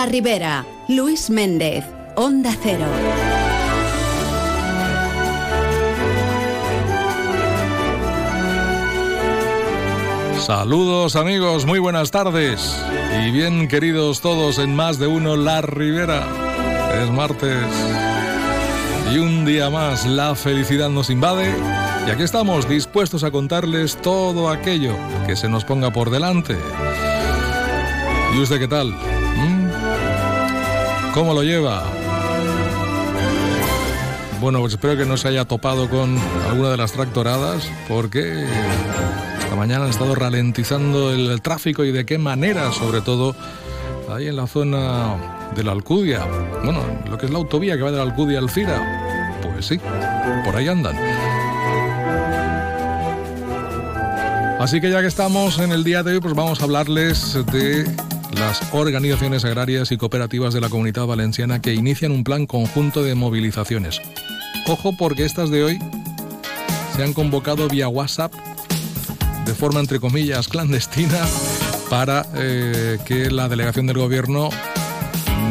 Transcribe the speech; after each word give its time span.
la 0.00 0.06
Ribera, 0.06 0.64
Luis 0.88 1.28
Méndez, 1.28 1.84
Onda 2.16 2.56
Cero. 2.62 2.86
Saludos 10.38 11.16
amigos, 11.16 11.66
muy 11.66 11.80
buenas 11.80 12.10
tardes 12.10 12.82
y 13.22 13.30
bien 13.30 13.68
queridos 13.68 14.22
todos 14.22 14.58
en 14.58 14.74
más 14.74 14.98
de 14.98 15.06
uno 15.06 15.36
La 15.36 15.60
Ribera. 15.60 16.26
Es 17.02 17.10
martes 17.10 17.66
y 19.12 19.18
un 19.18 19.44
día 19.44 19.68
más 19.68 20.06
la 20.06 20.34
felicidad 20.34 20.88
nos 20.88 21.10
invade 21.10 21.54
y 22.06 22.10
aquí 22.10 22.22
estamos 22.22 22.66
dispuestos 22.66 23.22
a 23.22 23.30
contarles 23.30 23.98
todo 24.00 24.48
aquello 24.48 24.96
que 25.26 25.36
se 25.36 25.50
nos 25.50 25.66
ponga 25.66 25.90
por 25.90 26.08
delante. 26.08 26.56
¿Y 28.34 28.40
usted 28.40 28.58
qué 28.58 28.68
tal? 28.68 28.92
¿Mm? 28.92 29.69
¿Cómo 31.14 31.34
lo 31.34 31.42
lleva? 31.42 31.82
Bueno, 34.40 34.60
pues 34.60 34.72
espero 34.72 34.96
que 34.96 35.04
no 35.04 35.16
se 35.16 35.28
haya 35.28 35.44
topado 35.44 35.90
con 35.90 36.16
alguna 36.48 36.70
de 36.70 36.76
las 36.76 36.92
tractoradas, 36.92 37.68
porque 37.88 38.44
esta 39.40 39.54
mañana 39.56 39.84
han 39.84 39.90
estado 39.90 40.14
ralentizando 40.14 41.12
el 41.12 41.42
tráfico 41.42 41.84
y 41.84 41.92
de 41.92 42.06
qué 42.06 42.16
manera, 42.16 42.72
sobre 42.72 43.00
todo 43.00 43.34
ahí 44.08 44.28
en 44.28 44.36
la 44.36 44.46
zona 44.46 45.16
de 45.54 45.64
la 45.64 45.72
Alcudia. 45.72 46.26
Bueno, 46.64 46.80
lo 47.10 47.18
que 47.18 47.26
es 47.26 47.32
la 47.32 47.38
autovía 47.38 47.76
que 47.76 47.82
va 47.82 47.90
de 47.90 47.98
la 47.98 48.04
Alcudia 48.04 48.38
al 48.38 48.48
Cira. 48.48 49.38
Pues 49.42 49.66
sí, 49.66 49.80
por 50.44 50.56
ahí 50.56 50.68
andan. 50.68 50.96
Así 54.58 54.80
que 54.80 54.90
ya 54.90 55.00
que 55.00 55.06
estamos 55.06 55.58
en 55.58 55.72
el 55.72 55.84
día 55.84 56.02
de 56.02 56.12
hoy, 56.12 56.20
pues 56.20 56.34
vamos 56.34 56.60
a 56.60 56.64
hablarles 56.64 57.38
de 57.52 57.84
las 58.36 58.60
organizaciones 58.72 59.44
agrarias 59.44 59.92
y 59.92 59.96
cooperativas 59.96 60.54
de 60.54 60.60
la 60.60 60.68
Comunidad 60.68 61.06
Valenciana 61.06 61.60
que 61.60 61.74
inician 61.74 62.12
un 62.12 62.24
plan 62.24 62.46
conjunto 62.46 63.02
de 63.02 63.14
movilizaciones. 63.14 64.00
Ojo 64.66 64.96
porque 64.96 65.24
estas 65.24 65.50
de 65.50 65.64
hoy 65.64 65.78
se 66.96 67.02
han 67.02 67.12
convocado 67.12 67.68
vía 67.68 67.88
WhatsApp 67.88 68.32
de 69.46 69.54
forma 69.54 69.80
entre 69.80 70.00
comillas 70.00 70.48
clandestina 70.48 71.18
para 71.88 72.26
eh, 72.36 72.98
que 73.04 73.30
la 73.30 73.48
delegación 73.48 73.86
del 73.86 73.98
gobierno 73.98 74.50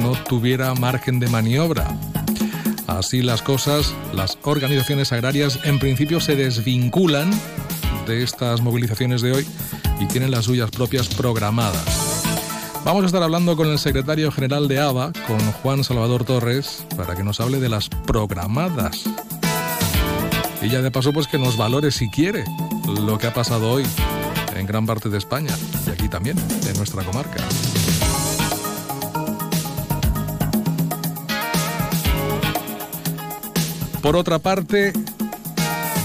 no 0.01 0.13
tuviera 0.27 0.73
margen 0.73 1.19
de 1.19 1.27
maniobra. 1.27 1.87
Así 2.87 3.21
las 3.21 3.41
cosas, 3.41 3.93
las 4.13 4.37
organizaciones 4.43 5.11
agrarias 5.11 5.59
en 5.63 5.79
principio 5.79 6.19
se 6.19 6.35
desvinculan 6.35 7.29
de 8.07 8.23
estas 8.23 8.61
movilizaciones 8.61 9.21
de 9.21 9.33
hoy 9.33 9.47
y 9.99 10.07
tienen 10.07 10.31
las 10.31 10.45
suyas 10.45 10.71
propias 10.71 11.07
programadas. 11.09 12.08
Vamos 12.85 13.03
a 13.03 13.05
estar 13.07 13.21
hablando 13.21 13.55
con 13.55 13.67
el 13.67 13.77
secretario 13.77 14.31
general 14.31 14.67
de 14.67 14.79
ABA, 14.79 15.11
con 15.27 15.39
Juan 15.39 15.83
Salvador 15.83 16.23
Torres, 16.23 16.85
para 16.95 17.15
que 17.15 17.23
nos 17.23 17.39
hable 17.39 17.59
de 17.59 17.69
las 17.69 17.89
programadas. 17.89 19.03
Y 20.61 20.69
ya 20.69 20.81
de 20.81 20.89
paso, 20.89 21.13
pues 21.13 21.27
que 21.27 21.37
nos 21.37 21.57
valore 21.57 21.91
si 21.91 22.09
quiere 22.09 22.45
lo 22.87 23.17
que 23.17 23.27
ha 23.27 23.33
pasado 23.33 23.69
hoy 23.71 23.83
en 24.55 24.65
gran 24.65 24.85
parte 24.85 25.09
de 25.09 25.17
España 25.17 25.53
y 25.85 25.89
aquí 25.89 26.09
también, 26.09 26.37
en 26.67 26.77
nuestra 26.77 27.03
comarca. 27.03 27.43
Por 34.01 34.15
otra 34.15 34.39
parte, 34.39 34.93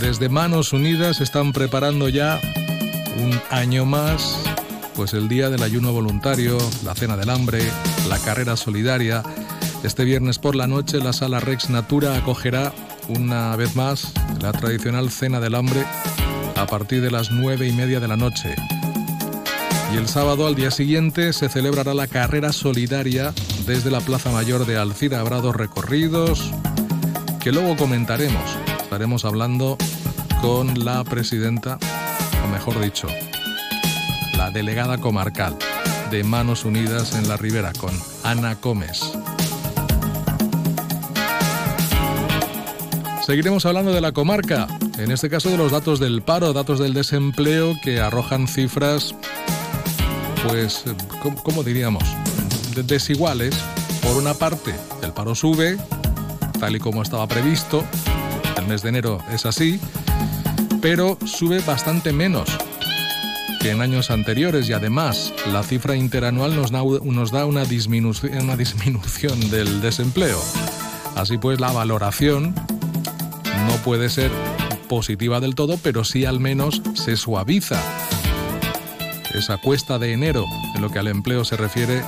desde 0.01 0.29
Manos 0.29 0.73
Unidas 0.73 1.21
están 1.21 1.53
preparando 1.53 2.09
ya 2.09 2.41
un 3.17 3.41
año 3.51 3.85
más 3.85 4.37
pues 4.95 5.15
el 5.15 5.29
día 5.29 5.51
del 5.51 5.63
ayuno 5.63 5.93
voluntario, 5.93 6.59
la 6.85 6.95
cena 6.95 7.17
del 7.17 7.31
hambre, 7.31 7.63
la 8.09 8.19
carrera 8.19 8.57
solidaria. 8.57 9.23
Este 9.83 10.05
viernes 10.05 10.39
por 10.39 10.55
la 10.55 10.67
noche 10.67 10.99
la 10.99 11.13
sala 11.13 11.41
Rex 11.41 11.71
Natura 11.71 12.17
acogerá 12.17 12.73
una 13.09 13.55
vez 13.57 13.77
más 13.77 14.13
la 14.41 14.53
tradicional 14.53 15.11
cena 15.11 15.41
del 15.41 15.55
hambre 15.55 15.85
a 16.57 16.67
partir 16.67 17.03
de 17.03 17.11
las 17.11 17.31
nueve 17.31 17.67
y 17.67 17.73
media 17.73 18.01
de 18.01 18.09
la 18.09 18.17
noche. 18.17 18.55
Y 19.93 19.97
el 19.97 20.09
sábado 20.09 20.47
al 20.47 20.55
día 20.55 20.71
siguiente 20.71 21.33
se 21.33 21.49
celebrará 21.49 21.95
la 21.95 22.07
carrera 22.07 22.53
solidaria 22.53 23.33
desde 23.67 23.91
la 23.91 24.01
Plaza 24.01 24.31
Mayor 24.31 24.67
de 24.67 24.77
Alcira. 24.77 25.21
Habrá 25.21 25.41
dos 25.41 25.55
recorridos 25.55 26.51
que 27.41 27.53
luego 27.53 27.77
comentaremos. 27.77 28.57
Estaremos 28.83 29.25
hablando 29.25 29.77
con 30.41 30.85
la 30.85 31.05
presidenta, 31.05 31.79
o 32.45 32.49
mejor 32.49 32.81
dicho, 32.81 33.09
delegada 34.55 34.99
comarcal 34.99 35.59
de 36.13 36.23
Manos 36.23 36.65
Unidas 36.65 37.15
en 37.17 37.29
la 37.29 37.37
Ribera 37.37 37.73
con 37.73 37.91
Ana 38.23 38.55
Gómez. 38.55 39.01
Seguiremos 43.27 43.67
hablando 43.67 43.93
de 43.93 44.01
la 44.01 44.13
comarca, 44.13 44.69
en 44.97 45.11
este 45.11 45.29
caso 45.29 45.51
de 45.51 45.57
los 45.57 45.73
datos 45.73 45.99
del 45.99 46.23
paro, 46.23 46.53
datos 46.53 46.79
del 46.79 46.95
desempleo 46.95 47.75
que 47.83 48.01
arrojan 48.01 48.47
cifras, 48.47 49.15
pues, 50.47 50.85
¿cómo, 51.43 51.65
diríamos? 51.65 52.05
desiguales. 52.87 53.57
Por 54.03 54.17
una 54.17 54.35
parte, 54.35 54.75
el 55.03 55.13
paro 55.13 55.35
sube, 55.35 55.79
tal 56.61 56.77
y 56.77 56.79
como 56.79 57.03
estaba 57.03 57.27
previsto, 57.27 57.83
el 58.57 58.67
mes 58.69 58.83
de 58.83 58.91
enero 58.91 59.19
es 59.33 59.47
así, 59.47 59.81
pero 60.81 61.19
sube 61.25 61.61
bastante 61.61 62.13
menos 62.13 62.57
en 63.71 63.81
años 63.81 64.11
anteriores 64.11 64.69
y 64.69 64.73
además 64.73 65.33
la 65.53 65.63
cifra 65.63 65.97
interanual 65.97 66.55
nos 66.55 66.71
da, 66.71 66.83
nos 66.83 67.31
da 67.31 67.47
una, 67.47 67.65
disminución, 67.65 68.37
una 68.39 68.57
disminución 68.57 69.51
del 69.51 69.81
desempleo. 69.81 70.41
Así 71.17 71.39
pues, 71.39 71.61
la 71.61 71.73
valoración 71.73 72.55
no 73.67 73.77
puede 73.85 74.11
ser 74.11 74.31
positiva 74.89 75.41
del 75.41 75.55
todo, 75.55 75.79
pero 75.83 76.05
sí 76.05 76.25
al 76.25 76.41
menos 76.41 76.83
se 76.95 77.17
suaviza 77.17 77.81
esa 79.35 79.57
cuesta 79.59 79.99
de 79.99 80.13
enero 80.13 80.45
en 80.75 80.83
lo 80.83 80.91
que 80.91 80.99
al 80.99 81.09
empleo 81.09 81.45
se 81.45 81.57
refiere 81.57 82.03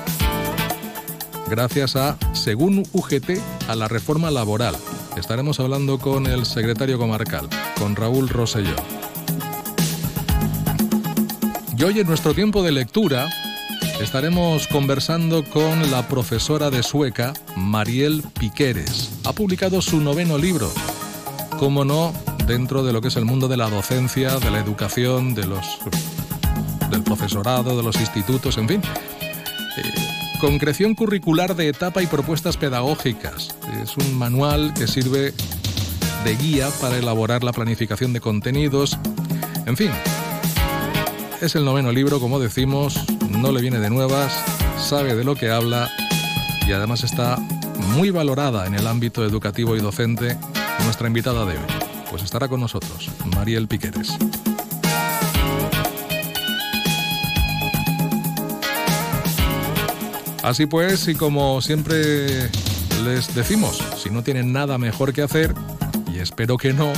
gracias 1.48 1.96
a, 1.96 2.16
según 2.32 2.82
UGT, 2.92 3.40
a 3.68 3.74
la 3.74 3.88
reforma 3.88 4.30
laboral. 4.30 4.76
Estaremos 5.16 5.58
hablando 5.60 5.98
con 5.98 6.26
el 6.26 6.44
secretario 6.44 6.98
comarcal, 6.98 7.48
con 7.78 7.96
Raúl 7.96 8.28
Rosselló. 8.28 9.05
Y 11.78 11.82
hoy 11.82 12.00
en 12.00 12.06
nuestro 12.06 12.32
tiempo 12.32 12.62
de 12.62 12.72
lectura 12.72 13.28
estaremos 14.00 14.66
conversando 14.66 15.44
con 15.44 15.90
la 15.90 16.08
profesora 16.08 16.70
de 16.70 16.82
sueca 16.82 17.34
Mariel 17.54 18.22
Piqueres. 18.38 19.12
Ha 19.24 19.34
publicado 19.34 19.82
su 19.82 20.00
noveno 20.00 20.38
libro, 20.38 20.72
como 21.58 21.84
no, 21.84 22.14
dentro 22.46 22.82
de 22.82 22.94
lo 22.94 23.02
que 23.02 23.08
es 23.08 23.16
el 23.16 23.26
mundo 23.26 23.46
de 23.46 23.58
la 23.58 23.68
docencia, 23.68 24.38
de 24.38 24.50
la 24.50 24.58
educación, 24.58 25.34
de 25.34 25.46
los, 25.46 25.78
del 26.90 27.02
profesorado, 27.02 27.76
de 27.76 27.82
los 27.82 28.00
institutos, 28.00 28.56
en 28.56 28.68
fin. 28.68 28.80
Eh, 29.76 29.92
concreción 30.40 30.94
curricular 30.94 31.56
de 31.56 31.68
etapa 31.68 32.02
y 32.02 32.06
propuestas 32.06 32.56
pedagógicas. 32.56 33.54
Es 33.82 33.98
un 33.98 34.16
manual 34.16 34.72
que 34.72 34.86
sirve 34.86 35.34
de 36.24 36.36
guía 36.36 36.70
para 36.80 36.96
elaborar 36.96 37.44
la 37.44 37.52
planificación 37.52 38.14
de 38.14 38.20
contenidos. 38.20 38.98
En 39.66 39.76
fin, 39.76 39.90
es 41.40 41.54
el 41.54 41.64
noveno 41.64 41.92
libro, 41.92 42.20
como 42.20 42.38
decimos, 42.38 43.00
no 43.30 43.52
le 43.52 43.60
viene 43.60 43.78
de 43.78 43.90
nuevas, 43.90 44.32
sabe 44.78 45.14
de 45.14 45.24
lo 45.24 45.34
que 45.34 45.50
habla 45.50 45.90
y 46.66 46.72
además 46.72 47.04
está 47.04 47.36
muy 47.94 48.10
valorada 48.10 48.66
en 48.66 48.74
el 48.74 48.86
ámbito 48.86 49.24
educativo 49.24 49.76
y 49.76 49.80
docente 49.80 50.36
nuestra 50.84 51.08
invitada 51.08 51.44
de 51.44 51.52
hoy. 51.52 51.64
Pues 52.10 52.22
estará 52.22 52.48
con 52.48 52.60
nosotros, 52.60 53.10
Mariel 53.34 53.68
Piqueres. 53.68 54.16
Así 60.42 60.66
pues, 60.66 61.08
y 61.08 61.14
como 61.14 61.60
siempre 61.60 62.48
les 63.04 63.34
decimos, 63.34 63.82
si 63.96 64.10
no 64.10 64.22
tienen 64.22 64.52
nada 64.52 64.78
mejor 64.78 65.12
que 65.12 65.22
hacer, 65.22 65.54
y 66.14 66.18
espero 66.18 66.56
que 66.56 66.72
no, 66.72 66.92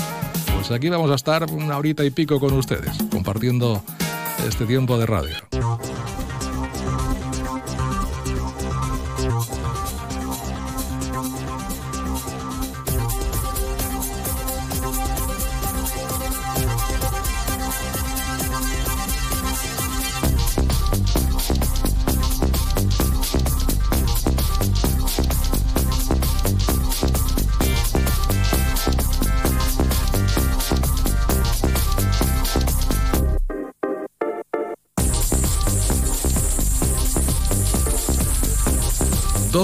pues 0.55 0.71
aquí 0.71 0.89
vamos 0.91 1.11
a 1.11 1.15
estar 1.15 1.51
una 1.51 1.79
horita 1.79 2.05
y 2.05 2.11
pico 2.11 2.39
con 2.39 2.53
ustedes, 2.53 2.93
compartiendo 3.11 3.83
este 4.47 4.67
tiempo 4.67 4.99
de 4.99 5.07
radio. 5.07 5.48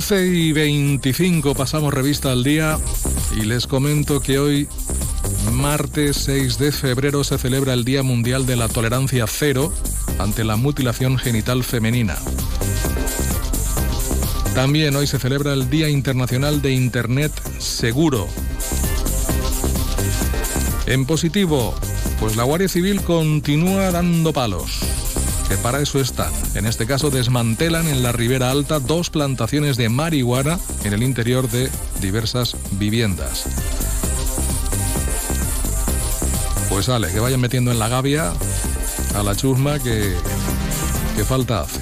12 0.07 0.27
y 0.27 0.53
25 0.53 1.55
pasamos 1.55 1.95
revista 1.95 2.31
al 2.31 2.45
día 2.45 2.79
y 3.35 3.47
les 3.47 3.67
comento 3.67 4.21
que 4.21 4.39
hoy, 4.39 4.69
martes 5.53 6.19
6 6.27 6.59
de 6.59 6.73
febrero, 6.73 7.25
se 7.25 7.39
celebra 7.39 7.73
el 7.73 7.87
Día 7.87 8.03
Mundial 8.03 8.45
de 8.45 8.55
la 8.55 8.69
Tolerancia 8.69 9.25
Cero 9.27 9.73
ante 10.19 10.45
la 10.45 10.57
mutilación 10.57 11.17
genital 11.17 11.65
femenina. 11.65 12.19
También 14.55 14.95
hoy 14.95 15.07
se 15.07 15.19
celebra 15.19 15.55
el 15.55 15.71
Día 15.71 15.89
Internacional 15.89 16.61
de 16.61 16.73
Internet 16.73 17.33
Seguro. 17.59 18.29
En 20.85 21.07
positivo, 21.07 21.75
pues 22.21 22.37
la 22.37 22.43
Guardia 22.43 22.69
Civil 22.69 23.01
continúa 23.01 23.91
dando 23.91 24.35
palos 24.35 24.84
para 25.59 25.81
eso 25.81 26.01
están. 26.01 26.33
En 26.55 26.67
este 26.67 26.87
caso 26.87 27.11
desmantelan 27.11 27.87
en 27.89 28.03
la 28.03 28.13
Ribera 28.13 28.51
Alta 28.51 28.81
dos 28.81 29.11
plantaciones 29.11 29.77
de 29.77 29.89
marihuana 29.89 30.59
en 30.85 30.93
el 30.93 31.03
interior 31.03 31.51
de 31.51 31.71
diversas 32.01 32.57
viviendas. 32.73 33.45
Pues 36.69 36.87
sale, 36.87 37.09
que 37.13 37.21
vayan 37.21 37.41
metiendo 37.41 37.71
en 37.71 37.79
la 37.79 37.89
gavia 37.89 38.33
a 39.15 39.23
la 39.23 39.37
chusma 39.37 39.79
que, 39.79 40.15
que 41.17 41.25
falta 41.25 41.61
hace. 41.61 41.81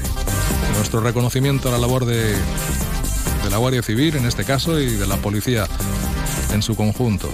Nuestro 0.76 1.00
reconocimiento 1.00 1.68
a 1.68 1.72
la 1.72 1.78
labor 1.78 2.04
de, 2.04 2.32
de 2.32 3.50
la 3.50 3.56
Guardia 3.56 3.82
Civil 3.82 4.16
en 4.16 4.26
este 4.26 4.44
caso 4.44 4.78
y 4.80 4.90
de 4.90 5.06
la 5.06 5.16
policía 5.16 5.66
en 6.52 6.62
su 6.62 6.76
conjunto. 6.76 7.30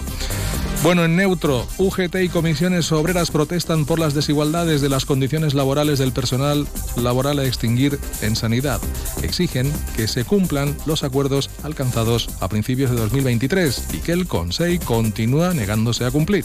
Bueno, 0.80 1.04
en 1.04 1.16
neutro, 1.16 1.66
UGT 1.78 2.14
y 2.22 2.28
comisiones 2.28 2.92
obreras 2.92 3.32
protestan 3.32 3.84
por 3.84 3.98
las 3.98 4.14
desigualdades 4.14 4.80
de 4.80 4.88
las 4.88 5.06
condiciones 5.06 5.52
laborales 5.52 5.98
del 5.98 6.12
personal 6.12 6.68
laboral 6.96 7.40
a 7.40 7.44
extinguir 7.44 7.98
en 8.22 8.36
sanidad. 8.36 8.80
Exigen 9.22 9.72
que 9.96 10.06
se 10.06 10.24
cumplan 10.24 10.76
los 10.86 11.02
acuerdos 11.02 11.50
alcanzados 11.64 12.30
a 12.40 12.48
principios 12.48 12.92
de 12.92 12.96
2023 12.96 13.88
y 13.94 13.98
que 13.98 14.12
el 14.12 14.28
Consejo 14.28 14.84
continúa 14.84 15.52
negándose 15.52 16.04
a 16.04 16.12
cumplir. 16.12 16.44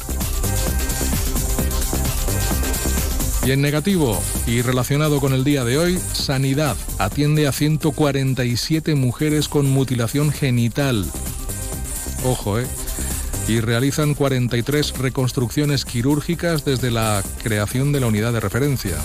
Y 3.46 3.52
en 3.52 3.62
negativo, 3.62 4.20
y 4.48 4.62
relacionado 4.62 5.20
con 5.20 5.34
el 5.34 5.44
día 5.44 5.64
de 5.64 5.78
hoy, 5.78 6.00
Sanidad 6.14 6.76
atiende 6.98 7.46
a 7.46 7.52
147 7.52 8.96
mujeres 8.96 9.48
con 9.48 9.70
mutilación 9.70 10.32
genital. 10.32 11.06
Ojo, 12.26 12.60
¿eh? 12.60 12.66
Y 13.48 13.60
realizan 13.60 14.14
43 14.14 14.98
reconstrucciones 14.98 15.86
quirúrgicas 15.86 16.66
desde 16.66 16.92
la 16.92 17.24
creación 17.44 17.92
de 17.92 18.00
la 18.00 18.08
unidad 18.08 18.34
de 18.34 18.40
referencia. 18.40 18.98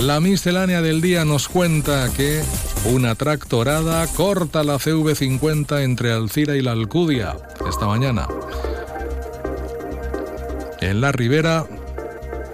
La 0.00 0.20
miscelánea 0.20 0.80
del 0.80 1.00
día 1.00 1.24
nos 1.24 1.48
cuenta 1.48 2.08
que 2.16 2.42
una 2.84 3.16
tractorada 3.16 4.06
corta 4.06 4.62
la 4.62 4.76
CV50 4.76 5.82
entre 5.82 6.12
Alcira 6.12 6.56
y 6.56 6.62
la 6.62 6.72
Alcudia 6.72 7.36
esta 7.68 7.86
mañana. 7.86 8.28
En 10.80 11.00
la 11.00 11.10
Ribera, 11.10 11.66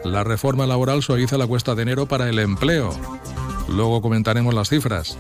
la 0.05 0.25
reforma 0.25 0.67
laboral 0.67 1.03
suaviza 1.03 1.37
la 1.37 1.47
cuesta 1.47 1.75
de 1.75 1.83
enero 1.83 2.07
para 2.07 2.29
el 2.31 2.39
empleo. 2.39 3.14
Luego 3.75 4.01
comentaremos 4.01 4.55
las 4.55 4.69
cifras. 4.69 5.19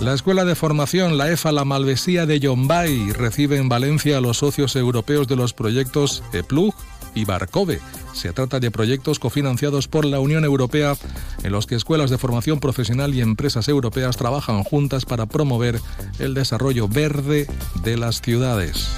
La 0.00 0.14
Escuela 0.14 0.44
de 0.44 0.54
Formación, 0.54 1.18
la 1.18 1.30
EFA 1.30 1.52
La 1.52 1.64
Malvesía 1.64 2.26
de 2.26 2.40
Yombay, 2.40 3.12
recibe 3.12 3.58
en 3.58 3.68
Valencia 3.68 4.18
a 4.18 4.20
los 4.20 4.38
socios 4.38 4.74
europeos 4.74 5.28
de 5.28 5.36
los 5.36 5.52
proyectos 5.52 6.22
EPLUG 6.32 6.74
y 7.14 7.24
Barcove. 7.24 7.80
Se 8.12 8.32
trata 8.32 8.60
de 8.60 8.70
proyectos 8.70 9.18
cofinanciados 9.18 9.88
por 9.88 10.04
la 10.04 10.20
Unión 10.20 10.44
Europea 10.44 10.96
en 11.42 11.52
los 11.52 11.66
que 11.66 11.74
escuelas 11.74 12.10
de 12.10 12.18
formación 12.18 12.60
profesional 12.60 13.14
y 13.14 13.20
empresas 13.20 13.68
europeas 13.68 14.16
trabajan 14.16 14.64
juntas 14.64 15.04
para 15.04 15.26
promover 15.26 15.80
el 16.18 16.34
desarrollo 16.34 16.88
verde 16.88 17.46
de 17.82 17.96
las 17.96 18.20
ciudades. 18.20 18.88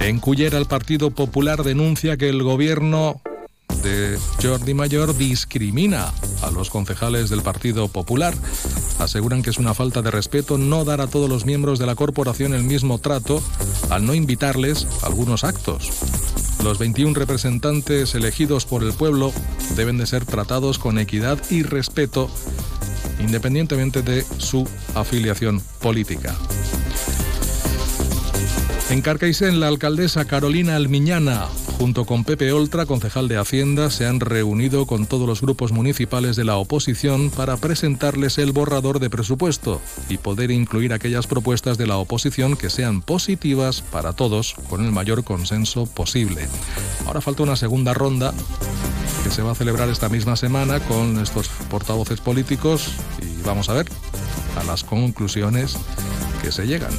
En 0.00 0.20
Cullera 0.20 0.58
el 0.58 0.66
Partido 0.66 1.10
Popular 1.10 1.64
denuncia 1.64 2.16
que 2.16 2.28
el 2.28 2.42
gobierno 2.42 3.20
de 3.82 4.18
Jordi 4.42 4.74
Mayor 4.74 5.16
discrimina 5.16 6.12
a 6.42 6.50
los 6.50 6.70
concejales 6.70 7.30
del 7.30 7.42
Partido 7.42 7.88
Popular. 7.88 8.34
Aseguran 8.98 9.42
que 9.42 9.50
es 9.50 9.58
una 9.58 9.74
falta 9.74 10.02
de 10.02 10.10
respeto 10.10 10.58
no 10.58 10.84
dar 10.84 11.00
a 11.00 11.06
todos 11.06 11.28
los 11.28 11.46
miembros 11.46 11.78
de 11.78 11.86
la 11.86 11.94
corporación 11.94 12.54
el 12.54 12.64
mismo 12.64 12.98
trato 12.98 13.42
al 13.90 14.04
no 14.04 14.14
invitarles 14.14 14.86
a 15.02 15.06
algunos 15.06 15.44
actos. 15.44 15.90
Los 16.64 16.78
21 16.78 17.14
representantes 17.14 18.14
elegidos 18.14 18.66
por 18.66 18.82
el 18.82 18.92
pueblo 18.92 19.32
deben 19.76 19.98
de 19.98 20.06
ser 20.06 20.24
tratados 20.24 20.78
con 20.78 20.98
equidad 20.98 21.38
y 21.50 21.62
respeto 21.62 22.28
independientemente 23.20 24.02
de 24.02 24.24
su 24.38 24.66
afiliación 24.94 25.60
política. 25.80 26.36
En 28.90 29.02
Carcaixent, 29.02 29.58
la 29.58 29.68
alcaldesa 29.68 30.24
Carolina 30.24 30.76
Almiñana 30.76 31.46
junto 31.78 32.04
con 32.04 32.24
Pepe 32.24 32.52
Oltra, 32.52 32.86
concejal 32.86 33.28
de 33.28 33.38
Hacienda, 33.38 33.90
se 33.90 34.04
han 34.04 34.18
reunido 34.18 34.84
con 34.84 35.06
todos 35.06 35.28
los 35.28 35.40
grupos 35.40 35.70
municipales 35.70 36.34
de 36.34 36.44
la 36.44 36.56
oposición 36.56 37.30
para 37.30 37.56
presentarles 37.56 38.38
el 38.38 38.52
borrador 38.52 38.98
de 38.98 39.08
presupuesto 39.08 39.80
y 40.08 40.18
poder 40.18 40.50
incluir 40.50 40.92
aquellas 40.92 41.28
propuestas 41.28 41.78
de 41.78 41.86
la 41.86 41.96
oposición 41.96 42.56
que 42.56 42.68
sean 42.68 43.00
positivas 43.00 43.80
para 43.80 44.12
todos 44.12 44.54
con 44.68 44.84
el 44.84 44.90
mayor 44.90 45.22
consenso 45.22 45.86
posible. 45.86 46.48
Ahora 47.06 47.20
falta 47.20 47.44
una 47.44 47.56
segunda 47.56 47.94
ronda 47.94 48.34
que 49.22 49.30
se 49.30 49.42
va 49.42 49.52
a 49.52 49.54
celebrar 49.54 49.88
esta 49.88 50.08
misma 50.08 50.34
semana 50.34 50.80
con 50.80 51.20
estos 51.20 51.48
portavoces 51.70 52.20
políticos 52.20 52.88
y 53.22 53.42
vamos 53.42 53.68
a 53.68 53.74
ver 53.74 53.86
a 54.60 54.64
las 54.64 54.82
conclusiones 54.82 55.76
que 56.42 56.50
se 56.50 56.66
llegan 56.66 56.92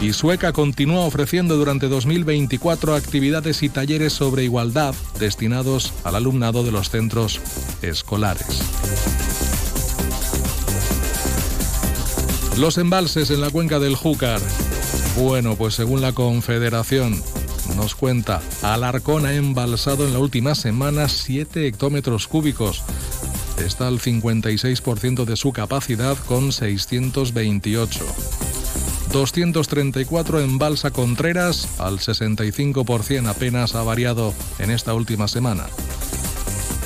y 0.00 0.12
Sueca 0.12 0.52
continúa 0.52 1.00
ofreciendo 1.00 1.56
durante 1.56 1.88
2024 1.88 2.94
actividades 2.94 3.62
y 3.62 3.68
talleres 3.68 4.12
sobre 4.12 4.44
igualdad 4.44 4.94
destinados 5.18 5.92
al 6.04 6.14
alumnado 6.14 6.62
de 6.62 6.72
los 6.72 6.90
centros 6.90 7.40
escolares. 7.82 8.62
Los 12.56 12.78
embalses 12.78 13.30
en 13.30 13.40
la 13.40 13.50
cuenca 13.50 13.78
del 13.78 13.96
Júcar. 13.96 14.40
Bueno, 15.16 15.56
pues 15.56 15.74
según 15.74 16.00
la 16.00 16.12
Confederación, 16.12 17.20
nos 17.76 17.94
cuenta, 17.94 18.40
Alarcón 18.62 19.26
ha 19.26 19.34
embalsado 19.34 20.06
en 20.06 20.12
la 20.12 20.18
última 20.18 20.54
semana 20.54 21.08
7 21.08 21.66
hectómetros 21.66 22.26
cúbicos. 22.28 22.82
Está 23.64 23.88
al 23.88 24.00
56% 24.00 25.24
de 25.24 25.36
su 25.36 25.52
capacidad 25.52 26.16
con 26.26 26.52
628. 26.52 28.47
234 29.12 30.40
en 30.40 30.58
Balsa 30.58 30.90
Contreras, 30.90 31.68
al 31.78 31.98
65% 31.98 33.28
apenas 33.28 33.74
ha 33.74 33.82
variado 33.82 34.34
en 34.58 34.70
esta 34.70 34.94
última 34.94 35.28
semana. 35.28 35.66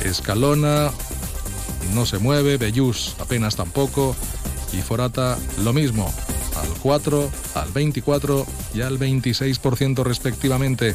Escalona 0.05 0.91
no 1.95 2.07
se 2.07 2.19
mueve, 2.19 2.57
Bellús 2.59 3.17
apenas 3.21 3.57
tampoco 3.57 4.15
y 4.73 4.79
Forata 4.79 5.37
lo 5.65 5.73
mismo, 5.73 6.13
al 6.57 6.69
4, 6.81 7.31
al 7.55 7.73
24 7.73 8.47
y 8.75 8.81
al 8.83 8.99
26% 8.99 10.05
respectivamente. 10.05 10.95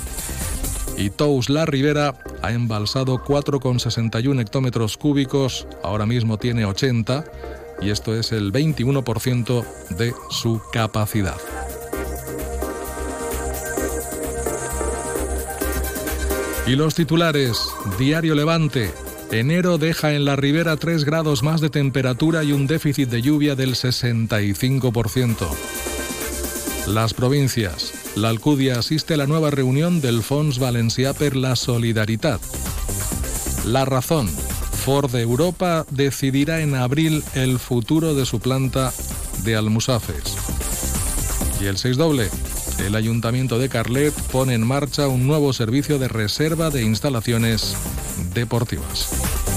Y 0.97 1.09
Tous 1.09 1.49
La 1.49 1.65
Ribera 1.65 2.15
ha 2.41 2.51
embalsado 2.51 3.23
4,61 3.23 4.41
hectómetros 4.41 4.97
cúbicos, 4.97 5.67
ahora 5.83 6.05
mismo 6.05 6.37
tiene 6.37 6.65
80 6.65 7.25
y 7.81 7.89
esto 7.89 8.15
es 8.15 8.31
el 8.31 8.51
21% 8.51 9.65
de 9.89 10.13
su 10.29 10.61
capacidad. 10.71 11.37
Y 16.67 16.75
los 16.75 16.95
titulares, 16.95 17.61
Diario 17.97 18.35
Levante. 18.35 18.91
Enero 19.31 19.77
deja 19.77 20.13
en 20.13 20.25
la 20.25 20.35
ribera 20.35 20.75
3 20.75 21.05
grados 21.05 21.43
más 21.43 21.61
de 21.61 21.69
temperatura 21.69 22.43
y 22.43 22.51
un 22.51 22.67
déficit 22.67 23.09
de 23.09 23.21
lluvia 23.21 23.55
del 23.55 23.75
65%. 23.75 25.47
Las 26.87 27.13
provincias. 27.13 27.93
La 28.15 28.29
Alcudia 28.29 28.79
asiste 28.79 29.13
a 29.13 29.17
la 29.17 29.27
nueva 29.27 29.51
reunión 29.51 30.01
del 30.01 30.23
Fons 30.23 30.57
Valencià 30.59 31.13
per 31.13 31.35
la 31.35 31.55
Solidaritat. 31.55 32.41
La 33.65 33.85
razón. 33.85 34.29
Ford 34.87 35.11
de 35.11 35.21
Europa 35.21 35.85
decidirá 35.91 36.61
en 36.61 36.73
abril 36.73 37.21
el 37.35 37.59
futuro 37.59 38.15
de 38.15 38.25
su 38.25 38.39
planta 38.39 38.93
de 39.43 39.57
Almusafes. 39.57 40.37
Y 41.59 41.65
el 41.65 41.77
6 41.77 41.97
doble. 41.97 42.29
El 42.79 42.95
Ayuntamiento 42.95 43.59
de 43.59 43.67
Carlet 43.67 44.13
pone 44.31 44.53
en 44.53 44.65
marcha 44.65 45.09
un 45.09 45.27
nuevo 45.27 45.51
servicio 45.51 45.99
de 45.99 46.07
reserva 46.07 46.69
de 46.69 46.83
instalaciones 46.83 47.75
deportivas. 48.33 49.56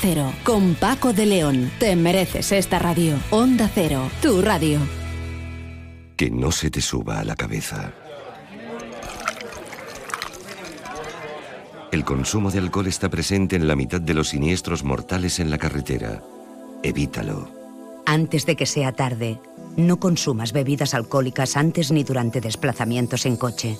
Cero, 0.00 0.32
con 0.44 0.76
Paco 0.76 1.12
de 1.12 1.26
León. 1.26 1.70
Te 1.78 1.94
mereces 1.94 2.52
esta 2.52 2.78
radio. 2.78 3.18
Onda 3.28 3.70
Cero, 3.72 4.10
tu 4.22 4.40
radio. 4.40 4.80
Que 6.16 6.30
no 6.30 6.50
se 6.52 6.70
te 6.70 6.80
suba 6.80 7.20
a 7.20 7.24
la 7.24 7.36
cabeza. 7.36 7.92
El 11.92 12.04
consumo 12.04 12.50
de 12.50 12.60
alcohol 12.60 12.86
está 12.86 13.10
presente 13.10 13.56
en 13.56 13.68
la 13.68 13.76
mitad 13.76 14.00
de 14.00 14.14
los 14.14 14.28
siniestros 14.28 14.84
mortales 14.84 15.38
en 15.38 15.50
la 15.50 15.58
carretera. 15.58 16.22
Evítalo. 16.82 17.50
Antes 18.06 18.46
de 18.46 18.56
que 18.56 18.64
sea 18.64 18.92
tarde, 18.92 19.38
no 19.76 20.00
consumas 20.00 20.54
bebidas 20.54 20.94
alcohólicas 20.94 21.58
antes 21.58 21.92
ni 21.92 22.04
durante 22.04 22.40
desplazamientos 22.40 23.26
en 23.26 23.36
coche. 23.36 23.76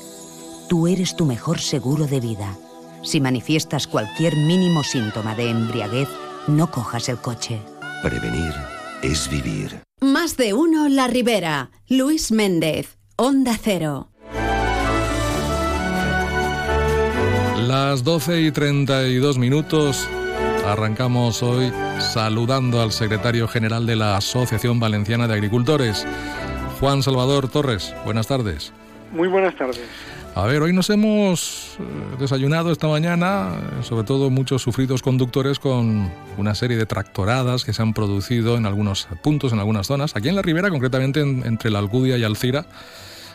Tú 0.69 0.87
eres 0.87 1.17
tu 1.17 1.25
mejor 1.25 1.61
seguro 1.61 2.07
de 2.07 2.21
vida. 2.21 2.59
Si 3.03 3.21
manifiestas 3.21 3.87
cualquier 3.87 4.37
mínimo 4.37 4.85
síntoma 4.85 5.35
de 5.35 5.51
embriaguez, 5.51 6.09
no 6.47 6.71
cojas 6.71 7.09
el 7.09 7.19
coche. 7.19 7.61
Prevenir 8.03 8.53
es 9.03 9.29
vivir. 9.31 9.81
Más 10.01 10.37
de 10.37 10.55
uno 10.55 10.89
La 10.89 11.07
Ribera. 11.07 11.71
Luis 11.89 12.33
Méndez, 12.33 12.99
Onda 13.17 13.57
Cero. 13.61 14.09
Las 17.57 18.05
12 18.05 18.41
y 18.43 18.51
32 18.51 19.39
minutos. 19.39 20.09
Arrancamos 20.67 21.43
hoy 21.43 21.73
saludando 22.01 22.83
al 22.83 22.93
secretario 22.93 23.49
general 23.49 23.87
de 23.87 23.97
la 23.97 24.17
Asociación 24.17 24.81
Valenciana 24.81 25.27
de 25.27 25.35
Agricultores, 25.35 26.07
Juan 26.81 27.03
Salvador 27.03 27.49
Torres. 27.49 27.95
Buenas 28.05 28.27
tardes. 28.27 28.73
Muy 29.13 29.29
buenas 29.29 29.55
tardes. 29.57 29.81
A 30.41 30.47
ver, 30.47 30.63
hoy 30.63 30.73
nos 30.73 30.89
hemos 30.89 31.77
eh, 31.79 32.17
desayunado 32.19 32.73
esta 32.73 32.89
mañana, 32.89 33.59
eh, 33.59 33.85
sobre 33.85 34.05
todo 34.05 34.31
muchos 34.31 34.63
sufridos 34.63 35.03
conductores, 35.03 35.59
con 35.59 36.11
una 36.39 36.55
serie 36.55 36.79
de 36.79 36.87
tractoradas 36.87 37.67
que 37.67 37.75
se 37.75 37.83
han 37.83 37.93
producido 37.93 38.57
en 38.57 38.65
algunos 38.65 39.07
puntos, 39.23 39.53
en 39.53 39.59
algunas 39.59 39.87
zonas. 39.87 40.17
Aquí 40.17 40.31
en 40.31 40.37
la 40.37 40.41
Ribera, 40.41 40.71
concretamente 40.71 41.21
entre 41.21 41.71
la 41.71 41.79
Alcudia 41.79 42.17
y 42.17 42.25
Alcira, 42.25 42.65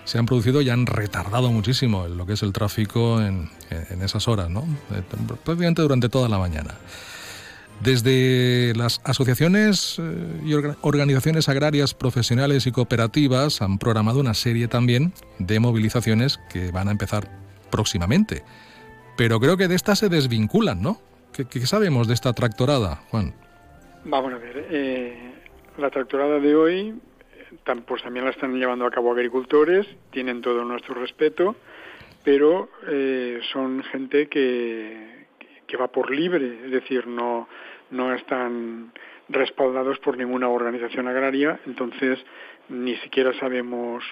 se 0.03 0.17
han 0.17 0.25
producido 0.25 0.63
y 0.63 0.71
han 0.71 0.88
retardado 0.88 1.51
muchísimo 1.51 2.07
lo 2.07 2.25
que 2.25 2.33
es 2.33 2.41
el 2.41 2.51
tráfico 2.53 3.21
en, 3.21 3.51
en 3.69 4.01
esas 4.01 4.27
horas, 4.27 4.50
¿no? 4.50 4.62
Eh, 4.91 5.03
prácticamente 5.43 5.83
durante 5.83 6.09
toda 6.09 6.27
la 6.27 6.39
mañana. 6.39 6.74
Desde 7.82 8.74
las 8.75 9.01
asociaciones 9.03 10.00
eh, 10.00 10.41
y 10.44 10.53
organizaciones 10.82 11.50
agrarias 11.50 11.94
profesionales 11.94 12.65
y 12.67 12.72
cooperativas 12.72 13.62
han 13.62 13.77
programado 13.77 14.20
una 14.20 14.34
serie 14.34 14.67
también 14.67 15.13
de 15.39 15.60
movilizaciones 15.60 16.39
que 16.51 16.72
van 16.72 16.88
a 16.88 16.91
empezar 16.91 17.29
próximamente. 17.70 18.44
Pero 19.17 19.39
creo 19.39 19.58
que 19.58 19.67
de 19.67 19.75
estas 19.75 20.00
se 20.00 20.10
desvinculan, 20.10 20.82
¿no? 20.82 21.00
¿Qué, 21.34 21.65
sabemos 21.65 22.08
de 22.08 22.13
esta 22.13 22.32
tractorada, 22.34 23.01
Juan? 23.10 23.34
Vamos 24.05 24.34
a 24.34 24.38
ver, 24.38 24.67
eh, 24.72 25.34
la 25.77 25.89
tractorada 25.89 26.39
de 26.39 26.55
hoy 26.55 26.96
pues 27.88 28.03
también 28.03 28.25
la 28.25 28.32
están 28.32 28.58
llevando 28.58 28.86
a 28.86 28.91
cabo 28.91 29.12
agricultores, 29.12 29.88
tienen 30.12 30.41
todo 30.41 30.63
nuestro 30.63 30.96
respeto, 30.96 31.55
pero 32.24 32.70
eh, 32.88 33.39
son 33.51 33.84
gente 33.84 34.27
que, 34.27 35.25
va 35.75 35.88
por 35.88 36.12
libre, 36.12 36.60
es 36.65 36.72
decir, 36.72 37.08
no, 37.08 37.48
no 37.91 38.13
están 38.13 38.91
respaldados 39.29 40.00
por 40.00 40.17
ninguna 40.17 40.50
organización 40.50 41.08
agraria, 41.08 41.60
entonces 41.65 42.20
ni 42.70 42.96
siquiera 42.98 43.34
sabemos 43.39 44.03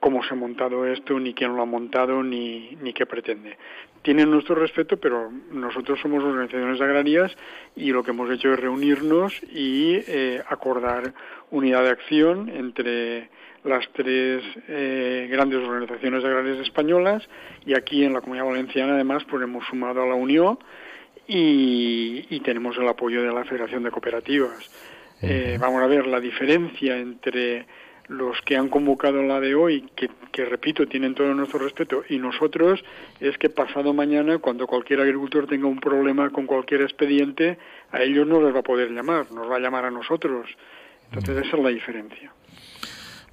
cómo 0.00 0.24
se 0.24 0.34
ha 0.34 0.36
montado 0.36 0.84
esto, 0.84 1.20
ni 1.20 1.32
quién 1.32 1.54
lo 1.54 1.62
ha 1.62 1.66
montado, 1.66 2.24
ni, 2.24 2.76
ni 2.82 2.92
qué 2.92 3.06
pretende. 3.06 3.56
Tienen 4.02 4.32
nuestro 4.32 4.56
respeto, 4.56 4.96
pero 4.96 5.30
nosotros 5.52 6.00
somos 6.00 6.24
organizaciones 6.24 6.80
agrarias 6.80 7.32
y 7.76 7.92
lo 7.92 8.02
que 8.02 8.10
hemos 8.10 8.28
hecho 8.28 8.52
es 8.52 8.58
reunirnos 8.58 9.40
y 9.44 10.00
eh, 10.08 10.42
acordar 10.48 11.14
unidad 11.52 11.84
de 11.84 11.90
acción 11.90 12.48
entre 12.48 13.30
las 13.62 13.88
tres 13.92 14.42
eh, 14.66 15.28
grandes 15.30 15.60
organizaciones 15.60 16.24
agrarias 16.24 16.58
españolas 16.58 17.22
y 17.64 17.74
aquí 17.74 18.04
en 18.04 18.12
la 18.12 18.20
Comunidad 18.20 18.46
Valenciana 18.46 18.94
además 18.94 19.22
pues 19.30 19.40
hemos 19.44 19.64
sumado 19.66 20.02
a 20.02 20.06
la 20.06 20.14
Unión 20.16 20.58
y, 21.26 22.40
tenemos 22.40 22.76
el 22.76 22.88
apoyo 22.88 23.22
de 23.22 23.32
la 23.32 23.44
Federación 23.44 23.82
de 23.84 23.90
Cooperativas. 23.90 24.70
Eh, 25.20 25.56
vamos 25.60 25.82
a 25.82 25.86
ver 25.86 26.06
la 26.06 26.18
diferencia 26.18 26.98
entre 26.98 27.66
los 28.08 28.40
que 28.42 28.56
han 28.56 28.68
convocado 28.68 29.22
la 29.22 29.40
de 29.40 29.54
hoy, 29.54 29.88
que, 29.94 30.10
que, 30.32 30.44
repito, 30.44 30.86
tienen 30.86 31.14
todo 31.14 31.32
nuestro 31.34 31.60
respeto, 31.60 32.02
y 32.08 32.18
nosotros, 32.18 32.84
es 33.20 33.38
que 33.38 33.48
pasado 33.48 33.94
mañana, 33.94 34.38
cuando 34.38 34.66
cualquier 34.66 35.00
agricultor 35.00 35.46
tenga 35.46 35.66
un 35.66 35.78
problema 35.78 36.30
con 36.30 36.46
cualquier 36.46 36.82
expediente, 36.82 37.58
a 37.92 38.02
ellos 38.02 38.26
no 38.26 38.42
les 38.42 38.54
va 38.54 38.60
a 38.60 38.64
poder 38.64 38.90
llamar, 38.90 39.30
nos 39.32 39.50
va 39.50 39.56
a 39.56 39.60
llamar 39.60 39.84
a 39.84 39.90
nosotros. 39.90 40.48
Entonces 41.12 41.46
esa 41.46 41.56
es 41.56 41.62
la 41.62 41.68
diferencia. 41.68 42.32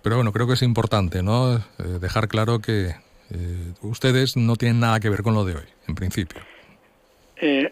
Pero 0.01 0.15
bueno, 0.15 0.31
creo 0.31 0.47
que 0.47 0.53
es 0.53 0.61
importante, 0.61 1.23
¿no? 1.23 1.57
Eh, 1.57 1.61
dejar 1.99 2.27
claro 2.27 2.59
que 2.59 2.89
eh, 3.31 3.73
ustedes 3.81 4.37
no 4.37 4.55
tienen 4.55 4.79
nada 4.79 4.99
que 4.99 5.09
ver 5.09 5.23
con 5.23 5.33
lo 5.33 5.45
de 5.45 5.55
hoy, 5.55 5.65
en 5.87 5.95
principio. 5.95 6.41
Eh, 7.41 7.69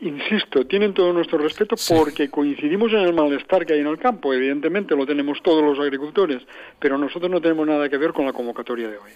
insisto, 0.00 0.66
tienen 0.66 0.94
todo 0.94 1.12
nuestro 1.12 1.38
respeto 1.38 1.76
porque 1.88 2.30
coincidimos 2.30 2.92
en 2.92 3.00
el 3.00 3.12
malestar 3.12 3.66
que 3.66 3.74
hay 3.74 3.80
en 3.80 3.86
el 3.86 3.98
campo. 3.98 4.32
Evidentemente 4.32 4.96
lo 4.96 5.06
tenemos 5.06 5.42
todos 5.42 5.62
los 5.62 5.78
agricultores, 5.78 6.42
pero 6.78 6.96
nosotros 6.96 7.30
no 7.30 7.40
tenemos 7.40 7.66
nada 7.66 7.88
que 7.88 7.98
ver 7.98 8.12
con 8.12 8.24
la 8.24 8.32
convocatoria 8.32 8.88
de 8.88 8.98
hoy. 8.98 9.10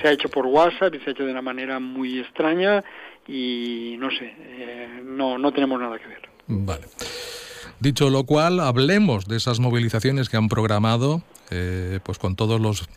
Se 0.00 0.08
ha 0.08 0.12
hecho 0.12 0.28
por 0.28 0.46
WhatsApp 0.46 0.94
y 0.94 1.00
se 1.00 1.10
ha 1.10 1.12
hecho 1.12 1.24
de 1.24 1.32
una 1.32 1.42
manera 1.42 1.78
muy 1.78 2.20
extraña 2.20 2.82
y 3.26 3.96
no 3.98 4.10
sé, 4.10 4.34
eh, 4.38 5.00
no, 5.04 5.38
no 5.38 5.52
tenemos 5.52 5.80
nada 5.80 5.98
que 5.98 6.06
ver. 6.06 6.28
Vale. 6.46 6.84
Dicho 7.80 8.10
lo 8.10 8.24
cual, 8.24 8.60
hablemos 8.60 9.26
de 9.26 9.36
esas 9.36 9.60
movilizaciones 9.60 10.28
que 10.28 10.36
han 10.36 10.48
programado 10.48 11.22
eh, 11.50 12.00
pues 12.02 12.18
con 12.18 12.36
todos 12.36 12.60
los, 12.60 12.88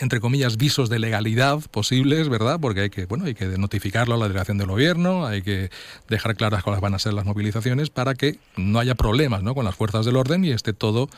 entre 0.00 0.20
comillas, 0.20 0.56
visos 0.56 0.88
de 0.88 1.00
legalidad 1.00 1.58
posibles, 1.70 2.28
¿verdad? 2.28 2.58
Porque 2.60 2.82
hay 2.82 2.90
que, 2.90 3.06
bueno, 3.06 3.24
hay 3.24 3.34
que 3.34 3.46
notificarlo 3.58 4.14
a 4.14 4.18
la 4.18 4.28
delegación 4.28 4.58
del 4.58 4.68
gobierno, 4.68 5.26
hay 5.26 5.42
que 5.42 5.70
dejar 6.08 6.36
claras 6.36 6.62
cuáles 6.62 6.80
van 6.80 6.94
a 6.94 6.98
ser 6.98 7.14
las 7.14 7.24
movilizaciones 7.24 7.90
para 7.90 8.14
que 8.14 8.36
no 8.56 8.78
haya 8.78 8.94
problemas 8.94 9.42
¿no? 9.42 9.54
con 9.54 9.64
las 9.64 9.74
fuerzas 9.74 10.06
del 10.06 10.16
orden 10.16 10.44
y 10.44 10.50
esté 10.50 10.72
todo 10.72 11.08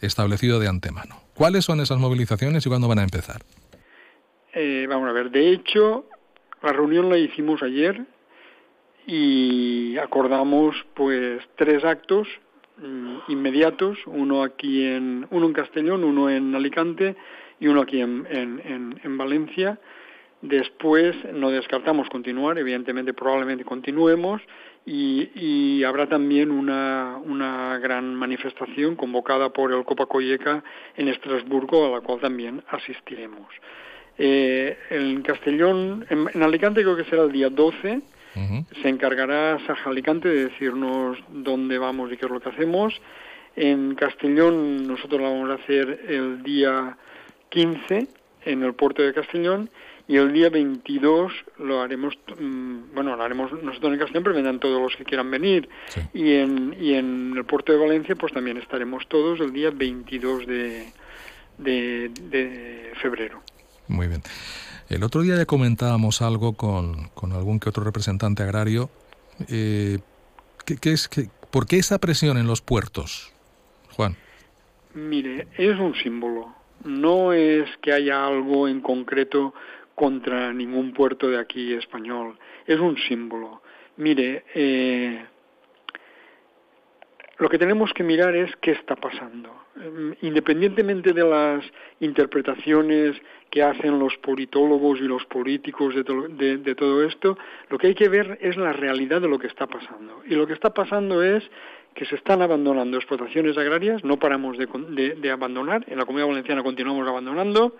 establecido 0.00 0.60
de 0.60 0.68
antemano. 0.68 1.20
¿Cuáles 1.34 1.64
son 1.64 1.80
esas 1.80 1.98
movilizaciones 1.98 2.64
y 2.64 2.68
cuándo 2.68 2.86
van 2.86 3.00
a 3.00 3.04
empezar? 3.04 3.42
Eh, 4.54 4.86
vamos 4.88 5.08
a 5.08 5.12
ver, 5.12 5.30
de 5.30 5.52
hecho, 5.52 6.06
la 6.62 6.72
reunión 6.72 7.08
la 7.08 7.18
hicimos 7.18 7.62
ayer 7.62 8.06
y 9.06 9.98
acordamos 9.98 10.76
pues 10.94 11.42
tres 11.56 11.84
actos 11.84 12.28
inmediatos, 13.28 13.98
uno 14.06 14.42
aquí 14.42 14.84
en, 14.84 15.26
uno 15.30 15.46
en 15.46 15.52
Castellón, 15.52 16.04
uno 16.04 16.30
en 16.30 16.54
Alicante 16.54 17.16
y 17.58 17.68
uno 17.68 17.82
aquí 17.82 18.00
en, 18.00 18.26
en, 18.30 19.18
Valencia. 19.18 19.78
Después 20.42 21.14
no 21.34 21.50
descartamos 21.50 22.08
continuar, 22.08 22.58
evidentemente 22.58 23.12
probablemente 23.12 23.64
continuemos 23.64 24.40
y, 24.86 25.30
y 25.34 25.84
habrá 25.84 26.08
también 26.08 26.50
una, 26.50 27.18
una, 27.22 27.78
gran 27.78 28.14
manifestación 28.14 28.96
convocada 28.96 29.50
por 29.50 29.72
el 29.72 29.84
Copa 29.84 30.06
Coyeca 30.06 30.64
en 30.96 31.08
Estrasburgo 31.08 31.86
a 31.86 31.90
la 31.90 32.00
cual 32.00 32.20
también 32.20 32.62
asistiremos. 32.70 33.48
Eh, 34.16 34.78
en 34.88 35.20
Castellón, 35.22 36.06
en, 36.08 36.26
en 36.32 36.42
Alicante 36.42 36.82
creo 36.82 36.96
que 36.96 37.04
será 37.04 37.24
el 37.24 37.32
día 37.32 37.50
12 37.50 38.00
se 38.34 38.88
encargará 38.88 39.58
Saja 39.66 39.90
Alicante 39.90 40.28
de 40.28 40.48
decirnos 40.48 41.18
dónde 41.28 41.78
vamos 41.78 42.12
y 42.12 42.16
qué 42.16 42.26
es 42.26 42.32
lo 42.32 42.40
que 42.40 42.50
hacemos. 42.50 43.00
En 43.56 43.94
Castellón 43.94 44.86
nosotros 44.86 45.20
lo 45.20 45.30
vamos 45.30 45.50
a 45.50 45.62
hacer 45.62 46.04
el 46.08 46.42
día 46.42 46.96
15 47.50 48.08
en 48.44 48.62
el 48.62 48.74
puerto 48.74 49.02
de 49.02 49.12
Castellón 49.12 49.70
y 50.10 50.16
el 50.16 50.32
día 50.32 50.50
22 50.50 51.32
lo 51.58 51.82
haremos, 51.82 52.18
mm, 52.36 52.94
bueno, 52.94 53.14
lo 53.14 53.22
haremos 53.22 53.52
nosotros 53.62 53.92
en 53.92 53.98
Castellón, 54.00 54.24
pero 54.24 54.34
vendrán 54.34 54.58
todos 54.58 54.82
los 54.82 54.96
que 54.96 55.04
quieran 55.04 55.30
venir. 55.30 55.68
Y, 56.12 56.34
en, 56.34 56.76
y 56.80 56.94
en 56.94 57.34
el 57.36 57.44
puerto 57.44 57.72
de 57.72 57.78
Valencia 57.78 58.16
pues 58.16 58.32
también 58.32 58.56
estaremos 58.56 59.06
todos 59.06 59.38
el 59.40 59.52
día 59.52 59.70
22 59.70 60.46
de, 60.48 60.92
de, 61.58 62.92
febrero. 63.00 63.42
Muy 63.86 64.08
bien. 64.08 64.22
El 64.90 65.04
otro 65.04 65.22
día 65.22 65.36
ya 65.36 65.46
comentábamos 65.46 66.20
algo 66.20 66.54
con, 66.54 67.10
con 67.14 67.32
algún 67.32 67.60
que 67.60 67.68
otro 67.68 67.84
representante 67.84 68.42
agrario. 68.42 68.90
Eh, 69.48 69.98
¿qué, 70.66 70.90
es, 70.90 71.08
qué, 71.08 71.28
¿Por 71.52 71.66
qué 71.68 71.78
esa 71.78 72.00
presión 72.00 72.36
en 72.38 72.48
los 72.48 72.60
puertos, 72.60 73.32
Juan? 73.92 74.16
Mire, 74.94 75.46
es 75.56 75.78
un 75.78 75.94
símbolo. 75.94 76.52
No 76.82 77.32
es 77.32 77.70
que 77.80 77.92
haya 77.92 78.26
algo 78.26 78.66
en 78.66 78.80
concreto 78.80 79.54
contra 79.94 80.52
ningún 80.52 80.92
puerto 80.92 81.28
de 81.28 81.38
aquí 81.38 81.72
español. 81.72 82.36
Es 82.66 82.80
un 82.80 82.96
símbolo. 83.08 83.62
Mire, 83.96 84.44
eh, 84.56 85.24
lo 87.38 87.48
que 87.48 87.58
tenemos 87.58 87.92
que 87.92 88.02
mirar 88.02 88.34
es 88.34 88.50
qué 88.60 88.72
está 88.72 88.96
pasando. 88.96 89.54
Mm, 89.76 90.12
independientemente 90.22 91.12
de 91.12 91.22
las 91.22 91.64
interpretaciones 92.00 93.16
que 93.50 93.62
hacen 93.62 94.00
los 94.00 94.16
politólogos 94.18 94.98
y 94.98 95.04
los 95.04 95.24
políticos 95.26 95.94
de, 95.94 96.58
de, 96.58 96.74
todo 96.74 97.04
esto, 97.04 97.38
lo 97.68 97.78
que 97.78 97.88
hay 97.88 97.94
que 97.94 98.08
ver 98.08 98.36
es 98.40 98.56
la 98.56 98.72
realidad 98.72 99.20
de 99.20 99.28
lo 99.28 99.38
que 99.38 99.46
está 99.46 99.68
pasando. 99.68 100.22
Y 100.26 100.34
lo 100.34 100.46
que 100.46 100.54
está 100.54 100.74
pasando 100.74 101.22
es 101.22 101.48
que 101.94 102.04
se 102.04 102.16
están 102.16 102.42
abandonando 102.42 102.96
explotaciones 102.96 103.56
agrarias, 103.58 104.04
no 104.04 104.18
paramos 104.18 104.56
de, 104.58 105.30
abandonar, 105.30 105.84
en 105.88 105.98
la 105.98 106.04
Comunidad 106.04 106.28
Valenciana 106.28 106.62
continuamos 106.62 107.06
abandonando, 107.06 107.76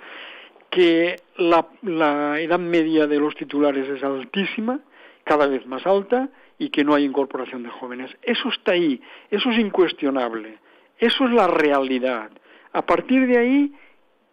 que 0.71 1.17
la, 1.39 1.67
la 1.83 2.41
edad 2.41 2.59
media 2.59 3.09
de 3.09 3.19
los 3.19 3.35
titulares 3.35 3.89
es 3.89 4.03
altísima, 4.05 4.81
cada 5.25 5.47
vez 5.49 5.67
más 5.67 5.85
alta, 5.87 6.29
y 6.59 6.71
que 6.71 6.85
no 6.85 6.95
hay 6.95 7.05
incorporación 7.05 7.63
de 7.65 7.71
jóvenes. 7.71 8.11
Eso 8.23 8.49
está 8.49 8.73
ahí, 8.73 9.01
eso 9.31 9.51
es 9.51 9.59
incuestionable, 9.59 10.59
eso 11.01 11.25
es 11.27 11.33
la 11.33 11.49
realidad. 11.49 12.31
A 12.73 12.87
partir 12.87 13.27
de 13.27 13.39
ahí, 13.39 13.73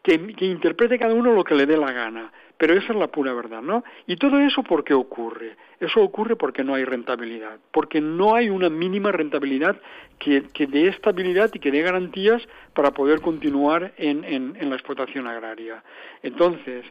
que, 0.03 0.33
que 0.35 0.45
interprete 0.45 0.99
cada 0.99 1.13
uno 1.13 1.33
lo 1.33 1.43
que 1.43 1.55
le 1.55 1.65
dé 1.65 1.77
la 1.77 1.91
gana 1.91 2.31
pero 2.57 2.73
esa 2.73 2.93
es 2.93 2.99
la 2.99 3.07
pura 3.07 3.33
verdad, 3.33 3.61
¿no? 3.61 3.83
Y 4.07 4.15
todo 4.15 4.39
eso 4.39 4.63
¿por 4.63 4.83
qué 4.83 4.93
ocurre? 4.93 5.55
Eso 5.79 6.01
ocurre 6.01 6.35
porque 6.35 6.63
no 6.63 6.73
hay 6.73 6.85
rentabilidad, 6.85 7.59
porque 7.71 8.01
no 8.01 8.35
hay 8.35 8.49
una 8.49 8.69
mínima 8.69 9.11
rentabilidad 9.11 9.79
que, 10.17 10.41
dé 10.67 10.87
estabilidad 10.87 11.51
y 11.53 11.59
que 11.59 11.71
dé 11.71 11.81
garantías 11.81 12.47
para 12.73 12.91
poder 12.91 13.21
continuar 13.21 13.93
en, 13.97 14.23
en 14.23 14.69
la 14.69 14.75
explotación 14.75 15.27
agraria. 15.27 15.83
Entonces, 16.23 16.85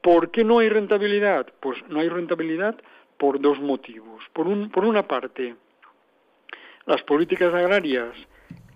¿por 0.00 0.30
qué 0.30 0.42
no 0.42 0.60
hay 0.60 0.70
rentabilidad? 0.70 1.46
Pues 1.60 1.78
no 1.88 2.00
hay 2.00 2.08
rentabilidad 2.08 2.76
por 3.18 3.40
dos 3.40 3.60
motivos. 3.60 4.24
Por, 4.32 4.48
un, 4.48 4.70
por 4.70 4.86
una 4.86 5.06
parte, 5.06 5.54
las 6.86 7.02
políticas 7.02 7.52
agrarias 7.52 8.14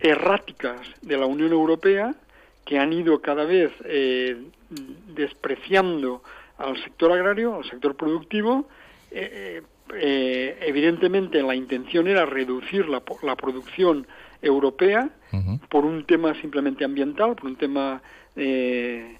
erráticas 0.00 0.80
de 1.02 1.16
la 1.16 1.26
Unión 1.26 1.52
Europea, 1.52 2.14
que 2.68 2.78
han 2.78 2.92
ido 2.92 3.20
cada 3.22 3.44
vez 3.44 3.72
eh, 3.84 4.36
despreciando 5.14 6.22
al 6.58 6.76
sector 6.84 7.12
agrario, 7.12 7.56
al 7.56 7.64
sector 7.64 7.96
productivo. 7.96 8.68
Eh, 9.10 9.62
eh, 9.94 10.58
evidentemente 10.60 11.42
la 11.42 11.54
intención 11.54 12.08
era 12.08 12.26
reducir 12.26 12.86
la, 12.88 13.00
producción 13.36 14.06
europea 14.42 15.08
por 15.70 15.86
un 15.86 16.04
tema 16.04 16.38
simplemente 16.42 16.84
ambiental, 16.84 17.34
por 17.36 17.46
un 17.46 17.56
tema 17.56 18.02
de, 18.34 19.16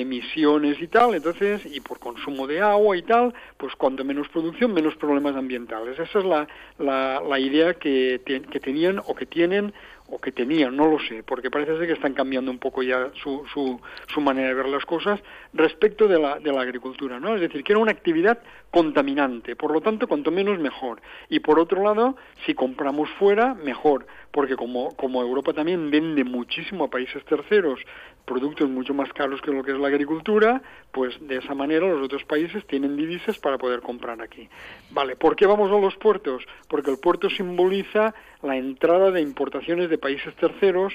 emisiones 0.00 0.80
y 0.80 0.88
tal, 0.88 1.14
entonces, 1.14 1.66
y 1.66 1.80
por 1.80 1.98
consumo 1.98 2.46
de 2.46 2.62
agua 2.62 2.96
y 2.96 3.02
tal, 3.02 3.34
pues 3.58 3.76
cuanto 3.76 4.02
menos 4.02 4.28
producción, 4.30 4.72
menos 4.72 4.96
problemas 4.96 5.36
ambientales. 5.36 5.98
Esa 5.98 6.18
es 6.20 6.24
la, 6.24 6.48
la, 6.78 7.38
idea 7.38 7.74
que, 7.74 8.22
que 8.24 8.60
tenían 8.60 8.98
o 9.06 9.14
que 9.14 9.26
tienen 9.26 9.74
o 10.12 10.18
que 10.18 10.30
tenían, 10.30 10.76
no 10.76 10.86
lo 10.88 10.98
sé, 10.98 11.22
porque 11.22 11.50
parece 11.50 11.78
ser 11.78 11.86
que 11.86 11.94
están 11.94 12.12
cambiando 12.12 12.50
un 12.50 12.58
poco 12.58 12.82
ya 12.82 13.10
su, 13.14 13.42
su, 13.54 14.20
manera 14.20 14.48
de 14.48 14.54
ver 14.54 14.68
las 14.68 14.84
cosas 14.84 15.18
respecto 15.54 16.06
de 16.06 16.18
la, 16.18 16.38
de 16.38 16.52
la 16.52 16.60
agricultura, 16.60 17.18
¿no? 17.18 17.34
Es 17.34 17.40
decir, 17.40 17.64
que 17.64 17.72
era 17.72 17.80
una 17.80 17.92
actividad 17.92 18.38
contaminante, 18.70 19.56
por 19.56 19.72
lo 19.72 19.80
tanto, 19.80 20.06
cuanto 20.06 20.30
menos 20.30 20.58
mejor. 20.58 21.00
Y 21.30 21.40
por 21.40 21.58
otro 21.58 21.82
lado, 21.82 22.16
si 22.44 22.52
compramos 22.52 23.08
fuera, 23.18 23.54
mejor, 23.54 24.06
porque 24.30 24.54
como, 24.54 24.94
como 24.96 25.22
Europa 25.22 25.54
también 25.54 25.90
vende 25.90 26.24
muchísimo 26.24 26.84
a 26.84 26.90
países 26.90 27.24
terceros 27.24 27.80
productos 28.24 28.68
mucho 28.68 28.94
más 28.94 29.12
caros 29.12 29.40
que 29.40 29.50
lo 29.50 29.62
que 29.64 29.72
es 29.72 29.78
la 29.78 29.88
agricultura, 29.88 30.62
pues 30.92 31.14
de 31.26 31.38
esa 31.38 31.54
manera 31.54 31.88
los 31.88 32.02
otros 32.02 32.24
países 32.24 32.66
tienen 32.66 32.96
divisas 32.96 33.38
para 33.38 33.58
poder 33.58 33.80
comprar 33.80 34.20
aquí. 34.22 34.48
Vale, 34.90 35.16
¿por 35.16 35.36
qué 35.36 35.46
vamos 35.46 35.70
a 35.70 35.80
los 35.80 35.96
puertos? 35.96 36.44
Porque 36.68 36.90
el 36.90 36.98
puerto 36.98 37.28
simboliza 37.30 38.14
la 38.42 38.56
entrada 38.56 39.10
de 39.10 39.20
importaciones 39.20 39.90
de 39.90 39.98
países 39.98 40.34
terceros 40.36 40.94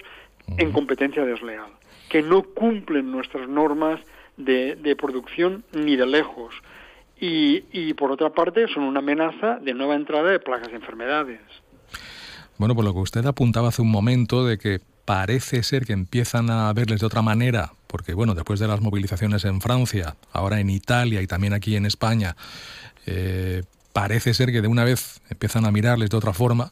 en 0.57 0.71
competencia 0.71 1.25
desleal, 1.25 1.71
que 2.09 2.21
no 2.21 2.43
cumplen 2.43 3.11
nuestras 3.11 3.49
normas 3.49 3.99
de, 4.37 4.75
de 4.75 4.95
producción 4.95 5.63
ni 5.73 5.95
de 5.95 6.05
lejos. 6.05 6.53
Y, 7.19 7.63
y 7.71 7.93
por 7.95 8.11
otra 8.11 8.29
parte 8.29 8.67
son 8.67 8.83
una 8.83 8.99
amenaza 8.99 9.57
de 9.59 9.73
nueva 9.73 9.95
entrada 9.95 10.29
de 10.29 10.39
plagas 10.39 10.69
y 10.71 10.75
enfermedades. 10.75 11.41
Bueno, 12.57 12.75
por 12.75 12.85
lo 12.85 12.93
que 12.93 12.99
usted 12.99 13.25
apuntaba 13.25 13.69
hace 13.69 13.81
un 13.81 13.91
momento 13.91 14.45
de 14.45 14.57
que 14.57 14.79
parece 15.05 15.63
ser 15.63 15.85
que 15.85 15.93
empiezan 15.93 16.49
a 16.49 16.71
verles 16.73 16.99
de 16.99 17.05
otra 17.05 17.21
manera, 17.21 17.71
porque 17.87 18.13
bueno, 18.13 18.35
después 18.35 18.59
de 18.59 18.67
las 18.67 18.81
movilizaciones 18.81 19.45
en 19.45 19.61
Francia, 19.61 20.15
ahora 20.33 20.59
en 20.59 20.69
Italia 20.69 21.21
y 21.21 21.27
también 21.27 21.53
aquí 21.53 21.75
en 21.75 21.85
España, 21.85 22.35
eh, 23.05 23.63
parece 23.93 24.33
ser 24.33 24.51
que 24.51 24.61
de 24.61 24.67
una 24.67 24.83
vez 24.83 25.21
empiezan 25.29 25.65
a 25.65 25.71
mirarles 25.71 26.09
de 26.09 26.17
otra 26.17 26.33
forma. 26.33 26.71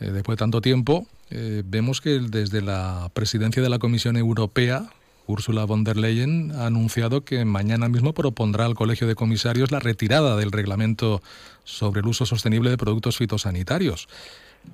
Eh, 0.00 0.10
después 0.10 0.36
de 0.36 0.40
tanto 0.40 0.60
tiempo, 0.60 1.06
eh, 1.30 1.62
vemos 1.64 2.00
que 2.00 2.20
desde 2.20 2.62
la 2.62 3.10
presidencia 3.12 3.62
de 3.62 3.68
la 3.68 3.78
Comisión 3.78 4.16
Europea, 4.16 4.84
Ursula 5.26 5.64
von 5.64 5.84
der 5.84 5.96
Leyen 5.96 6.52
ha 6.52 6.66
anunciado 6.66 7.24
que 7.24 7.44
mañana 7.44 7.88
mismo 7.88 8.14
propondrá 8.14 8.64
al 8.64 8.74
Colegio 8.74 9.06
de 9.06 9.14
Comisarios 9.14 9.70
la 9.70 9.78
retirada 9.78 10.36
del 10.36 10.50
reglamento 10.50 11.20
sobre 11.64 12.00
el 12.00 12.06
uso 12.06 12.26
sostenible 12.26 12.70
de 12.70 12.78
productos 12.78 13.18
fitosanitarios. 13.18 14.08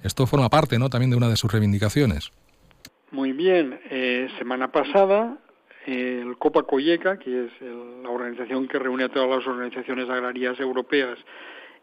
Esto 0.02 0.26
forma 0.26 0.48
parte 0.48 0.78
¿no? 0.78 0.88
también 0.88 1.10
de 1.10 1.16
una 1.16 1.28
de 1.28 1.36
sus 1.36 1.52
reivindicaciones. 1.52 2.32
Muy 3.10 3.32
bien, 3.32 3.78
eh, 3.90 4.28
semana 4.38 4.72
pasada 4.72 5.38
el 5.86 6.36
Copa 6.38 6.64
Coyeca, 6.64 7.18
que 7.18 7.44
es 7.44 7.50
la 8.02 8.10
organización 8.10 8.66
que 8.66 8.78
reúne 8.78 9.04
a 9.04 9.08
todas 9.08 9.28
las 9.28 9.46
organizaciones 9.46 10.08
agrarias 10.10 10.58
europeas 10.58 11.16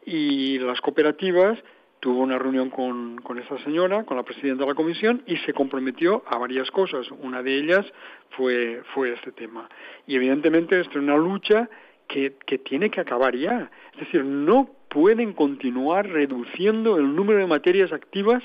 y 0.05 0.59
las 0.59 0.81
cooperativas, 0.81 1.57
tuvo 2.03 2.19
una 2.19 2.37
reunión 2.37 2.69
con, 2.69 3.15
con 3.21 3.39
esta 3.39 3.57
señora, 3.59 4.03
con 4.03 4.17
la 4.17 4.23
presidenta 4.23 4.65
de 4.65 4.69
la 4.71 4.75
comisión, 4.75 5.23
y 5.25 5.37
se 5.37 5.53
comprometió 5.53 6.21
a 6.27 6.37
varias 6.37 6.69
cosas. 6.69 7.09
Una 7.11 7.41
de 7.41 7.55
ellas 7.55 7.85
fue, 8.31 8.81
fue 8.93 9.13
este 9.13 9.31
tema. 9.31 9.69
Y 10.05 10.17
evidentemente 10.17 10.77
esto 10.81 10.99
es 10.99 11.03
una 11.03 11.15
lucha 11.15 11.69
que, 12.09 12.33
que 12.45 12.57
tiene 12.57 12.89
que 12.89 12.99
acabar 12.99 13.37
ya. 13.37 13.71
Es 13.93 14.01
decir, 14.01 14.25
no 14.25 14.69
pueden 14.89 15.31
continuar 15.31 16.05
reduciendo 16.09 16.97
el 16.97 17.15
número 17.15 17.39
de 17.39 17.47
materias 17.47 17.93
activas 17.93 18.43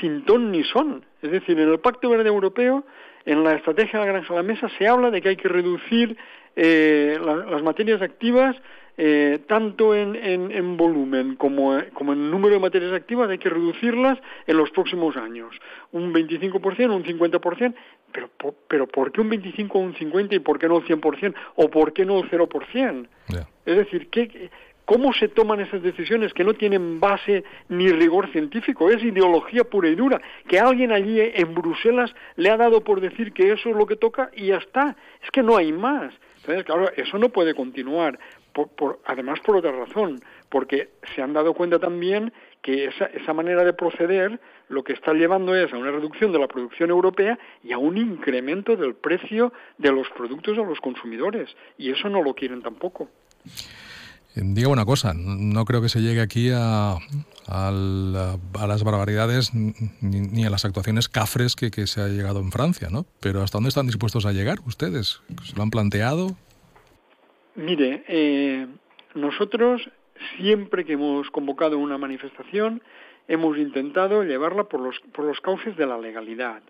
sin 0.00 0.24
ton 0.24 0.50
ni 0.50 0.64
son. 0.64 1.04
Es 1.22 1.30
decir, 1.30 1.56
en 1.60 1.68
el 1.68 1.78
Pacto 1.78 2.10
Verde 2.10 2.28
Europeo, 2.28 2.84
en 3.24 3.44
la 3.44 3.54
estrategia 3.54 4.00
de 4.00 4.06
la 4.06 4.12
granja 4.12 4.34
a 4.34 4.38
la 4.38 4.42
mesa, 4.42 4.68
se 4.76 4.88
habla 4.88 5.12
de 5.12 5.22
que 5.22 5.28
hay 5.28 5.36
que 5.36 5.46
reducir 5.46 6.16
eh, 6.56 7.16
las 7.22 7.62
materias 7.62 8.02
activas 8.02 8.56
eh, 9.00 9.38
tanto 9.46 9.94
en, 9.94 10.16
en, 10.16 10.76
volumen 10.76 11.36
como, 11.36 11.78
como, 11.94 12.12
en 12.12 12.30
número 12.32 12.54
de 12.54 12.60
materias 12.60 12.92
activas, 12.92 13.30
hay 13.30 13.38
que 13.38 13.48
reducirlas 13.48 14.18
en 14.44 14.56
los 14.56 14.72
próximos 14.72 15.16
años. 15.16 15.54
Un 15.92 16.12
25%, 16.12 16.90
un 16.92 17.04
50%, 17.04 17.74
pero, 18.10 18.28
pero 18.66 18.88
¿por 18.88 19.12
qué 19.12 19.20
un 19.20 19.30
25 19.30 19.78
o 19.78 19.82
un 19.82 19.94
50 19.94 20.34
y 20.34 20.38
por 20.40 20.58
qué 20.58 20.66
no 20.66 20.78
el 20.78 20.84
100% 20.84 21.32
o 21.54 21.70
por 21.70 21.92
qué 21.92 22.04
no 22.04 22.18
el 22.18 22.28
0%? 22.28 23.06
Es 23.64 23.76
decir, 23.76 24.08
¿qué, 24.10 24.50
¿Cómo 24.88 25.12
se 25.12 25.28
toman 25.28 25.60
esas 25.60 25.82
decisiones 25.82 26.32
que 26.32 26.44
no 26.44 26.54
tienen 26.54 26.98
base 26.98 27.44
ni 27.68 27.92
rigor 27.92 28.32
científico? 28.32 28.88
Es 28.88 29.02
ideología 29.04 29.64
pura 29.64 29.90
y 29.90 29.94
dura, 29.94 30.18
que 30.48 30.58
alguien 30.58 30.92
allí 30.92 31.20
en 31.20 31.54
Bruselas 31.54 32.14
le 32.36 32.48
ha 32.48 32.56
dado 32.56 32.82
por 32.82 33.02
decir 33.02 33.34
que 33.34 33.52
eso 33.52 33.68
es 33.68 33.76
lo 33.76 33.84
que 33.86 33.96
toca 33.96 34.30
y 34.34 34.46
ya 34.46 34.56
está. 34.56 34.96
Es 35.22 35.30
que 35.30 35.42
no 35.42 35.58
hay 35.58 35.72
más. 35.72 36.14
Entonces, 36.38 36.64
claro, 36.64 36.90
eso 36.96 37.18
no 37.18 37.28
puede 37.28 37.52
continuar. 37.52 38.18
Por, 38.66 39.00
además, 39.04 39.40
por 39.40 39.56
otra 39.56 39.72
razón, 39.72 40.20
porque 40.48 40.90
se 41.14 41.22
han 41.22 41.32
dado 41.32 41.54
cuenta 41.54 41.78
también 41.78 42.32
que 42.62 42.86
esa, 42.86 43.06
esa 43.06 43.32
manera 43.32 43.64
de 43.64 43.72
proceder 43.72 44.40
lo 44.68 44.82
que 44.84 44.92
está 44.92 45.12
llevando 45.12 45.54
es 45.54 45.72
a 45.72 45.76
una 45.76 45.90
reducción 45.90 46.32
de 46.32 46.38
la 46.38 46.48
producción 46.48 46.90
europea 46.90 47.38
y 47.62 47.72
a 47.72 47.78
un 47.78 47.96
incremento 47.96 48.76
del 48.76 48.94
precio 48.94 49.52
de 49.78 49.92
los 49.92 50.08
productos 50.10 50.58
a 50.58 50.62
los 50.62 50.80
consumidores. 50.80 51.48
Y 51.76 51.90
eso 51.90 52.08
no 52.08 52.22
lo 52.22 52.34
quieren 52.34 52.62
tampoco. 52.62 53.08
Digo 54.34 54.70
una 54.70 54.84
cosa, 54.84 55.14
no 55.14 55.64
creo 55.64 55.82
que 55.82 55.88
se 55.88 56.00
llegue 56.00 56.20
aquí 56.20 56.50
a, 56.54 56.96
a, 57.46 57.70
las 57.72 58.84
barbaridades 58.84 59.52
ni, 59.52 60.44
a 60.44 60.50
las 60.50 60.64
actuaciones 60.64 61.08
cafres 61.08 61.56
que, 61.56 61.70
que, 61.72 61.86
se 61.88 62.00
ha 62.00 62.08
llegado 62.08 62.38
en 62.40 62.52
Francia, 62.52 62.88
¿no? 62.90 63.04
Pero 63.20 63.42
¿hasta 63.42 63.56
dónde 63.58 63.70
están 63.70 63.86
dispuestos 63.86 64.26
a 64.26 64.32
llegar 64.32 64.58
ustedes? 64.64 65.20
¿Se 65.44 65.56
lo 65.56 65.62
han 65.62 65.70
planteado? 65.70 66.36
Mire, 67.58 68.04
eh, 68.06 68.68
nosotros 69.14 69.90
siempre 70.36 70.84
que 70.84 70.92
hemos 70.92 71.28
convocado 71.32 71.76
una 71.76 71.98
manifestación 71.98 72.80
hemos 73.26 73.58
intentado 73.58 74.22
llevarla 74.22 74.68
por 74.68 74.78
los, 74.78 75.00
por 75.12 75.24
los 75.24 75.40
cauces 75.40 75.76
de 75.76 75.84
la 75.84 75.98
legalidad. 75.98 76.62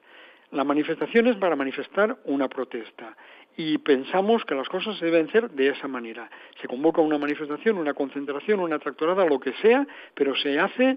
La 0.50 0.64
manifestación 0.64 1.26
es 1.26 1.36
para 1.36 1.56
manifestar 1.56 2.16
una 2.24 2.48
protesta 2.48 3.14
y 3.54 3.76
pensamos 3.76 4.46
que 4.46 4.54
las 4.54 4.66
cosas 4.70 4.96
se 4.96 5.04
deben 5.04 5.28
hacer 5.28 5.50
de 5.50 5.68
esa 5.68 5.88
manera. 5.88 6.30
Se 6.58 6.66
convoca 6.66 7.02
una 7.02 7.18
manifestación, 7.18 7.76
una 7.76 7.92
concentración, 7.92 8.58
una 8.58 8.78
tractorada, 8.78 9.26
lo 9.26 9.38
que 9.38 9.52
sea, 9.60 9.86
pero 10.14 10.34
se 10.36 10.58
hace 10.58 10.96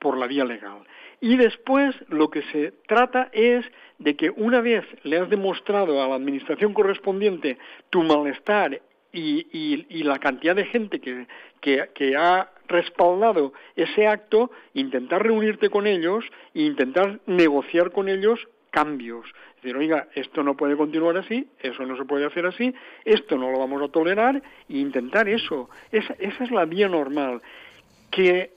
por 0.00 0.18
la 0.18 0.26
vía 0.26 0.44
legal. 0.44 0.84
Y 1.24 1.38
después 1.38 1.96
lo 2.10 2.28
que 2.28 2.42
se 2.52 2.72
trata 2.86 3.30
es 3.32 3.64
de 3.98 4.14
que 4.14 4.28
una 4.28 4.60
vez 4.60 4.84
le 5.04 5.16
has 5.16 5.30
demostrado 5.30 6.02
a 6.02 6.06
la 6.06 6.16
administración 6.16 6.74
correspondiente 6.74 7.56
tu 7.88 8.02
malestar 8.02 8.82
y, 9.10 10.02
la 10.02 10.18
cantidad 10.18 10.54
de 10.54 10.66
gente 10.66 11.00
que, 11.00 11.26
que, 11.62 12.14
ha 12.14 12.50
respaldado 12.68 13.54
ese 13.74 14.06
acto, 14.06 14.50
intentar 14.74 15.22
reunirte 15.22 15.70
con 15.70 15.86
ellos 15.86 16.26
e 16.52 16.60
intentar 16.60 17.18
negociar 17.24 17.90
con 17.90 18.10
ellos 18.10 18.46
cambios. 18.68 19.24
Decir, 19.62 19.78
oiga, 19.78 20.08
esto 20.14 20.42
no 20.42 20.58
puede 20.58 20.76
continuar 20.76 21.16
así, 21.16 21.48
eso 21.58 21.86
no 21.86 21.96
se 21.96 22.04
puede 22.04 22.26
hacer 22.26 22.44
así, 22.44 22.74
esto 23.06 23.38
no 23.38 23.50
lo 23.50 23.58
vamos 23.58 23.80
a 23.80 23.88
tolerar 23.88 24.42
e 24.68 24.76
intentar 24.76 25.26
eso. 25.26 25.70
Esa, 25.90 26.16
esa 26.18 26.44
es 26.44 26.50
la 26.50 26.66
vía 26.66 26.90
normal. 26.90 27.40
Que 28.10 28.50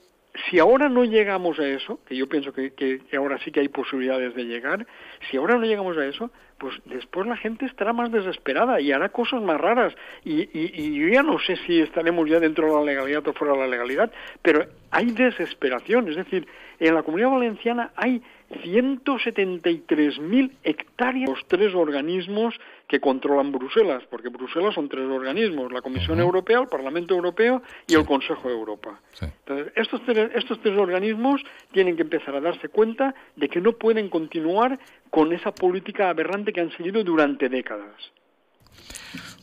si 0.48 0.58
ahora 0.58 0.88
no 0.88 1.04
llegamos 1.04 1.58
a 1.58 1.66
eso, 1.66 2.00
que 2.06 2.16
yo 2.16 2.28
pienso 2.28 2.52
que, 2.52 2.72
que, 2.72 3.00
ahora 3.16 3.38
sí 3.44 3.50
que 3.50 3.60
hay 3.60 3.68
posibilidades 3.68 4.34
de 4.34 4.44
llegar, 4.44 4.86
si 5.30 5.36
ahora 5.36 5.56
no 5.56 5.64
llegamos 5.64 5.96
a 5.96 6.06
eso, 6.06 6.30
pues 6.58 6.74
después 6.86 7.26
la 7.26 7.36
gente 7.36 7.66
estará 7.66 7.92
más 7.92 8.10
desesperada 8.10 8.80
y 8.80 8.92
hará 8.92 9.08
cosas 9.10 9.42
más 9.42 9.60
raras. 9.60 9.94
Y, 10.24 10.42
y, 10.42 10.72
y, 10.74 10.94
yo 10.94 11.08
ya 11.08 11.22
no 11.22 11.38
sé 11.38 11.56
si 11.66 11.80
estaremos 11.80 12.28
ya 12.28 12.40
dentro 12.40 12.66
de 12.66 12.74
la 12.74 12.84
legalidad 12.84 13.26
o 13.28 13.32
fuera 13.32 13.54
de 13.54 13.60
la 13.60 13.66
legalidad, 13.68 14.12
pero 14.42 14.66
hay 14.90 15.06
desesperación. 15.12 16.08
Es 16.08 16.16
decir, 16.16 16.46
en 16.78 16.94
la 16.94 17.02
comunidad 17.02 17.30
valenciana 17.30 17.92
hay 17.96 18.22
173.000 18.50 20.52
hectáreas. 20.62 21.28
Los 21.28 21.46
tres 21.48 21.74
organismos 21.74 22.54
que 22.86 23.00
controlan 23.00 23.52
Bruselas, 23.52 24.04
porque 24.10 24.30
Bruselas 24.30 24.74
son 24.74 24.88
tres 24.88 25.06
organismos, 25.06 25.70
la 25.72 25.82
Comisión 25.82 26.20
Europea, 26.20 26.60
el 26.60 26.68
Parlamento 26.68 27.14
Europeo 27.14 27.62
y 27.86 27.94
el 27.94 28.06
Consejo 28.06 28.48
de 28.48 28.54
Europa. 28.54 29.00
Entonces, 29.20 29.72
estos 29.76 30.02
tres, 30.04 30.30
estos 30.34 30.60
tres 30.62 30.78
organismos 30.78 31.42
tienen 31.72 31.96
que 31.96 32.02
empezar 32.02 32.34
a 32.34 32.40
darse 32.40 32.68
cuenta 32.68 33.14
de 33.36 33.48
que 33.48 33.60
no 33.60 33.72
pueden 33.72 34.08
continuar 34.08 34.78
con 35.10 35.32
esa 35.32 35.52
política 35.52 36.08
aberrante 36.08 36.52
que 36.52 36.60
han 36.60 36.70
seguido 36.72 37.04
durante 37.04 37.48
décadas. 37.48 37.94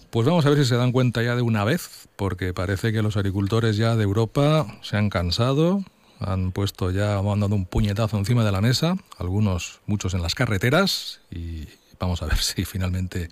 Pues 0.10 0.26
vamos 0.26 0.46
a 0.46 0.50
ver 0.50 0.60
si 0.60 0.65
se 0.65 0.78
dan 0.78 0.94
cuenta 0.94 1.22
ya 1.24 1.36
de 1.36 1.41
una 1.41 1.65
vez, 1.65 2.08
porque 2.15 2.54
parece 2.54 2.94
que 2.94 3.02
los 3.02 3.18
agricultores 3.18 3.76
ya 3.76 3.96
de 3.96 4.04
Europa 4.04 4.65
se 4.82 4.96
han 4.96 5.10
cansado, 5.10 5.84
han 6.19 6.51
puesto 6.51 6.91
ya, 6.91 7.17
han 7.17 7.39
dado 7.39 7.56
un 7.56 7.65
puñetazo 7.65 8.17
encima 8.17 8.43
de 8.43 8.51
la 8.51 8.62
mesa, 8.62 8.95
algunos, 9.17 9.82
muchos 9.86 10.13
en 10.13 10.21
las 10.21 10.36
carreteras, 10.36 11.21
y 11.32 11.67
vamos 11.99 12.21
a 12.21 12.28
ver 12.28 12.38
si 12.41 12.65
finalmente 12.65 13.30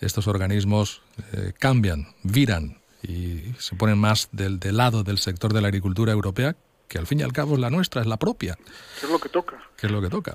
estos 0.00 0.26
organismos 0.26 1.02
eh, 1.32 1.52
cambian, 1.58 2.08
viran 2.22 2.78
y 3.02 3.54
se 3.58 3.76
ponen 3.76 3.98
más 3.98 4.28
del, 4.32 4.58
del, 4.58 4.76
lado 4.76 5.02
del 5.02 5.18
sector 5.18 5.52
de 5.52 5.60
la 5.60 5.68
agricultura 5.68 6.12
europea, 6.12 6.56
que 6.88 6.98
al 6.98 7.06
fin 7.06 7.20
y 7.20 7.22
al 7.22 7.32
cabo 7.32 7.54
es 7.54 7.60
la 7.60 7.70
nuestra, 7.70 8.00
es 8.02 8.06
la 8.06 8.16
propia. 8.16 8.56
¿Qué 8.98 9.06
es 9.06 9.12
lo 9.12 9.18
que 9.18 9.28
toca? 9.28 9.56
¿Qué 9.76 9.86
es 9.86 9.92
lo 9.92 10.02
que 10.02 10.08
toca? 10.08 10.34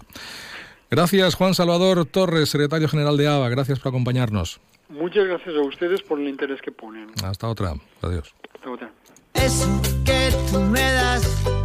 Gracias, 0.89 1.35
Juan 1.35 1.53
Salvador 1.53 2.05
Torres, 2.05 2.49
secretario 2.49 2.87
general 2.87 3.17
de 3.17 3.27
ABA. 3.27 3.49
Gracias 3.49 3.79
por 3.79 3.89
acompañarnos. 3.89 4.61
Muchas 4.89 5.25
gracias 5.25 5.55
a 5.55 5.61
ustedes 5.61 6.01
por 6.03 6.19
el 6.19 6.29
interés 6.29 6.61
que 6.61 6.71
ponen. 6.71 7.11
Hasta 7.23 7.47
otra. 7.47 7.73
Adiós. 8.01 8.33
Hasta 8.53 8.69
otra. 8.69 8.91
Eso 9.33 9.81
que 10.05 10.29
tú 10.51 10.59
me 10.59 10.79
das 10.79 11.64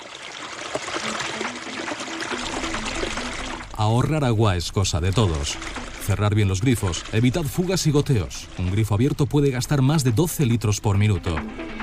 Ahorrar 3.81 4.23
agua 4.23 4.57
es 4.57 4.71
cosa 4.71 5.01
de 5.01 5.11
todos. 5.11 5.57
Cerrar 6.05 6.35
bien 6.35 6.47
los 6.47 6.61
grifos, 6.61 7.03
evitad 7.13 7.41
fugas 7.41 7.87
y 7.87 7.91
goteos. 7.91 8.47
Un 8.59 8.69
grifo 8.69 8.93
abierto 8.93 9.25
puede 9.25 9.49
gastar 9.49 9.81
más 9.81 10.03
de 10.03 10.11
12 10.11 10.45
litros 10.45 10.79
por 10.79 10.99
minuto. 10.99 11.35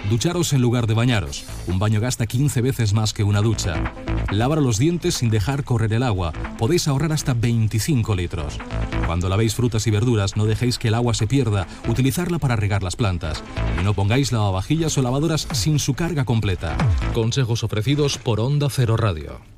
Ducharos 0.08 0.52
en 0.52 0.62
lugar 0.62 0.86
de 0.86 0.94
bañaros. 0.94 1.44
Un 1.66 1.80
baño 1.80 2.00
gasta 2.00 2.28
15 2.28 2.60
veces 2.60 2.92
más 2.92 3.12
que 3.12 3.24
una 3.24 3.42
ducha. 3.42 3.94
Lavar 4.30 4.62
los 4.62 4.78
dientes 4.78 5.16
sin 5.16 5.28
dejar 5.28 5.64
correr 5.64 5.92
el 5.92 6.04
agua. 6.04 6.32
Podéis 6.56 6.86
ahorrar 6.86 7.10
hasta 7.10 7.34
25 7.34 8.14
litros. 8.14 8.58
Cuando 9.06 9.28
lavéis 9.28 9.56
frutas 9.56 9.84
y 9.88 9.90
verduras, 9.90 10.36
no 10.36 10.44
dejéis 10.44 10.78
que 10.78 10.88
el 10.88 10.94
agua 10.94 11.14
se 11.14 11.26
pierda. 11.26 11.66
Utilizarla 11.88 12.38
para 12.38 12.54
regar 12.54 12.84
las 12.84 12.94
plantas. 12.94 13.42
Y 13.80 13.82
no 13.82 13.92
pongáis 13.92 14.30
lavavajillas 14.30 14.96
o 14.98 15.02
lavadoras 15.02 15.48
sin 15.50 15.80
su 15.80 15.94
carga 15.94 16.24
completa. 16.24 16.78
Consejos 17.12 17.64
ofrecidos 17.64 18.18
por 18.18 18.38
Onda 18.38 18.68
Cero 18.70 18.96
Radio. 18.96 19.57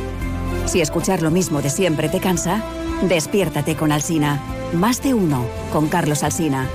Si 0.71 0.79
escuchar 0.79 1.21
lo 1.21 1.31
mismo 1.31 1.61
de 1.61 1.69
siempre 1.69 2.07
te 2.07 2.21
cansa, 2.21 2.63
despiértate 3.09 3.75
con 3.75 3.91
Alsina. 3.91 4.41
Más 4.71 5.03
de 5.03 5.13
uno 5.13 5.45
con 5.73 5.89
Carlos 5.89 6.23
Alsina. 6.23 6.65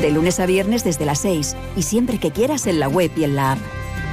De 0.00 0.10
lunes 0.10 0.40
a 0.40 0.46
viernes 0.46 0.82
desde 0.82 1.04
las 1.04 1.20
6 1.20 1.54
y 1.76 1.82
siempre 1.82 2.18
que 2.18 2.32
quieras 2.32 2.66
en 2.66 2.80
la 2.80 2.88
web 2.88 3.12
y 3.16 3.22
en 3.22 3.36
la 3.36 3.52
app. 3.52 3.58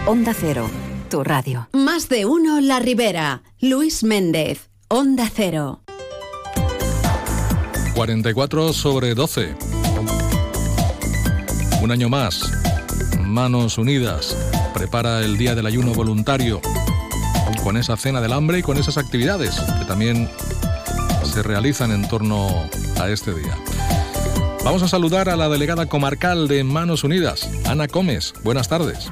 Onda 0.06 0.36
Cero, 0.40 0.70
tu 1.10 1.24
radio. 1.24 1.70
Más 1.74 2.08
de 2.08 2.28
uno 2.28 2.62
La 2.62 2.78
Ribera. 2.78 3.42
Luis 3.60 4.04
Méndez, 4.04 4.70
Onda 4.90 5.28
Cero. 5.34 5.82
44 7.96 8.74
sobre 8.74 9.16
12. 9.16 9.56
Un 11.82 11.92
año 11.92 12.10
más. 12.10 12.52
Manos 13.20 13.80
Unidas. 13.80 14.38
Prepara 14.76 15.22
el 15.22 15.36
Día 15.40 15.56
del 15.56 15.66
Ayuno 15.66 15.96
Voluntario 15.96 16.62
con 17.58 17.78
esa 17.78 17.98
cena 17.98 18.22
del 18.22 18.34
hambre 18.34 18.60
y 18.60 18.62
con 18.62 18.78
esas 18.78 18.98
actividades 18.98 19.60
que 19.80 19.86
también 19.86 20.30
se 21.24 21.44
realizan 21.44 21.92
en 21.92 22.08
torno 22.08 22.48
a 23.00 23.10
este 23.10 23.34
día. 23.34 23.56
Vamos 24.64 24.84
a 24.84 24.88
saludar 24.88 25.30
a 25.30 25.36
la 25.36 25.50
delegada 25.50 25.88
comarcal 25.88 26.48
de 26.48 26.64
Manos 26.64 27.04
Unidas, 27.04 27.50
Ana 27.68 27.88
Gómez. 27.88 28.34
Buenas 28.44 28.68
tardes. 28.68 29.12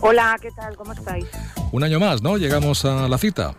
Hola, 0.00 0.36
¿qué 0.40 0.50
tal? 0.50 0.76
¿Cómo 0.76 0.92
estáis? 0.92 1.26
Un 1.72 1.82
año 1.82 1.98
más, 1.98 2.22
¿no? 2.22 2.36
Llegamos 2.36 2.84
a 2.84 3.08
la 3.08 3.18
cita. 3.18 3.54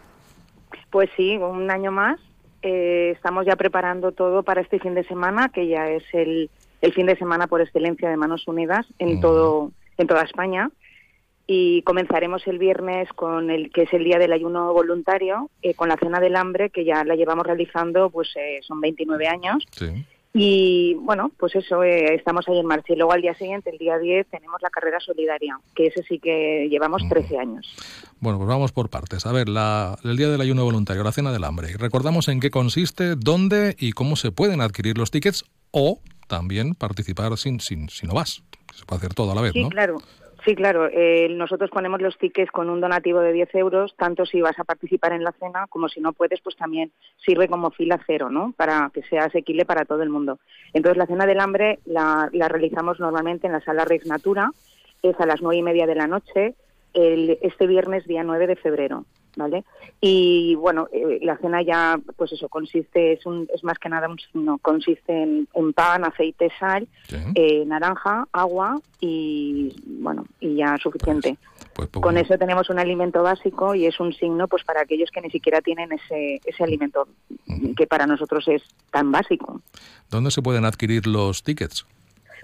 Pues 0.92 1.10
sí, 1.18 1.38
un 1.38 1.70
año 1.72 1.92
más. 1.92 2.20
Eh, 2.62 3.12
estamos 3.16 3.46
ya 3.46 3.56
preparando 3.56 4.12
todo 4.12 4.44
para 4.44 4.62
este 4.62 4.80
fin 4.80 4.94
de 4.94 5.04
semana, 5.06 5.50
que 5.50 5.68
ya 5.68 5.90
es 5.90 6.04
el, 6.14 6.50
fin 6.94 7.06
de 7.06 7.18
semana 7.18 7.48
por 7.48 7.62
excelencia 7.62 8.10
de 8.10 8.18
Manos 8.18 8.48
Unidas 8.48 8.86
en, 9.00 9.22
todo, 9.22 9.72
en 9.98 10.08
toda 10.08 10.24
España 10.24 10.70
y 11.48 11.82
comenzaremos 11.84 12.46
el 12.46 12.60
viernes 12.60 13.08
con 13.14 13.50
el 13.50 13.72
que 13.72 13.84
es 13.84 13.94
el 13.94 14.04
día 14.04 14.20
del 14.20 14.34
ayuno 14.34 14.74
voluntario 14.74 15.50
eh, 15.62 15.74
con 15.74 15.88
la 15.88 15.96
cena 15.96 16.20
del 16.20 16.36
hambre 16.36 16.70
que 16.70 16.84
ya 16.84 17.06
la 17.06 17.16
llevamos 17.16 17.48
realizando 17.48 18.10
pues 18.10 18.30
eh, 18.36 18.60
son 18.68 18.82
29 18.82 19.28
años 19.28 19.66
Y 20.34 20.94
bueno, 21.02 21.32
pues 21.40 21.56
eso, 21.56 21.84
eh, 21.84 22.14
estamos 22.14 22.48
ahí 22.48 22.60
en 22.60 22.66
marcha. 22.68 22.94
Y 22.94 22.96
luego 22.96 23.12
al 23.12 23.24
día 23.24 23.34
siguiente, 23.34 23.72
el 23.72 23.80
día 23.80 23.98
10, 23.98 24.28
tenemos 24.28 24.62
la 24.62 24.70
carrera 24.70 25.00
solidaria, 25.00 25.60
que 25.74 25.88
ese 25.88 26.04
sí 26.04 26.20
que 26.20 26.68
llevamos 26.70 27.02
13 27.10 27.40
años. 27.40 27.68
Bueno, 28.20 28.38
pues 28.38 28.48
vamos 28.48 28.72
por 28.72 28.90
partes. 28.90 29.26
A 29.26 29.32
ver, 29.32 29.50
la, 29.50 29.98
el 30.04 30.16
Día 30.16 30.30
del 30.30 30.40
Ayuno 30.40 30.64
Voluntario, 30.64 31.04
la 31.04 31.12
Cena 31.12 31.32
del 31.32 31.44
Hambre. 31.44 31.70
Recordamos 31.78 32.28
en 32.28 32.40
qué 32.40 32.52
consiste, 32.52 33.16
dónde 33.16 33.76
y 33.80 33.94
cómo 33.94 34.16
se 34.16 34.32
pueden 34.32 34.62
adquirir 34.62 35.00
los 35.00 35.10
tickets 35.10 35.44
o 35.72 36.02
también 36.28 36.76
participar 36.76 37.36
sin, 37.38 37.60
sin, 37.60 37.90
si 37.90 38.06
no 38.06 38.14
vas. 38.14 38.44
Se 38.76 38.86
puede 38.86 39.00
hacer 39.00 39.16
todo 39.16 39.32
a 39.32 39.36
la 39.36 39.42
vez, 39.42 39.54
sí, 39.54 39.64
¿no? 39.64 39.70
claro. 39.70 39.98
Sí, 40.48 40.56
claro. 40.56 40.88
Eh, 40.90 41.28
nosotros 41.30 41.70
ponemos 41.70 42.02
los 42.02 42.18
tickets 42.18 42.52
con 42.52 42.70
un 42.70 42.80
donativo 42.80 43.20
de 43.20 43.34
10 43.34 43.54
euros, 43.56 43.94
tanto 43.98 44.26
si 44.26 44.40
vas 44.40 44.58
a 44.58 44.64
participar 44.64 45.12
en 45.12 45.26
la 45.26 45.34
cena 45.34 45.68
como 45.68 45.90
si 45.90 46.00
no 46.00 46.14
puedes, 46.14 46.40
pues 46.40 46.56
también 46.56 46.94
sirve 47.18 47.50
como 47.50 47.70
fila 47.70 48.00
cero, 48.08 48.30
¿no? 48.30 48.54
Para 48.56 48.90
que 48.94 49.04
sea 49.04 49.26
asequible 49.26 49.66
para 49.66 49.84
todo 49.84 50.04
el 50.04 50.10
mundo. 50.10 50.40
Entonces, 50.72 50.98
la 51.00 51.06
cena 51.06 51.26
del 51.26 51.42
hambre 51.42 51.80
la, 51.84 52.30
la 52.32 52.48
realizamos 52.48 52.98
normalmente 52.98 53.48
en 53.48 53.52
la 53.52 53.60
sala 53.60 53.84
Rex 53.84 54.06
Natura, 54.06 54.52
es 55.04 55.20
a 55.20 55.26
las 55.26 55.42
nueve 55.42 55.58
y 55.58 55.64
media 55.64 55.86
de 55.86 55.96
la 55.96 56.08
noche, 56.08 56.56
el, 56.94 57.38
este 57.42 57.68
viernes, 57.68 58.08
día 58.08 58.24
9 58.24 58.48
de 58.48 58.56
febrero. 58.56 59.04
¿vale? 59.38 59.64
Y 60.02 60.56
bueno, 60.56 60.90
eh, 60.92 61.20
la 61.22 61.38
cena 61.38 61.62
ya, 61.62 61.98
pues 62.16 62.34
eso, 62.34 62.50
consiste, 62.50 63.14
es, 63.14 63.26
un, 63.26 63.48
es 63.54 63.64
más 63.64 63.80
que 63.80 63.88
nada 63.90 64.10
un 64.10 64.20
signo, 64.20 64.58
consiste 64.58 65.24
en, 65.24 65.48
en 65.54 65.74
pan, 65.74 66.04
aceite, 66.04 66.52
sal, 66.60 66.88
eh, 67.36 67.64
naranja, 67.66 68.28
agua 68.32 68.80
y 69.00 69.74
ya 70.58 70.78
suficiente. 70.78 71.38
Pues, 71.74 71.90
pues, 71.90 72.04
Con 72.04 72.18
eso 72.18 72.38
tenemos 72.38 72.70
un 72.70 72.80
alimento 72.80 73.24
básico 73.24 73.76
y 73.76 73.86
es 73.86 74.00
un 74.00 74.14
signo 74.14 74.48
pues 74.48 74.64
para 74.64 74.82
aquellos 74.82 75.10
que 75.12 75.22
ni 75.22 75.30
siquiera 75.30 75.62
tienen 75.62 75.92
ese, 75.92 76.42
ese 76.46 76.64
alimento 76.64 77.08
que 77.76 77.88
para 77.88 78.08
nosotros 78.08 78.48
es 78.48 78.64
tan 78.92 79.12
básico. 79.12 79.62
¿Dónde 80.10 80.32
se 80.32 80.42
pueden 80.42 80.66
adquirir 80.66 81.08
los 81.08 81.44
tickets? 81.44 81.86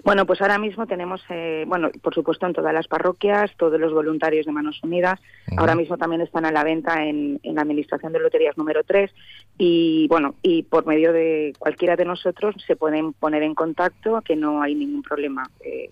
Bueno, 0.02 0.26
pues 0.26 0.40
ahora 0.42 0.58
mismo 0.58 0.86
tenemos, 0.86 1.22
eh, 1.28 1.64
bueno, 1.66 1.90
por 2.02 2.14
supuesto 2.14 2.46
en 2.46 2.52
todas 2.52 2.74
las 2.74 2.88
parroquias, 2.88 3.50
todos 3.56 3.78
los 3.78 3.92
voluntarios 3.92 4.46
de 4.46 4.52
Manos 4.52 4.80
Unidas. 4.82 5.20
Ahora 5.56 5.74
mismo 5.74 5.96
también 5.96 6.20
están 6.20 6.44
a 6.44 6.52
la 6.52 6.64
venta 6.64 7.04
en, 7.04 7.38
en, 7.42 7.54
la 7.54 7.62
Administración 7.62 8.12
de 8.12 8.18
Loterías 8.18 8.58
número 8.58 8.82
3 8.84 9.10
y, 9.58 10.08
bueno, 10.08 10.34
y 10.42 10.64
por 10.64 10.86
medio 10.86 11.12
de 11.12 11.52
cualquiera 11.58 11.96
de 11.96 12.04
nosotros 12.04 12.56
se 12.66 12.76
pueden 12.76 13.12
poner 13.12 13.42
en 13.42 13.54
contacto, 13.54 14.20
que 14.22 14.36
no 14.36 14.62
hay 14.62 14.74
ningún 14.74 15.02
problema. 15.02 15.48
Eh, 15.60 15.90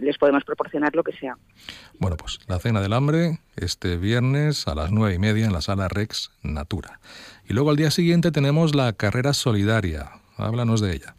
les 0.00 0.18
podemos 0.18 0.44
proporcionar 0.44 0.94
lo 0.94 1.02
que 1.02 1.12
sea. 1.12 1.36
Bueno, 1.98 2.16
pues 2.16 2.40
la 2.48 2.58
Cena 2.58 2.80
del 2.80 2.92
Hambre 2.92 3.38
este 3.56 3.96
viernes 3.96 4.66
a 4.66 4.74
las 4.74 4.90
nueve 4.90 5.14
y 5.14 5.18
media 5.18 5.46
en 5.46 5.52
la 5.52 5.60
Sala 5.60 5.88
Rex 5.88 6.30
Natura. 6.42 7.00
Y 7.48 7.54
luego 7.54 7.70
al 7.70 7.76
día 7.76 7.90
siguiente 7.90 8.30
tenemos 8.32 8.74
la 8.74 8.92
Carrera 8.92 9.32
Solidaria. 9.34 10.10
Háblanos 10.36 10.80
de 10.80 10.94
ella. 10.94 11.14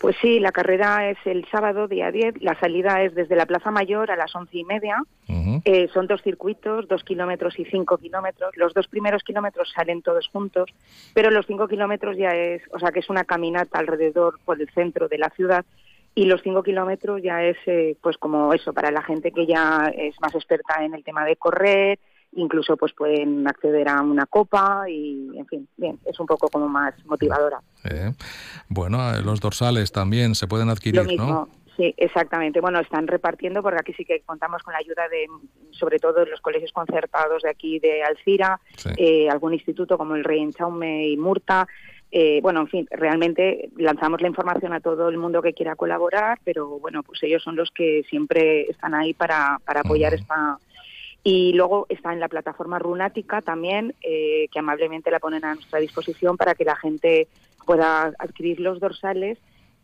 Pues 0.00 0.16
sí, 0.22 0.40
la 0.40 0.50
carrera 0.50 1.10
es 1.10 1.18
el 1.26 1.46
sábado, 1.50 1.86
día 1.86 2.10
10. 2.10 2.40
La 2.40 2.58
salida 2.58 3.02
es 3.02 3.14
desde 3.14 3.36
la 3.36 3.44
Plaza 3.44 3.70
Mayor 3.70 4.10
a 4.10 4.16
las 4.16 4.34
once 4.34 4.56
y 4.56 4.64
media. 4.64 4.96
Uh 5.28 5.32
-huh. 5.32 5.62
eh, 5.66 5.88
son 5.92 6.06
dos 6.06 6.22
circuitos, 6.22 6.88
dos 6.88 7.04
kilómetros 7.04 7.58
y 7.58 7.66
cinco 7.66 7.98
kilómetros. 7.98 8.56
Los 8.56 8.72
dos 8.72 8.88
primeros 8.88 9.22
kilómetros 9.22 9.70
salen 9.76 10.00
todos 10.00 10.26
juntos, 10.28 10.70
pero 11.12 11.30
los 11.30 11.44
cinco 11.46 11.68
kilómetros 11.68 12.16
ya 12.16 12.30
es, 12.30 12.62
o 12.72 12.78
sea, 12.78 12.92
que 12.92 13.00
es 13.00 13.10
una 13.10 13.24
caminata 13.24 13.78
alrededor 13.78 14.40
por 14.46 14.58
el 14.58 14.70
centro 14.70 15.06
de 15.06 15.18
la 15.18 15.28
ciudad. 15.36 15.66
Y 16.14 16.24
los 16.24 16.40
cinco 16.40 16.62
kilómetros 16.62 17.22
ya 17.22 17.44
es, 17.44 17.58
eh, 17.66 17.94
pues 18.00 18.16
como 18.16 18.54
eso, 18.54 18.72
para 18.72 18.90
la 18.90 19.02
gente 19.02 19.32
que 19.32 19.44
ya 19.46 19.92
es 19.94 20.18
más 20.22 20.34
experta 20.34 20.82
en 20.82 20.94
el 20.94 21.04
tema 21.04 21.26
de 21.26 21.36
correr, 21.36 21.98
incluso 22.32 22.76
pues 22.76 22.92
pueden 22.92 23.46
acceder 23.48 23.88
a 23.88 24.00
una 24.02 24.26
copa 24.26 24.84
y 24.88 25.30
en 25.36 25.46
fin 25.46 25.68
bien 25.76 25.98
es 26.04 26.18
un 26.20 26.26
poco 26.26 26.48
como 26.48 26.68
más 26.68 26.94
motivadora 27.06 27.60
eh, 27.84 28.12
bueno 28.68 28.98
los 29.20 29.40
dorsales 29.40 29.90
también 29.90 30.34
se 30.34 30.46
pueden 30.46 30.68
adquirir 30.68 31.02
Lo 31.02 31.08
mismo. 31.08 31.24
no 31.24 31.60
Sí, 31.80 31.94
exactamente. 31.96 32.60
Bueno, 32.60 32.78
están 32.80 33.06
repartiendo 33.06 33.62
porque 33.62 33.78
aquí 33.80 33.94
sí 33.94 34.04
que 34.04 34.20
contamos 34.20 34.62
con 34.62 34.72
la 34.72 34.80
ayuda 34.80 35.08
de, 35.08 35.26
sobre 35.70 35.98
todo, 35.98 36.26
los 36.26 36.42
colegios 36.42 36.72
concertados 36.72 37.42
de 37.42 37.48
aquí 37.48 37.78
de 37.78 38.02
Alcira, 38.02 38.60
sí. 38.76 38.90
eh, 38.98 39.30
algún 39.30 39.54
instituto 39.54 39.96
como 39.96 40.14
el 40.14 40.22
Rey 40.22 40.42
Enchaume 40.42 41.08
y 41.08 41.16
Murta. 41.16 41.66
Eh, 42.12 42.40
bueno, 42.42 42.60
en 42.60 42.68
fin, 42.68 42.88
realmente 42.90 43.70
lanzamos 43.78 44.20
la 44.20 44.28
información 44.28 44.74
a 44.74 44.80
todo 44.80 45.08
el 45.08 45.16
mundo 45.16 45.40
que 45.40 45.54
quiera 45.54 45.74
colaborar, 45.74 46.38
pero 46.44 46.78
bueno, 46.80 47.02
pues 47.02 47.22
ellos 47.22 47.42
son 47.42 47.56
los 47.56 47.70
que 47.70 48.02
siempre 48.10 48.62
están 48.62 48.94
ahí 48.94 49.14
para, 49.14 49.58
para 49.64 49.80
apoyar 49.80 50.12
uh 50.12 50.16
-huh. 50.16 50.20
esta, 50.20 50.58
y 51.22 51.52
luego 51.52 51.86
está 51.88 52.12
en 52.12 52.20
la 52.20 52.28
plataforma 52.28 52.78
Runática 52.78 53.42
también, 53.42 53.94
eh, 54.02 54.48
que 54.50 54.58
amablemente 54.58 55.10
la 55.10 55.18
ponen 55.18 55.44
a 55.44 55.54
nuestra 55.54 55.78
disposición 55.78 56.36
para 56.36 56.54
que 56.54 56.64
la 56.64 56.76
gente 56.76 57.28
pueda 57.66 58.12
adquirir 58.18 58.60
los 58.60 58.80
dorsales, 58.80 59.38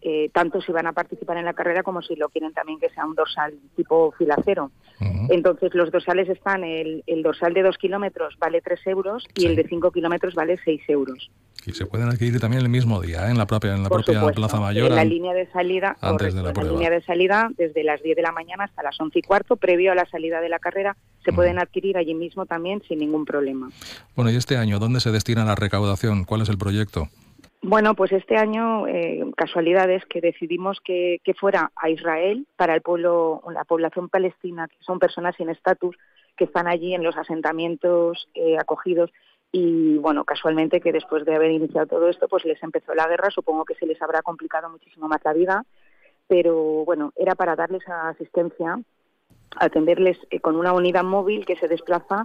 eh, 0.09 0.31
tanto 0.33 0.61
si 0.61 0.71
van 0.71 0.87
a 0.87 0.93
participar 0.93 1.37
en 1.37 1.45
la 1.45 1.53
carrera 1.53 1.83
como 1.83 2.01
si 2.01 2.15
lo 2.15 2.29
quieren 2.29 2.53
también 2.53 2.79
que 2.79 2.89
sea 2.91 3.05
un 3.05 3.17
dorsal 3.17 3.55
tipo 3.75 4.13
filacero. 4.17 4.71
Uh 5.01 5.05
-huh. 5.05 5.27
Entonces 5.31 5.75
los 5.75 5.91
dorsales 5.91 6.29
están, 6.29 6.63
el, 6.63 7.03
el, 7.09 7.25
dorsal 7.25 7.53
de 7.55 7.63
dos 7.65 7.77
kilómetros 7.77 8.37
vale 8.39 8.61
tres 8.61 8.79
euros 8.87 9.27
y 9.35 9.41
Sí. 9.41 9.47
el 9.49 9.57
de 9.57 9.65
cinco 9.67 9.91
kilómetros 9.91 10.35
vale 10.37 10.61
seis 10.65 10.81
euros. 10.87 11.29
Y 11.67 11.73
se 11.73 11.87
pueden 11.87 12.09
adquirir 12.09 12.39
también 12.39 12.63
el 12.63 12.69
mismo 12.69 13.01
día, 13.01 13.27
¿eh? 13.27 13.31
en 13.33 13.39
la 13.39 13.47
propia, 13.49 13.75
en 13.75 13.83
la 13.83 13.89
Por 13.89 14.05
propia 14.05 14.21
supuesto. 14.21 14.41
Plaza 14.43 14.61
Mayor. 14.61 14.87
En 14.91 14.95
la 14.95 15.05
línea 15.05 15.33
de 15.35 15.51
salida, 15.51 15.97
antes 16.01 16.33
de 16.37 16.43
la 16.45 16.53
línea 16.53 16.91
de 16.91 17.03
salida 17.03 17.51
desde 17.59 17.83
las 17.83 18.01
10 18.01 18.15
de 18.15 18.23
la 18.23 18.31
mañana 18.31 18.63
hasta 18.65 18.85
las 18.85 19.01
11 19.01 19.19
y 19.19 19.23
cuarto, 19.23 19.57
previo 19.57 19.91
a 19.91 19.97
la 19.97 20.07
salida 20.07 20.41
de 20.41 20.49
la 20.49 20.61
carrera, 20.61 20.97
se 21.25 21.33
pueden 21.33 21.59
adquirir 21.59 21.97
allí 21.97 22.15
mismo 22.15 22.47
también 22.47 22.81
sin 22.87 23.01
ningún 23.01 23.25
problema. 23.25 23.71
Bueno, 24.15 24.31
y 24.31 24.37
este 24.37 24.57
año, 24.57 24.79
¿dónde 24.79 25.01
se 25.01 25.11
destina 25.11 25.45
la 25.45 25.57
recaudación? 25.57 26.23
¿Cuál 26.25 26.43
es 26.43 26.49
el 26.49 26.59
proyecto? 26.59 27.09
Bueno, 27.63 27.95
pues 27.95 28.13
este 28.13 28.37
año, 28.37 28.87
eh, 28.87 29.25
casualidades, 29.37 30.05
que 30.07 30.21
decidimos 30.21 30.81
que, 30.81 31.21
fuera 31.39 31.73
a 31.75 31.91
Israel 31.91 32.47
para 32.57 32.75
el 32.75 32.83
pueblo, 32.83 33.43
la 33.53 33.65
población 33.65 34.09
palestina, 34.09 34.69
que 34.69 34.77
son 34.81 34.99
personas 34.99 35.35
sin 35.37 35.49
estatus, 35.49 35.97
que 36.37 36.45
están 36.45 36.69
allí 36.69 36.95
en 36.95 37.03
los 37.03 37.17
asentamientos 37.17 38.29
eh, 38.35 38.57
acogidos. 38.59 39.11
Y 39.53 39.97
bueno, 39.99 40.25
casualmente 40.25 40.81
que 40.81 40.93
después 40.93 41.25
de 41.25 41.35
haber 41.35 41.51
iniciado 41.51 41.87
todo 41.87 42.09
esto, 42.09 42.29
pues 42.29 42.45
les 42.45 42.63
empezó 42.63 42.95
la 42.95 43.09
guerra. 43.09 43.31
Supongo 43.31 43.65
que 43.65 43.75
se 43.75 43.87
les 43.87 44.01
habrá 44.03 44.23
complicado 44.23 44.69
muchísimo 44.69 45.09
más 45.09 45.25
la 45.25 45.33
vida. 45.33 45.65
Pero 46.29 46.85
bueno, 46.85 47.13
era 47.17 47.35
para 47.35 47.57
darles 47.57 47.89
asistencia, 47.89 48.79
atenderles 49.57 50.19
eh, 50.31 50.41
con 50.41 50.57
una 50.57 50.73
unidad 50.73 51.05
móvil 51.05 51.47
que 51.47 51.57
se 51.57 51.69
desplaza 51.69 52.25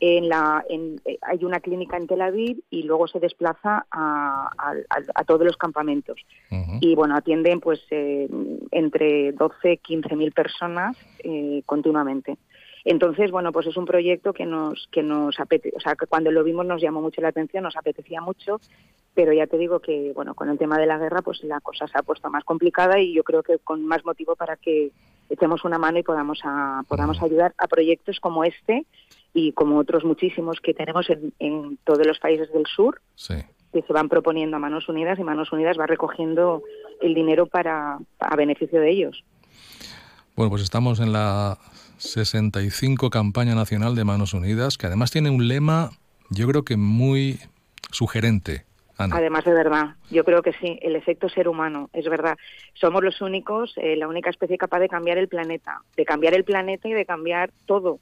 en 0.00 0.28
la 0.28 0.64
en, 0.68 1.00
eh, 1.04 1.18
hay 1.22 1.44
una 1.44 1.60
clínica 1.60 1.96
en 1.96 2.06
Tel 2.06 2.22
Aviv 2.22 2.62
y 2.70 2.84
luego 2.84 3.06
se 3.06 3.20
desplaza 3.20 3.86
a, 3.90 4.50
a, 4.56 4.74
a- 5.14 5.24
todos 5.24 5.44
los 5.44 5.56
campamentos. 5.58 6.18
Y 6.80 6.94
bueno 6.94 7.14
atienden 7.14 7.60
pues 7.60 7.80
eh, 7.90 8.28
entre 8.70 9.32
12 9.32 9.76
15 9.76 10.16
mil 10.16 10.32
personas 10.32 10.96
eh, 11.22 11.62
continuamente. 11.66 12.38
Entonces 12.84 13.30
bueno 13.30 13.52
pues 13.52 13.66
es 13.66 13.76
un 13.76 13.84
proyecto 13.84 14.32
que 14.32 14.46
nos 14.46 14.88
que 14.90 15.02
nos 15.02 15.38
apete 15.38 15.70
o 15.76 15.80
sea 15.80 15.94
que 15.96 16.06
cuando 16.06 16.30
lo 16.30 16.42
vimos 16.44 16.64
nos 16.64 16.80
llamó 16.80 17.02
mucho 17.02 17.20
la 17.20 17.28
atención 17.28 17.62
nos 17.64 17.76
apetecía 17.76 18.22
mucho 18.22 18.58
pero 19.12 19.34
ya 19.34 19.46
te 19.46 19.58
digo 19.58 19.80
que 19.80 20.12
bueno 20.14 20.34
con 20.34 20.48
el 20.48 20.56
tema 20.56 20.78
de 20.78 20.86
la 20.86 20.96
guerra 20.96 21.20
pues 21.20 21.42
la 21.44 21.60
cosa 21.60 21.86
se 21.88 21.98
ha 21.98 22.02
puesto 22.02 22.30
más 22.30 22.42
complicada 22.44 22.98
y 22.98 23.12
yo 23.12 23.22
creo 23.22 23.42
que 23.42 23.58
con 23.58 23.84
más 23.84 24.02
motivo 24.06 24.34
para 24.34 24.56
que 24.56 24.92
echemos 25.28 25.62
una 25.64 25.78
mano 25.78 25.98
y 25.98 26.02
podamos 26.02 26.40
a, 26.44 26.82
podamos 26.88 27.22
ayudar 27.22 27.52
a 27.58 27.66
proyectos 27.68 28.18
como 28.18 28.44
este 28.44 28.86
y 29.34 29.52
como 29.52 29.78
otros 29.78 30.04
muchísimos 30.04 30.60
que 30.60 30.74
tenemos 30.74 31.08
en, 31.10 31.32
en 31.38 31.78
todos 31.84 32.06
los 32.06 32.18
países 32.18 32.52
del 32.52 32.66
sur 32.66 33.00
Sí. 33.14 33.34
que 33.72 33.82
se 33.82 33.92
van 33.92 34.08
proponiendo 34.08 34.56
a 34.56 34.60
Manos 34.60 34.88
Unidas 34.88 35.18
y 35.18 35.24
Manos 35.24 35.52
Unidas 35.52 35.76
va 35.78 35.86
recogiendo 35.86 36.62
el 37.00 37.14
dinero 37.14 37.46
para 37.46 37.98
a 38.18 38.36
beneficio 38.36 38.80
de 38.80 38.90
ellos. 38.90 39.24
Bueno, 40.36 40.50
pues 40.50 40.62
estamos 40.62 41.00
en 41.00 41.12
la 41.12 41.58
65 41.98 43.10
campaña 43.10 43.54
nacional 43.54 43.94
de 43.94 44.04
Manos 44.04 44.34
Unidas, 44.34 44.78
que 44.78 44.86
además 44.86 45.10
tiene 45.10 45.30
un 45.30 45.46
lema, 45.48 45.90
yo 46.30 46.46
creo 46.48 46.64
que 46.64 46.76
muy 46.76 47.38
sugerente. 47.90 48.64
Ana. 48.96 49.16
Además 49.16 49.44
de 49.44 49.52
verdad, 49.54 49.94
yo 50.10 50.24
creo 50.24 50.42
que 50.42 50.52
sí, 50.54 50.78
el 50.82 50.94
efecto 50.94 51.28
ser 51.30 51.48
humano, 51.48 51.88
es 51.94 52.06
verdad. 52.08 52.36
Somos 52.74 53.02
los 53.02 53.22
únicos, 53.22 53.72
eh, 53.76 53.96
la 53.96 54.08
única 54.08 54.28
especie 54.28 54.58
capaz 54.58 54.78
de 54.80 54.88
cambiar 54.90 55.16
el 55.16 55.28
planeta, 55.28 55.80
de 55.96 56.04
cambiar 56.04 56.34
el 56.34 56.44
planeta 56.44 56.86
y 56.88 56.92
de 56.92 57.06
cambiar 57.06 57.50
todo, 57.66 57.98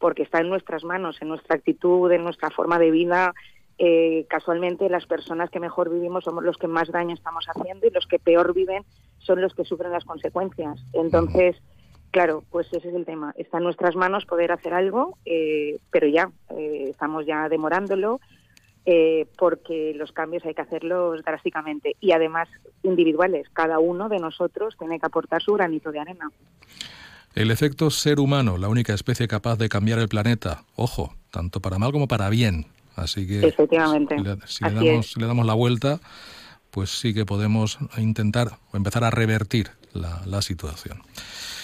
porque 0.00 0.24
está 0.24 0.40
en 0.40 0.48
nuestras 0.48 0.82
manos, 0.82 1.22
en 1.22 1.28
nuestra 1.28 1.54
actitud, 1.54 2.10
en 2.10 2.24
nuestra 2.24 2.50
forma 2.50 2.80
de 2.80 2.90
vida. 2.90 3.34
Eh, 3.78 4.26
casualmente 4.28 4.88
las 4.88 5.06
personas 5.06 5.48
que 5.50 5.60
mejor 5.60 5.90
vivimos 5.90 6.24
somos 6.24 6.42
los 6.42 6.56
que 6.56 6.66
más 6.66 6.90
daño 6.90 7.14
estamos 7.14 7.46
haciendo 7.46 7.86
y 7.86 7.90
los 7.90 8.06
que 8.06 8.18
peor 8.18 8.52
viven 8.52 8.84
son 9.18 9.40
los 9.40 9.54
que 9.54 9.64
sufren 9.64 9.92
las 9.92 10.04
consecuencias. 10.04 10.84
Entonces, 10.92 11.56
claro, 12.10 12.42
pues 12.50 12.66
ese 12.72 12.88
es 12.88 12.94
el 12.94 13.04
tema. 13.04 13.32
Está 13.36 13.58
en 13.58 13.64
nuestras 13.64 13.94
manos 13.94 14.26
poder 14.26 14.52
hacer 14.52 14.74
algo, 14.74 15.18
eh, 15.24 15.78
pero 15.90 16.08
ya 16.08 16.30
eh, 16.50 16.88
estamos 16.90 17.26
ya 17.26 17.48
demorándolo 17.48 18.20
eh, 18.86 19.26
porque 19.38 19.92
los 19.94 20.10
cambios 20.12 20.44
hay 20.46 20.54
que 20.54 20.62
hacerlos 20.62 21.22
drásticamente 21.22 21.96
y 22.00 22.12
además 22.12 22.48
individuales. 22.82 23.46
Cada 23.52 23.78
uno 23.78 24.08
de 24.08 24.18
nosotros 24.18 24.76
tiene 24.78 24.98
que 24.98 25.06
aportar 25.06 25.42
su 25.42 25.52
granito 25.52 25.92
de 25.92 26.00
arena. 26.00 26.30
El 27.34 27.50
efecto 27.50 27.90
ser 27.90 28.18
humano, 28.18 28.58
la 28.58 28.68
única 28.68 28.92
especie 28.92 29.28
capaz 29.28 29.56
de 29.56 29.68
cambiar 29.68 29.98
el 29.98 30.08
planeta. 30.08 30.64
Ojo, 30.76 31.14
tanto 31.30 31.60
para 31.60 31.78
mal 31.78 31.92
como 31.92 32.08
para 32.08 32.28
bien. 32.28 32.66
Así 32.96 33.26
que 33.26 33.46
Efectivamente. 33.46 34.16
si 34.18 34.24
le, 34.24 34.36
si 34.46 34.64
le 34.64 34.70
Así 34.70 34.86
damos, 34.88 35.06
es. 35.10 35.16
le 35.16 35.26
damos 35.26 35.46
la 35.46 35.54
vuelta, 35.54 36.00
pues 36.70 36.90
sí 36.90 37.14
que 37.14 37.24
podemos 37.24 37.78
intentar 37.96 38.58
o 38.72 38.76
empezar 38.76 39.04
a 39.04 39.10
revertir 39.10 39.70
la, 39.92 40.42
situación. 40.42 41.02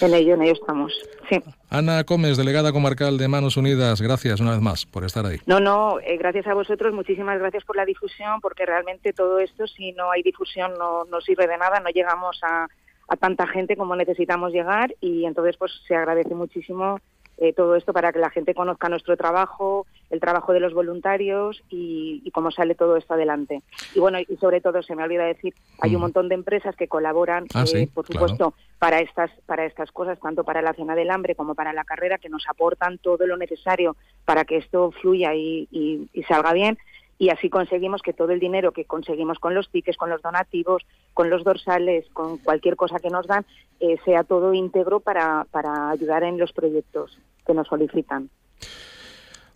En 0.00 0.14
ello, 0.14 0.34
en 0.34 0.42
ello 0.42 0.52
estamos. 0.52 0.92
Sí. 1.28 1.42
Ana 1.70 2.02
Gómez, 2.02 2.36
delegada 2.36 2.72
comarcal 2.72 3.18
de 3.18 3.28
Manos 3.28 3.56
Unidas, 3.56 4.00
gracias 4.00 4.40
una 4.40 4.52
vez 4.52 4.60
más 4.60 4.86
por 4.86 5.04
estar 5.04 5.24
ahí. 5.26 5.38
No, 5.46 5.60
no, 5.60 6.00
eh, 6.00 6.16
gracias 6.16 6.46
a 6.46 6.54
vosotros, 6.54 6.92
muchísimas 6.92 7.38
gracias 7.38 7.64
por 7.64 7.76
la 7.76 7.84
difusión, 7.84 8.40
porque 8.40 8.66
realmente 8.66 9.12
todo 9.12 9.38
esto, 9.38 9.66
si 9.66 9.92
no 9.92 10.10
hay 10.10 10.22
difusión, 10.22 10.72
no, 10.78 11.04
no 11.04 11.20
sirve 11.20 11.46
de 11.46 11.58
nada, 11.58 11.80
no 11.80 11.88
llegamos 11.90 12.38
a, 12.42 12.68
a 13.08 13.16
tanta 13.16 13.46
gente 13.46 13.76
como 13.76 13.96
necesitamos 13.96 14.52
llegar 14.52 14.94
y 15.00 15.24
entonces 15.24 15.56
pues 15.56 15.72
se 15.86 15.94
agradece 15.94 16.34
muchísimo 16.34 16.98
eh, 17.38 17.52
todo 17.52 17.76
esto 17.76 17.92
para 17.92 18.12
que 18.14 18.18
la 18.18 18.30
gente 18.30 18.54
conozca 18.54 18.88
nuestro 18.88 19.14
trabajo, 19.14 19.86
el 20.08 20.20
trabajo 20.20 20.54
de 20.54 20.60
los 20.60 20.72
voluntarios 20.72 21.62
y, 21.68 22.30
cómo 22.32 22.50
sale 22.50 22.74
todo 22.74 22.96
esto 22.96 23.14
adelante. 23.14 23.62
Y 23.94 24.00
bueno, 24.00 24.18
y 24.20 24.36
sobre 24.36 24.60
todo, 24.60 24.82
se 24.82 24.94
me 24.94 25.02
olvida 25.02 25.24
decir, 25.24 25.54
hay 25.80 25.94
un 25.94 26.00
montón 26.02 26.28
de 26.28 26.34
empresas 26.34 26.76
que 26.76 26.88
colaboran, 26.88 27.46
ah, 27.54 27.64
eh, 27.74 27.88
por 27.92 28.06
supuesto, 28.06 28.54
para 28.78 29.00
estas, 29.00 29.30
para 29.46 29.64
estas 29.64 29.90
cosas, 29.90 30.18
tanto 30.18 30.44
para 30.44 30.62
la 30.62 30.74
cena 30.74 30.94
del 30.94 31.10
hambre 31.10 31.34
como 31.34 31.54
para 31.54 31.72
la 31.72 31.84
carrera, 31.84 32.18
que 32.18 32.28
nos 32.28 32.46
aportan 32.48 32.98
todo 32.98 33.26
lo 33.26 33.36
necesario 33.36 33.96
para 34.24 34.44
que 34.44 34.56
esto 34.56 34.90
fluya 34.90 35.34
y, 35.34 35.68
y 35.70 36.22
salga 36.24 36.52
bien 36.52 36.78
y 37.18 37.30
así 37.30 37.48
conseguimos 37.48 38.02
que 38.02 38.12
todo 38.12 38.32
el 38.32 38.40
dinero 38.40 38.72
que 38.72 38.84
conseguimos 38.84 39.38
con 39.38 39.54
los 39.54 39.70
tickets, 39.70 39.96
con 39.96 40.10
los 40.10 40.22
donativos, 40.22 40.82
con 41.14 41.30
los 41.30 41.44
dorsales, 41.44 42.04
con 42.12 42.38
cualquier 42.38 42.76
cosa 42.76 42.98
que 42.98 43.10
nos 43.10 43.26
dan, 43.26 43.44
eh, 43.80 43.96
sea 44.04 44.24
todo 44.24 44.52
íntegro 44.52 45.00
para, 45.00 45.46
para 45.50 45.90
ayudar 45.90 46.24
en 46.24 46.38
los 46.38 46.52
proyectos 46.52 47.18
que 47.46 47.54
nos 47.54 47.68
solicitan. 47.68 48.28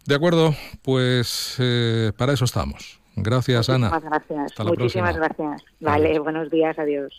De 0.06 0.14
acuerdo, 0.14 0.54
pues 0.82 1.56
eh, 1.60 2.12
para 2.16 2.32
eso 2.32 2.44
estamos. 2.44 3.00
Gracias, 3.16 3.68
Ana. 3.68 3.90
Gracias. 4.00 4.52
Muchísimas 4.64 5.16
gracias. 5.16 5.62
Vale, 5.80 6.18
buenos 6.18 6.50
días, 6.50 6.78
adiós. 6.78 7.18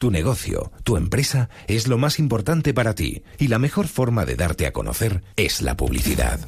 Tu 0.00 0.12
negocio, 0.12 0.70
tu 0.84 0.96
empresa 0.96 1.48
es 1.66 1.88
lo 1.88 1.98
más 1.98 2.20
importante 2.20 2.72
para 2.72 2.94
ti 2.94 3.24
y 3.36 3.48
la 3.48 3.58
mejor 3.58 3.88
forma 3.88 4.24
de 4.24 4.36
darte 4.36 4.68
a 4.68 4.72
conocer 4.72 5.24
es 5.34 5.60
la 5.60 5.76
publicidad. 5.76 6.38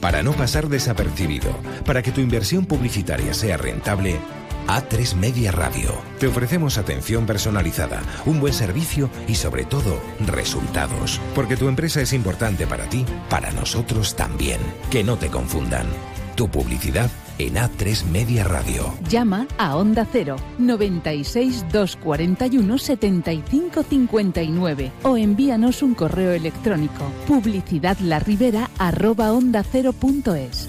Para 0.00 0.22
no 0.22 0.32
pasar 0.32 0.68
desapercibido, 0.68 1.50
para 1.84 2.02
que 2.02 2.12
tu 2.12 2.20
inversión 2.20 2.66
publicitaria 2.66 3.34
sea 3.34 3.56
rentable, 3.56 4.20
A3 4.68 5.16
Media 5.16 5.50
Radio. 5.50 5.92
Te 6.20 6.28
ofrecemos 6.28 6.78
atención 6.78 7.26
personalizada, 7.26 8.00
un 8.26 8.38
buen 8.38 8.52
servicio 8.52 9.10
y 9.26 9.34
sobre 9.34 9.64
todo 9.64 10.00
resultados. 10.24 11.20
Porque 11.34 11.56
tu 11.56 11.66
empresa 11.66 12.00
es 12.00 12.12
importante 12.12 12.68
para 12.68 12.88
ti, 12.88 13.04
para 13.28 13.50
nosotros 13.50 14.14
también. 14.14 14.60
Que 14.88 15.02
no 15.02 15.16
te 15.16 15.30
confundan. 15.30 15.88
Tu 16.36 16.48
publicidad 16.48 17.10
en 17.46 17.54
A3 17.54 18.04
Media 18.04 18.44
Radio. 18.44 18.94
Llama 19.08 19.46
a 19.56 19.76
Onda 19.76 20.06
Cero 20.10 20.36
96 20.58 21.64
241 21.72 22.78
75 22.78 23.82
59 23.82 24.92
o 25.02 25.16
envíanos 25.16 25.82
un 25.82 25.94
correo 25.94 26.32
electrónico 26.32 27.10
publicidadlarribera 27.26 28.70
arroba 28.78 29.32
onda 29.32 29.64
cero 29.64 29.92
punto 29.92 30.34
es. 30.34 30.68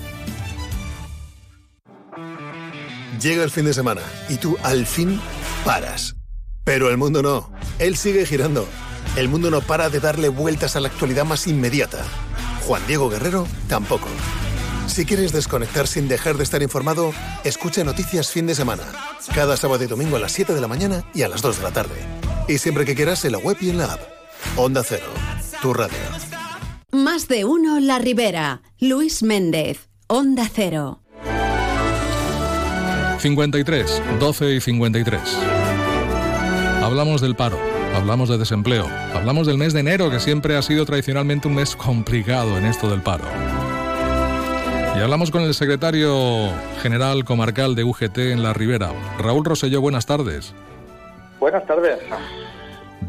Llega 3.22 3.44
el 3.44 3.52
fin 3.52 3.66
de 3.66 3.74
semana 3.74 4.02
y 4.30 4.38
tú 4.38 4.58
al 4.64 4.86
fin 4.86 5.20
paras. 5.66 6.16
Pero 6.64 6.90
el 6.90 6.98
mundo 6.98 7.22
no. 7.22 7.52
Él 7.80 7.98
sigue 7.98 8.26
girando. 8.26 8.66
El 9.16 9.28
mundo 9.28 9.52
no 9.52 9.62
para 9.62 9.90
de 9.90 10.00
darle 10.00 10.30
vueltas 10.30 10.76
a 10.76 10.80
la 10.80 10.88
actualidad 10.88 11.26
más 11.26 11.48
inmediata. 11.48 12.04
Juan 12.66 12.82
Diego 12.88 13.10
Guerrero 13.10 13.46
tampoco. 13.68 14.08
Si 14.92 15.06
quieres 15.06 15.32
desconectar 15.32 15.88
sin 15.88 16.10
dejar 16.10 16.36
de 16.36 16.44
estar 16.44 16.62
informado, 16.62 17.14
escucha 17.46 17.82
Noticias 17.86 18.30
Fin 18.30 18.46
de 18.46 18.54
Semana. 18.54 18.84
Cada 19.34 19.56
sábado 19.56 19.82
y 19.86 19.88
domingo 19.88 20.18
a 20.18 20.20
las 20.20 20.34
7 20.34 20.54
de 20.54 20.60
la 20.60 20.68
mañana 20.68 21.06
y 21.14 21.22
a 21.22 21.30
las 21.30 21.42
2 21.42 21.60
de 21.60 21.64
la 21.64 21.72
tarde. 21.72 21.96
Y 22.50 22.58
siempre 22.58 22.84
que 22.84 22.94
quieras 22.94 23.24
en 23.24 23.32
la 23.32 23.38
web 23.38 23.56
y 23.62 23.70
en 23.70 23.78
la 23.78 23.94
app. 23.94 24.02
Onda 24.58 24.84
Cero, 24.86 25.06
tu 25.62 25.74
radio. 25.74 25.96
Más 26.92 27.30
de 27.30 27.46
uno 27.46 27.80
La 27.80 28.00
Ribera. 28.00 28.64
Luis 28.82 29.24
Méndez, 29.24 29.88
Onda 30.08 30.50
Cero. 30.54 31.00
53, 33.20 34.02
12 34.20 34.56
y 34.56 34.60
53. 34.60 35.22
Hablamos 36.84 37.22
del 37.22 37.38
paro, 37.38 37.58
hablamos 37.96 38.28
de 38.28 38.38
desempleo, 38.38 38.90
hablamos 39.14 39.48
del 39.48 39.58
mes 39.58 39.72
de 39.72 39.80
enero, 39.80 40.12
que 40.12 40.20
siempre 40.20 40.58
ha 40.58 40.62
sido 40.62 40.86
tradicionalmente 40.86 41.48
un 41.48 41.56
mes 41.56 41.78
complicado 41.78 42.58
en 42.58 42.66
esto 42.66 42.90
del 42.90 43.02
paro. 43.02 43.24
Y 44.96 45.00
hablamos 45.00 45.32
con 45.32 45.44
el 45.44 45.54
secretario 45.54 46.50
general 46.82 47.24
comarcal 47.24 47.76
de 47.76 47.84
UGT 47.84 48.18
en 48.18 48.44
La 48.44 48.54
Ribera, 48.54 48.92
Raúl 49.18 49.46
Roselló. 49.46 49.82
Buenas 49.82 50.06
tardes. 50.06 50.54
Buenas 51.40 51.66
tardes. 51.66 52.00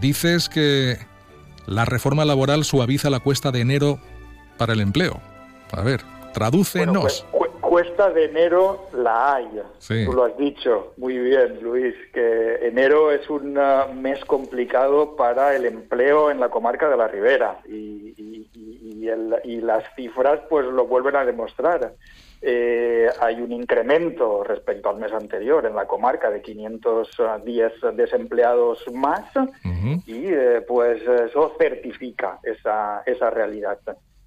Dices 0.01 0.49
que 0.49 0.97
la 1.66 1.85
reforma 1.85 2.25
laboral 2.25 2.64
suaviza 2.64 3.11
la 3.11 3.21
cuesta 3.21 3.51
de 3.51 3.61
enero 3.61 3.99
para 4.59 4.73
el 4.73 4.81
empleo. 4.81 5.21
A 5.73 5.83
ver, 5.83 6.01
tradúcenos. 6.33 7.27
Pues, 7.33 7.51
cuesta 7.73 8.11
de 8.11 8.27
enero 8.27 8.87
la 8.92 9.37
hay. 9.37 9.49
Tú 10.05 10.12
lo 10.12 10.25
has 10.25 10.37
dicho 10.37 10.92
muy 10.99 11.16
bien, 11.16 11.59
Luis, 11.62 11.95
que 12.12 12.66
enero 12.66 13.11
es 13.11 13.31
un 13.31 13.57
uh, 13.57 13.90
mes 13.95 14.23
complicado 14.27 15.16
para 15.16 15.57
el 15.57 15.64
empleo 15.64 16.31
en 16.31 16.38
la 16.38 16.51
comarca 16.51 16.90
de 16.90 16.99
la 16.99 17.09
Ribera 17.09 17.61
y, 17.66 18.12
y, 18.18 18.52
las 19.07 19.85
cifras 19.95 20.41
pues 20.49 20.67
lo 20.67 20.87
vuelven 20.87 21.17
a 21.17 21.25
demostrar. 21.25 21.95
Eh, 22.45 23.09
hay 23.21 23.41
un 23.41 23.53
incremento 23.53 24.43
respecto 24.43 24.91
al 24.91 24.99
mes 24.99 25.12
anterior 25.12 25.65
en 25.65 25.77
la 25.77 25.87
comarca 25.87 26.29
de 26.29 26.43
510 26.43 27.73
desempleados 27.95 28.85
más 28.93 29.25
y 30.07 30.27
eh, 30.27 30.61
pues 30.67 31.03
eso 31.03 31.55
certifica 31.57 32.41
esa, 32.43 33.03
esa 33.07 33.31
realidad. 33.31 33.79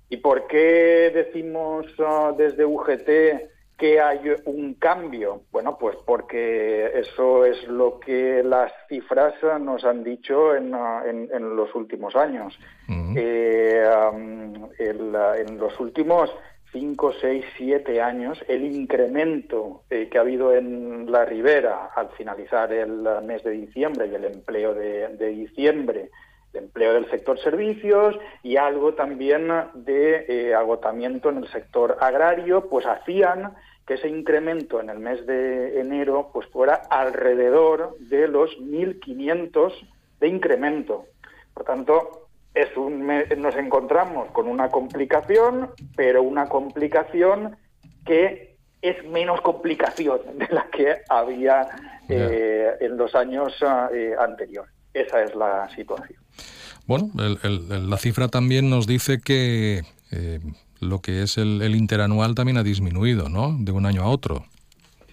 ¿Y 0.09 0.17
por 0.17 0.47
qué 0.47 1.11
decimos 1.13 1.87
uh, 1.99 2.35
desde 2.37 2.63
UGT 2.63 3.09
que 3.77 3.99
hay 3.99 4.21
un 4.45 4.75
cambio? 4.75 5.41
Bueno, 5.51 5.77
pues 5.77 5.97
porque 6.05 6.91
eso 6.95 7.45
es 7.45 7.67
lo 7.67 7.99
que 7.99 8.41
las 8.43 8.71
cifras 8.87 9.33
nos 9.59 9.83
han 9.83 10.03
dicho 10.03 10.55
en, 10.55 10.73
en, 11.05 11.55
los 11.55 11.73
últimos 11.75 12.15
años. 12.15 12.57
Eh, 12.87 13.83
um, 14.13 14.69
en 14.79 15.57
los 15.57 15.79
últimos 15.79 16.31
cinco, 16.71 17.13
seis, 17.19 17.45
siete 17.57 18.01
años, 18.01 18.43
el 18.47 18.63
incremento 18.65 19.83
eh, 19.89 20.09
que 20.09 20.17
ha 20.17 20.21
habido 20.21 20.53
en 20.53 21.09
la 21.11 21.25
ribera 21.25 21.89
al 21.95 22.09
finalizar 22.11 22.71
el 22.73 23.07
mes 23.23 23.43
de 23.43 23.51
diciembre 23.51 24.07
y 24.07 24.15
el 24.15 24.25
empleo 24.25 24.73
de, 24.73 25.07
de 25.15 25.27
diciembre 25.27 26.09
empleo 26.59 26.93
del 26.93 27.09
sector 27.09 27.39
servicios 27.39 28.15
y 28.43 28.57
algo 28.57 28.93
también 28.93 29.49
de 29.73 30.25
eh, 30.27 30.55
agotamiento 30.55 31.29
en 31.29 31.37
el 31.37 31.47
sector 31.49 31.97
agrario, 31.99 32.69
pues 32.69 32.85
hacían 32.85 33.55
que 33.85 33.95
ese 33.95 34.09
incremento 34.09 34.79
en 34.79 34.89
el 34.89 34.99
mes 34.99 35.25
de 35.27 35.79
enero 35.79 36.29
pues 36.33 36.47
fuera 36.47 36.81
alrededor 36.89 37.97
de 37.99 38.27
los 38.27 38.57
1.500 38.59 39.73
de 40.19 40.27
incremento. 40.27 41.05
Por 41.53 41.65
tanto, 41.65 42.27
es 42.53 42.75
un 42.77 43.05
nos 43.37 43.55
encontramos 43.55 44.31
con 44.31 44.47
una 44.47 44.69
complicación, 44.69 45.71
pero 45.95 46.23
una 46.23 46.47
complicación 46.47 47.57
que 48.05 48.55
es 48.81 49.03
menos 49.05 49.41
complicación 49.41 50.19
de 50.37 50.47
la 50.49 50.67
que 50.71 51.01
había 51.09 51.67
eh, 52.07 52.75
en 52.79 52.97
los 52.97 53.13
años 53.15 53.53
eh, 53.93 54.15
anteriores. 54.17 54.74
Esa 54.95 55.23
es 55.23 55.35
la 55.35 55.69
situación. 55.75 56.17
Bueno, 56.87 57.11
la 57.13 57.97
cifra 57.97 58.29
también 58.29 58.69
nos 58.69 58.87
dice 58.87 59.19
que 59.19 59.81
eh, 60.11 60.39
lo 60.79 60.99
que 61.01 61.21
es 61.21 61.37
el, 61.37 61.75
interanual 61.75 62.33
también 62.33 62.57
ha 62.57 62.63
disminuido, 62.63 63.27
¿no? 63.27 63.57
De 63.59 63.73
un 63.73 63.85
año 63.85 64.03
a 64.03 64.09
otro. 64.09 64.45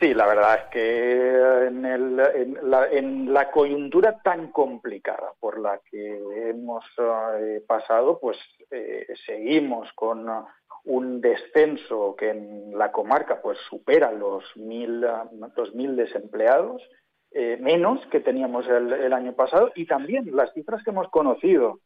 Sí, 0.01 0.15
la 0.15 0.27
verdad 0.27 0.55
es 0.55 0.65
que 0.73 1.67
en, 1.67 3.33
la, 3.33 3.51
coyuntura 3.51 4.21
tan 4.23 4.53
complicada 4.53 5.33
por 5.41 5.59
la 5.59 5.81
que 5.91 6.51
hemos 6.51 6.85
eh, 6.99 7.61
pasado, 7.67 8.21
pues 8.21 8.39
eh, 8.71 9.07
seguimos 9.27 9.89
con 9.95 10.27
un 10.85 11.21
descenso 11.21 12.15
que 12.17 12.31
en 12.31 12.79
la 12.79 12.93
comarca 12.93 13.43
pues 13.43 13.59
supera 13.69 14.13
los 14.13 14.45
mil, 14.57 15.01
los 15.01 15.75
mil 15.75 15.97
desempleados 15.97 16.83
eh, 17.35 17.57
menos 17.61 18.05
que 18.07 18.21
teníamos 18.21 18.67
el, 18.69 19.13
año 19.13 19.33
pasado. 19.33 19.73
Y 19.75 19.87
también 19.87 20.29
las 20.35 20.53
cifras 20.53 20.83
que 20.83 20.91
hemos 20.91 21.09
conocido 21.09 21.81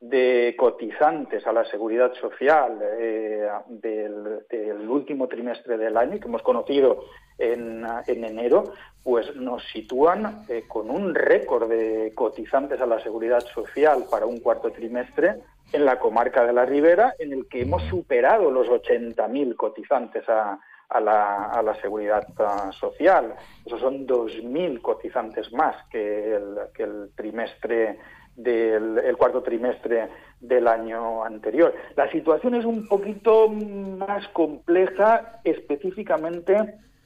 de 0.00 0.54
cotizantes 0.58 1.46
a 1.46 1.52
la 1.52 1.64
seguridad 1.64 2.12
social 2.14 2.78
eh, 2.98 3.48
del, 3.68 4.88
último 4.88 5.28
trimestre 5.28 5.76
del 5.76 5.96
año, 5.96 6.20
que 6.20 6.28
hemos 6.28 6.42
conocido 6.42 7.04
en, 7.38 7.84
enero, 8.06 8.72
pues 9.02 9.34
nos 9.36 9.64
sitúan 9.72 10.44
eh, 10.48 10.64
con 10.68 10.90
un 10.90 11.14
récord 11.14 11.68
de 11.68 12.12
cotizantes 12.14 12.80
a 12.80 12.86
la 12.86 13.00
seguridad 13.00 13.40
social 13.40 14.04
para 14.10 14.26
un 14.26 14.40
cuarto 14.40 14.70
trimestre 14.70 15.36
en 15.72 15.84
la 15.84 15.98
comarca 15.98 16.44
de 16.44 16.52
la 16.52 16.64
Ribera, 16.64 17.14
en 17.18 17.32
el 17.32 17.48
que 17.48 17.62
hemos 17.62 17.82
superado 17.84 18.50
los 18.50 18.68
80.000 18.68 19.56
cotizantes 19.56 20.28
a, 20.28 20.60
la, 21.00 21.76
seguridad 21.80 22.26
ah, 22.38 22.70
social. 22.72 23.34
Esos 23.64 23.80
son 23.80 24.06
2.000 24.06 24.80
cotizantes 24.80 25.52
más 25.52 25.76
que 25.90 26.34
el, 26.34 27.10
trimestre 27.16 27.98
del 28.36 28.98
el 28.98 29.16
cuarto 29.16 29.42
trimestre 29.42 30.08
del 30.40 30.66
año 30.66 31.24
anterior. 31.24 31.74
La 31.96 32.10
situación 32.10 32.54
es 32.54 32.64
un 32.64 32.88
poquito 32.88 33.48
más 33.48 34.26
compleja 34.28 35.40
específicamente 35.44 36.56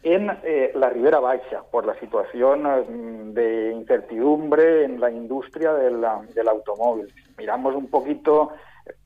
en 0.03 0.31
eh, 0.45 0.71
la 0.77 0.89
Ribera 0.91 1.19
Baixa, 1.19 1.65
por 1.65 1.85
la 1.85 1.99
situación 1.99 2.63
mm, 2.63 3.33
de 3.35 3.73
incertidumbre 3.73 4.85
en 4.85 5.01
la 5.01 5.11
industria 5.11 5.75
del, 5.75 6.05
del 6.33 6.49
automóvil. 6.49 7.13
Miramos 7.37 7.75
un 7.75 7.89
poquito, 7.89 8.53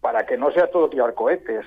para 0.03 0.27
que 0.27 0.37
no 0.37 0.51
sea 0.51 0.71
todo 0.71 0.91
tirar 0.91 1.15
cohetes, 1.15 1.65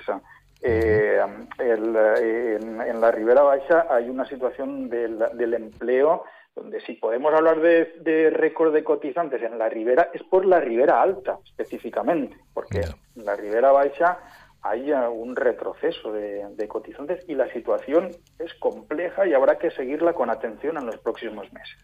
eh, 0.64 1.20
en, 1.58 3.00
la 3.00 3.10
Ribera 3.10 3.42
Baixa 3.42 3.86
hay 3.90 4.08
una 4.08 4.24
situación 4.26 4.88
del, 4.88 5.18
del 5.34 5.54
empleo 5.54 6.24
donde 6.54 6.80
si 6.82 6.94
podemos 6.94 7.34
hablar 7.34 7.60
de, 7.60 8.30
récord 8.30 8.72
de 8.72 8.84
cotizantes 8.84 9.42
en 9.42 9.58
la 9.58 9.68
ribera, 9.68 10.10
es 10.12 10.22
por 10.22 10.46
la 10.46 10.60
ribera 10.60 11.02
alta 11.02 11.38
específicamente, 11.44 12.36
porque 12.52 12.80
en 13.16 13.24
la 13.24 13.34
ribera 13.34 13.72
baixa 13.72 14.18
hay 14.62 14.92
un 14.92 15.36
retroceso 15.36 16.12
de, 16.12 16.68
cotizantes 16.68 17.24
y 17.28 17.34
la 17.34 17.52
situación 17.52 18.10
es 18.38 18.54
compleja 18.54 19.26
y 19.26 19.34
habrá 19.34 19.58
que 19.58 19.70
seguirla 19.72 20.14
con 20.14 20.30
atención 20.30 20.78
en 20.78 20.86
los 20.86 20.96
próximos 20.98 21.52
meses. 21.52 21.76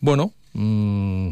Bueno, 0.00 0.32
mm, 0.54 1.30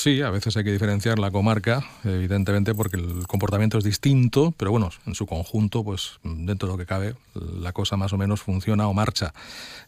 Sí, 0.00 0.22
a 0.22 0.30
veces 0.30 0.56
hay 0.56 0.64
que 0.64 0.72
diferenciar 0.72 1.18
la 1.18 1.30
comarca, 1.30 1.82
evidentemente, 2.04 2.74
porque 2.74 2.96
el 2.96 3.26
comportamiento 3.26 3.76
es 3.76 3.84
distinto, 3.84 4.54
pero 4.56 4.70
bueno, 4.70 4.88
en 5.06 5.14
su 5.14 5.26
conjunto, 5.26 5.84
pues 5.84 6.20
dentro 6.22 6.68
de 6.68 6.72
lo 6.72 6.78
que 6.78 6.86
cabe, 6.86 7.16
la 7.34 7.72
cosa 7.72 7.98
más 7.98 8.10
o 8.14 8.16
menos 8.16 8.40
funciona 8.40 8.88
o 8.88 8.94
marcha. 8.94 9.34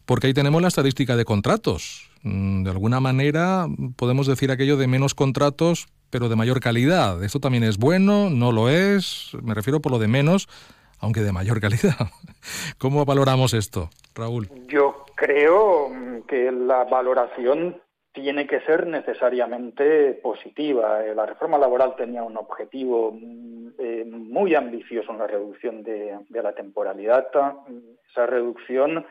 Porque 0.05 0.27
ahí 0.27 0.35
tenemos 0.35 0.61
la 0.61 0.69
estadística 0.69 1.17
de 1.17 1.25
contratos. 1.25 2.11
Mm, 2.25 2.63
de 2.63 2.71
alguna 2.71 3.01
manera 3.01 3.67
podemos 3.97 4.27
decir 4.27 4.51
aquello 4.51 4.77
de 4.77 4.87
menos 4.87 5.15
contratos, 5.15 5.89
pero 6.11 6.29
de 6.29 6.37
mayor 6.37 6.61
calidad. 6.61 7.25
¿Esto 7.25 7.41
también 7.41 7.65
es 7.65 7.79
bueno? 7.79 8.29
¿No 8.29 8.53
lo 8.53 8.69
es? 8.69 9.31
Me 9.43 9.55
refiero 9.55 9.81
por 9.81 9.93
lo 9.93 9.99
de 9.99 10.09
menos, 10.09 10.47
aunque 10.99 11.23
de 11.23 11.33
mayor 11.33 11.59
calidad. 11.63 12.11
¿Cómo 12.77 13.07
valoramos 13.07 13.55
esto, 13.55 13.89
Raúl? 14.15 14.51
Yo 14.69 15.07
creo 15.17 15.91
que 16.29 16.53
la 16.53 16.85
valoración 16.85 17.81
tiene 18.13 18.47
que 18.47 18.61
ser 18.61 18.87
necesariamente 18.87 20.15
positiva. 20.23 21.05
Eh, 21.05 21.15
la 21.15 21.27
reforma 21.27 21.59
laboral 21.59 21.97
tenía 21.97 22.23
un 22.23 22.37
objetivo 22.37 23.13
mm, 23.13 23.69
eh, 23.79 24.05
muy 24.05 24.55
ambicioso 24.55 25.13
en 25.13 25.19
la 25.19 25.27
reducción 25.27 25.83
de, 25.83 26.19
la 26.31 26.55
temporalidad. 26.55 27.29
Esa 28.11 28.27
reducción, 28.27 29.07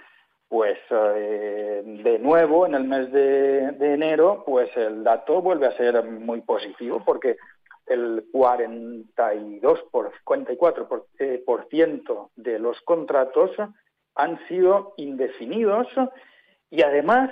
pues 0.48 0.78
de 0.90 2.20
nuevo, 2.20 2.66
en 2.66 2.76
el 2.76 2.84
mes 2.84 3.12
de, 3.12 3.94
enero, 3.94 4.44
pues 4.46 4.70
el 4.76 5.04
dato 5.04 5.42
vuelve 5.42 5.68
a 5.68 5.78
ser 5.78 6.04
muy 6.04 6.42
positivo 6.42 7.02
porque 7.06 7.38
el 7.88 8.26
42 8.32 9.84
por 9.92 10.12
44 10.24 10.88
por, 10.88 11.08
por 11.46 11.68
ciento 11.70 12.32
de 12.36 12.60
los 12.60 12.80
contratos 12.82 13.52
han 14.16 14.46
sido 14.48 14.94
indefinidos 14.98 15.88
y 16.72 16.82
además 16.84 17.30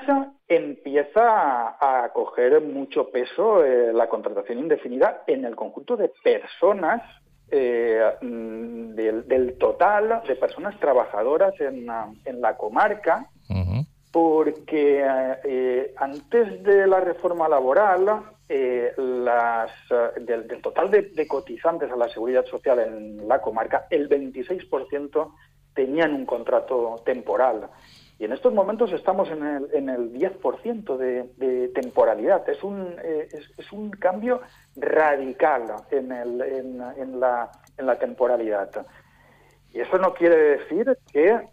empieza 0.49 1.77
a, 1.79 2.11
coger 2.13 2.61
mucho 2.61 3.09
peso 3.09 3.63
eh, 3.63 3.93
la 3.93 4.09
contratación 4.09 4.59
indefinida 4.59 5.23
en 5.27 5.45
el 5.45 5.55
conjunto 5.55 5.95
de 5.95 6.11
personas 6.21 7.01
eh, 7.49 8.01
mm, 8.21 8.95
del, 8.95 9.57
total 9.57 10.21
de 10.27 10.35
personas 10.35 10.77
trabajadoras 10.79 11.53
en, 11.61 11.85
la 11.87 12.57
comarca, 12.57 13.27
porque 14.11 15.05
eh, 15.45 15.93
antes 15.95 16.63
de 16.63 16.85
la 16.85 16.99
reforma 16.99 17.47
laboral, 17.47 18.05
las, 18.97 19.71
del, 20.19 20.61
total 20.61 20.91
de, 20.91 21.03
de, 21.03 21.27
cotizantes 21.27 21.89
a 21.89 21.95
la 21.95 22.09
seguridad 22.09 22.45
social 22.45 22.79
en 22.79 23.27
la 23.27 23.39
comarca, 23.39 23.85
el 23.89 24.09
26% 24.09 25.31
tenían 25.73 26.13
un 26.13 26.25
contrato 26.25 27.01
temporal. 27.05 27.69
Y 28.19 28.25
en 28.25 28.33
estos 28.33 28.53
momentos 28.53 28.91
estamos 28.91 29.31
en 29.31 29.45
el, 29.45 29.69
en 29.73 29.87
el 29.87 30.11
10% 30.11 30.97
de, 30.97 31.69
temporalidad. 31.69 32.47
Es 32.49 32.61
un, 32.63 32.93
eh, 33.01 33.29
es, 33.57 33.71
un 33.71 33.91
cambio 33.91 34.41
radical 34.75 35.73
en, 35.89 36.77
la, 37.17 37.49
temporalidad. 37.97 38.85
Y 39.71 39.79
eso 39.79 39.97
no 39.99 40.13
quiere 40.13 40.35
decir 40.57 40.97
que 41.13 41.47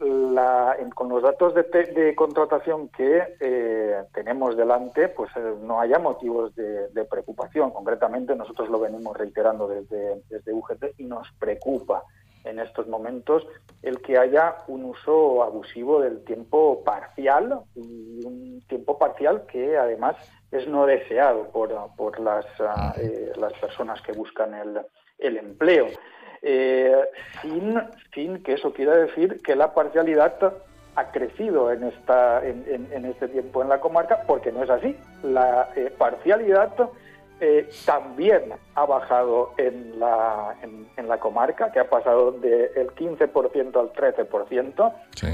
con 0.93 1.09
los 1.09 1.23
datos 1.23 1.55
de, 1.55 1.62
de 1.62 2.17
contratación 2.17 2.89
que 2.89 3.23
eh, 3.39 4.03
tenemos 4.12 4.57
delante, 4.57 5.09
pues 5.09 5.31
eh, 5.37 5.55
no 5.62 5.81
haya 5.81 6.01
motivos 6.01 6.53
de, 6.57 6.89
de, 6.89 7.05
preocupación. 7.05 7.71
Concretamente, 7.71 8.35
nosotros 8.35 8.69
lo 8.71 8.81
venimos 8.81 9.17
reiterando 9.17 9.69
desde, 9.69 10.21
desde 10.29 10.53
UGT 10.53 10.99
y 10.99 11.05
nos 11.05 11.31
preocupa 11.39 12.03
en 12.47 12.59
estos 12.59 12.87
momentos 12.89 13.47
el 13.83 14.01
que 14.01 14.19
haya 14.19 14.57
un 14.69 14.85
uso 14.85 15.43
abusivo 15.43 16.01
del 16.01 16.25
tiempo 16.25 16.83
parcial 16.85 17.61
un 17.75 18.63
tiempo 18.69 18.99
parcial 18.99 19.45
que 19.47 19.77
además 19.77 20.17
es 20.51 20.67
no 20.69 20.87
deseado 20.87 21.49
por, 21.51 21.75
por 21.97 22.21
las, 22.21 22.47
ah, 22.61 22.95
eh, 23.01 23.33
las 23.37 23.53
personas 23.55 24.01
que 24.03 24.13
buscan 24.13 24.55
el, 24.55 24.81
el 25.19 25.37
empleo. 25.37 25.89
Eh, 26.43 26.95
sin, 27.43 27.81
sin 28.15 28.43
que 28.43 28.55
eso 28.55 28.73
quiera 28.73 28.95
decir 28.97 29.41
que 29.43 29.57
la 29.57 29.75
parcialidad 29.75 30.55
ha 30.95 31.11
crecido 31.11 31.73
en, 31.73 31.85
esta, 31.85 32.47
en, 32.47 32.89
en, 32.91 33.05
este 33.05 33.29
tiempo 33.29 33.63
en 33.63 33.69
la 33.69 33.81
comarca, 33.81 34.23
porque 34.27 34.53
no 34.53 34.63
es 34.63 34.71
así. 34.71 34.97
La 35.23 35.71
eh, 35.77 35.93
parcialidad 35.97 36.73
eh, 37.41 37.68
también 37.84 38.55
ha 38.74 38.87
bajado 38.87 39.53
en 39.59 39.99
la, 39.99 40.57
en, 40.62 41.09
la 41.09 41.18
comarca, 41.18 41.70
que 41.70 41.78
ha 41.78 41.91
pasado 41.91 42.32
del 42.32 42.89
15% 42.95 43.76
al 43.76 43.93
13%, 43.93 44.93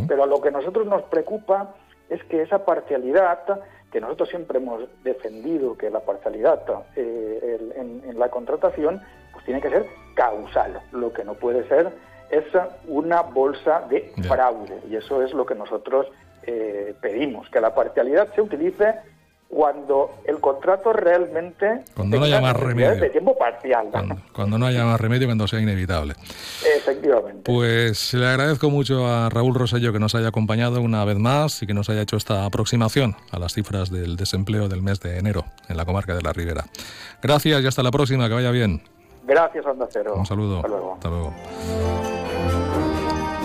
pero 0.09 0.27
lo 0.27 0.41
que 0.41 0.49
a 0.49 0.51
nosotros 0.53 0.87
nos 0.87 1.03
preocupa 1.05 1.75
es 2.11 2.23
que 2.25 2.43
esa 2.43 2.65
parcialidad, 2.65 3.61
que 3.91 4.01
nosotros 4.01 4.29
siempre 4.29 4.59
hemos 4.59 4.83
defendido 5.05 5.77
que 5.79 5.91
la 5.91 6.01
parcialidad 6.01 6.63
eh, 6.97 7.73
en, 7.77 8.19
la 8.19 8.29
contratación, 8.29 9.01
pues 9.33 9.45
tiene 9.45 9.61
que 9.61 9.71
ser 9.71 9.87
causal, 10.15 10.81
lo 10.91 11.13
que 11.13 11.25
no 11.25 11.35
puede 11.35 11.67
ser 11.69 11.91
es 12.31 12.45
una 12.89 13.23
bolsa 13.23 13.83
de 13.89 14.13
fraude, 14.27 14.81
y 14.91 14.97
eso 14.97 15.23
es 15.23 15.33
lo 15.33 15.47
que 15.47 15.55
nosotros 15.55 16.07
eh, 16.45 16.95
pedimos, 17.01 17.49
que 17.51 17.61
la 17.61 17.75
parcialidad 17.75 18.35
se 18.35 18.41
utilice 18.41 18.95
cuando 19.63 20.11
el 20.25 20.41
contrato 20.41 20.93
realmente 20.93 21.85
cuando 21.95 22.19
no 22.19 22.25
haya 22.25 22.41
más 22.41 22.57
remedio. 22.57 22.97
de 22.97 23.11
tiempo 23.11 23.39
parcial. 23.39 23.91
Cuando, 24.33 24.59
no 24.59 24.67
haya 24.67 24.85
más 24.85 25.01
remedio 25.01 25.29
cuando 25.29 25.47
sea 25.47 25.61
inevitable. 25.61 26.15
Efectivamente. 26.79 27.43
Pues 27.45 28.13
le 28.13 28.27
agradezco 28.27 28.71
mucho 28.71 29.07
a 29.07 29.29
Raúl 29.29 29.55
Rosello 29.55 29.93
que 29.93 30.01
nos 30.01 30.17
haya 30.17 30.27
acompañado 30.27 30.81
una 30.81 31.05
vez 31.05 31.17
más 31.17 31.63
y 31.63 31.69
que 31.69 31.75
nos 31.75 31.89
haya 31.91 32.03
hecho 32.03 32.17
esta 32.17 32.45
aproximación 32.45 33.15
a 33.31 33.39
las 33.39 33.55
cifras 33.55 33.93
del 33.93 34.17
desempleo 34.17 34.67
del 34.67 34.83
mes 34.83 34.99
de 34.99 35.17
enero 35.17 35.45
en 35.69 35.77
la 35.77 35.85
comarca 35.85 36.17
de 36.17 36.23
la 36.23 36.33
Ribera. 36.33 36.65
Gracias 37.23 37.63
y 37.63 37.67
hasta 37.69 37.85
la 37.85 37.93
próxima 37.93 38.27
que 38.27 38.35
vaya 38.35 38.51
bien. 38.51 38.83
Gracias 39.23 39.65
Onda 39.65 39.87
Cero. 39.89 40.15
Un 40.17 40.27
saludo. 40.27 40.57
Hasta 40.57 40.69
luego, 40.69 40.95
hasta 40.95 41.09
luego. 41.09 41.33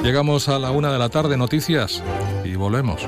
llegamos 0.02 0.50
a 0.50 0.58
la 0.58 0.72
una 0.72 0.92
de 0.92 0.98
la 0.98 1.10
tarde 1.10 1.38
noticias 1.38 2.02
y 2.44 2.56
volvemos 2.56 3.08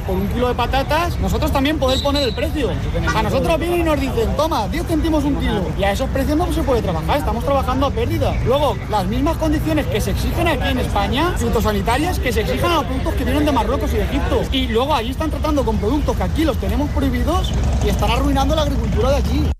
por 0.00 0.16
un 0.16 0.28
kilo 0.28 0.48
de 0.48 0.54
patatas, 0.54 1.18
nosotros 1.20 1.52
también 1.52 1.78
podemos 1.78 2.02
poner 2.02 2.22
el 2.22 2.34
precio. 2.34 2.70
A 3.14 3.22
nosotros 3.22 3.58
vienen 3.58 3.80
y 3.80 3.82
nos 3.82 4.00
dicen, 4.00 4.36
toma, 4.36 4.68
10 4.68 4.86
céntimos 4.86 5.24
un 5.24 5.36
kilo. 5.36 5.66
Y 5.78 5.84
a 5.84 5.92
esos 5.92 6.08
precios 6.10 6.36
no 6.36 6.52
se 6.52 6.62
puede 6.62 6.82
trabajar, 6.82 7.18
estamos 7.18 7.44
trabajando 7.44 7.86
a 7.86 7.90
pérdida. 7.90 8.34
Luego, 8.44 8.76
las 8.90 9.06
mismas 9.06 9.36
condiciones 9.36 9.86
que 9.86 10.00
se 10.00 10.10
exigen 10.10 10.48
aquí 10.48 10.68
en 10.68 10.78
España 10.78 11.34
fitosanitarias 11.36 12.18
que 12.18 12.32
se 12.32 12.42
exijan 12.42 12.72
a 12.72 12.74
los 12.76 12.84
productos 12.84 13.14
que 13.14 13.24
vienen 13.24 13.44
de 13.44 13.52
Marruecos 13.52 13.92
y 13.92 13.96
de 13.96 14.04
Egipto. 14.04 14.42
Y 14.52 14.66
luego 14.68 14.94
allí 14.94 15.10
están 15.10 15.30
tratando 15.30 15.64
con 15.64 15.78
productos 15.78 16.16
que 16.16 16.22
aquí 16.22 16.44
los 16.44 16.56
tenemos 16.58 16.90
prohibidos 16.90 17.52
y 17.84 17.88
están 17.88 18.10
arruinando 18.10 18.54
la 18.54 18.62
agricultura 18.62 19.10
de 19.10 19.16
allí. 19.16 19.59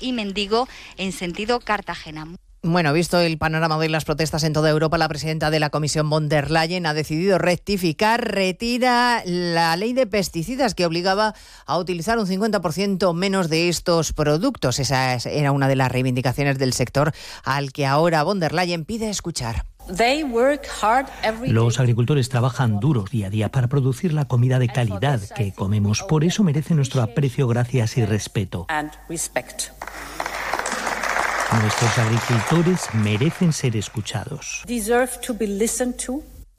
y 0.00 0.12
Mendigo 0.12 0.68
en 0.96 1.12
sentido 1.12 1.60
Cartagena. 1.60 2.26
Bueno, 2.62 2.92
visto 2.92 3.18
el 3.18 3.38
panorama 3.38 3.78
de 3.78 3.88
las 3.88 4.04
protestas 4.04 4.44
en 4.44 4.52
toda 4.52 4.68
Europa, 4.68 4.98
la 4.98 5.08
presidenta 5.08 5.50
de 5.50 5.60
la 5.60 5.70
Comisión 5.70 6.10
von 6.10 6.28
der 6.28 6.50
Leyen 6.50 6.84
ha 6.84 6.92
decidido 6.92 7.38
rectificar, 7.38 8.22
retira 8.22 9.22
la 9.24 9.74
ley 9.76 9.94
de 9.94 10.06
pesticidas 10.06 10.74
que 10.74 10.84
obligaba 10.84 11.34
a 11.64 11.78
utilizar 11.78 12.18
un 12.18 12.26
50% 12.26 13.14
menos 13.14 13.48
de 13.48 13.70
estos 13.70 14.12
productos. 14.12 14.78
Esa 14.78 15.14
era 15.14 15.52
una 15.52 15.68
de 15.68 15.76
las 15.76 15.90
reivindicaciones 15.90 16.58
del 16.58 16.74
sector 16.74 17.12
al 17.44 17.72
que 17.72 17.86
ahora 17.86 18.24
von 18.24 18.40
der 18.40 18.52
Leyen 18.52 18.84
pide 18.84 19.08
escuchar. 19.08 19.69
Los 21.52 21.80
agricultores 21.80 22.28
trabajan 22.28 22.80
duro 22.80 23.04
día 23.10 23.26
a 23.26 23.30
día 23.30 23.50
para 23.50 23.68
producir 23.68 24.12
la 24.12 24.26
comida 24.26 24.58
de 24.58 24.68
calidad 24.68 25.20
que 25.34 25.52
comemos. 25.52 26.02
Por 26.02 26.24
eso 26.24 26.42
merecen 26.42 26.76
nuestro 26.76 27.02
aprecio, 27.02 27.48
gracias 27.48 27.96
y 27.96 28.04
respeto. 28.04 28.66
Nuestros 31.62 31.98
agricultores 31.98 32.88
merecen 32.94 33.52
ser 33.52 33.76
escuchados. 33.76 34.62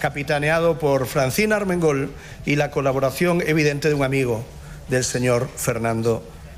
capitaneado 0.00 0.78
por 0.78 1.06
Francina 1.06 1.56
Armengol 1.56 2.10
y 2.44 2.56
la 2.56 2.72
colaboración 2.72 3.42
evidente 3.46 3.88
de 3.88 3.94
un 3.94 4.02
amigo 4.02 4.44
del 4.88 5.04
señor 5.04 5.48
Fernando 5.54 6.24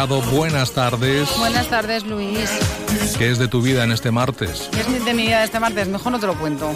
Delgado, 0.00 0.22
buenas 0.34 0.72
tardes. 0.72 1.28
Buenas 1.36 1.68
tardes, 1.68 2.06
Luis. 2.06 2.48
¿Qué 3.18 3.30
es 3.30 3.38
de 3.38 3.48
tu 3.48 3.60
vida 3.60 3.84
en 3.84 3.92
este 3.92 4.10
martes? 4.10 4.70
¿Qué 4.72 4.80
es 4.80 5.04
de 5.04 5.12
mi 5.12 5.24
vida 5.24 5.40
de 5.40 5.44
este 5.44 5.60
martes? 5.60 5.88
Mejor 5.88 6.12
no 6.12 6.18
te 6.18 6.26
lo 6.26 6.38
cuento. 6.38 6.72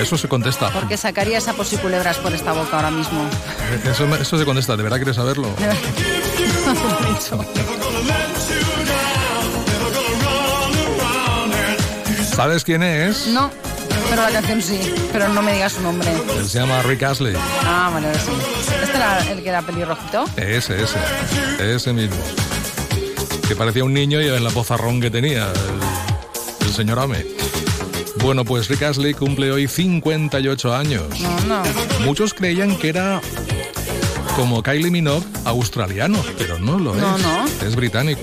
Eso 0.00 0.16
se 0.16 0.26
contesta. 0.26 0.70
Porque 0.70 0.96
sacaría 0.96 1.36
esa 1.36 1.52
culebras 1.52 2.16
por 2.16 2.32
esta 2.32 2.52
boca 2.52 2.76
ahora 2.76 2.90
mismo. 2.90 3.28
Eso, 3.84 4.06
eso 4.16 4.38
se 4.38 4.44
contesta, 4.46 4.74
¿de 4.74 4.82
verdad 4.82 4.96
quieres 4.96 5.16
saberlo? 5.16 5.50
¿Sabes 12.34 12.64
quién 12.64 12.82
es? 12.82 13.26
No, 13.26 13.50
pero 14.10 14.22
la 14.22 14.30
canción 14.30 14.62
sí. 14.62 14.80
Pero 15.12 15.28
no 15.28 15.42
me 15.42 15.52
digas 15.54 15.72
su 15.72 15.82
nombre. 15.82 16.08
Él 16.38 16.48
se 16.48 16.58
llama 16.60 16.82
Rick 16.82 17.02
Astley. 17.02 17.34
Ah, 17.64 17.90
vale, 17.92 18.08
sí. 18.14 18.30
¿Este 18.82 18.96
era 18.96 19.18
el 19.30 19.42
que 19.42 19.48
era 19.48 19.62
pelirrojito? 19.62 20.24
Ese, 20.36 20.82
ese. 20.82 20.98
Ese 21.74 21.92
mismo. 21.92 22.16
Que 23.48 23.54
parecía 23.56 23.84
un 23.84 23.92
niño 23.92 24.20
y 24.22 24.28
en 24.28 24.42
la 24.42 24.50
pozarrón 24.50 25.00
que 25.00 25.10
tenía 25.10 25.46
el, 25.50 26.66
el 26.66 26.72
señor 26.74 26.98
Ame. 26.98 27.24
Bueno, 28.16 28.44
pues 28.44 28.68
Rick 28.68 28.82
Astley 28.84 29.12
cumple 29.12 29.52
hoy 29.52 29.68
58 29.68 30.74
años. 30.74 31.02
No, 31.20 31.40
no. 31.40 31.62
Muchos 32.00 32.32
creían 32.32 32.76
que 32.76 32.88
era 32.88 33.20
como 34.34 34.62
Kylie 34.62 34.90
Minogue 34.90 35.26
australiano, 35.44 36.18
pero 36.38 36.58
no 36.58 36.78
lo 36.78 36.94
No, 36.94 37.16
es. 37.16 37.22
no. 37.22 37.44
Es 37.66 37.76
británico. 37.76 38.22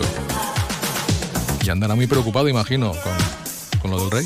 Y 1.63 1.69
andará 1.69 1.93
muy 1.93 2.07
preocupado, 2.07 2.47
imagino, 2.49 2.91
con, 2.93 3.79
con 3.79 3.91
lo 3.91 3.99
del 4.01 4.09
rey. 4.11 4.25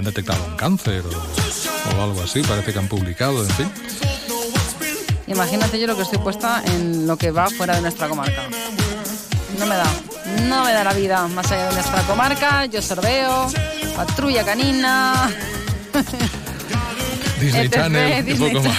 Han 0.00 0.04
detectado 0.06 0.42
un 0.46 0.56
cáncer 0.56 1.02
o, 1.04 1.98
o 1.98 2.02
algo 2.02 2.22
así, 2.22 2.40
parece 2.42 2.72
que 2.72 2.78
han 2.78 2.88
publicado, 2.88 3.44
en 3.44 3.50
fin. 3.50 3.70
Imagínate 5.26 5.78
yo 5.78 5.86
lo 5.86 5.94
que 5.94 6.02
estoy 6.04 6.18
puesta 6.20 6.62
en 6.64 7.06
lo 7.06 7.18
que 7.18 7.30
va 7.30 7.50
fuera 7.50 7.74
de 7.76 7.82
nuestra 7.82 8.08
comarca. 8.08 8.44
No 9.58 9.66
me 9.66 9.74
da. 9.76 9.84
No 10.48 10.64
me 10.64 10.72
da 10.72 10.84
la 10.84 10.94
vida 10.94 11.28
más 11.28 11.52
allá 11.52 11.68
de 11.68 11.74
nuestra 11.74 12.02
comarca. 12.04 12.64
Yo 12.64 12.80
sorbeo, 12.80 13.50
patrulla 13.94 14.42
canina. 14.42 15.30
Disney 17.40 17.66
etc, 17.66 17.74
Channel, 17.74 18.18
y 18.20 18.22
Disney 18.22 18.54
poco 18.54 18.66
más. 18.66 18.76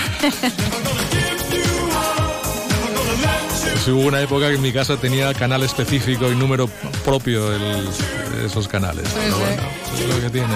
Hubo 3.88 4.02
una 4.08 4.22
época 4.22 4.48
que 4.50 4.56
en 4.56 4.62
mi 4.62 4.72
casa 4.74 4.98
tenía 4.98 5.34
canal 5.36 5.62
específico 5.64 6.32
y 6.32 6.36
número 6.36 6.68
propio 7.06 7.54
el- 7.54 7.88
esos 8.46 8.68
canales. 8.68 9.08
Pero 9.14 9.38
bueno, 9.38 9.62
es 10.00 10.08
lo 10.08 10.22
que 10.22 10.30
tiene. 10.30 10.54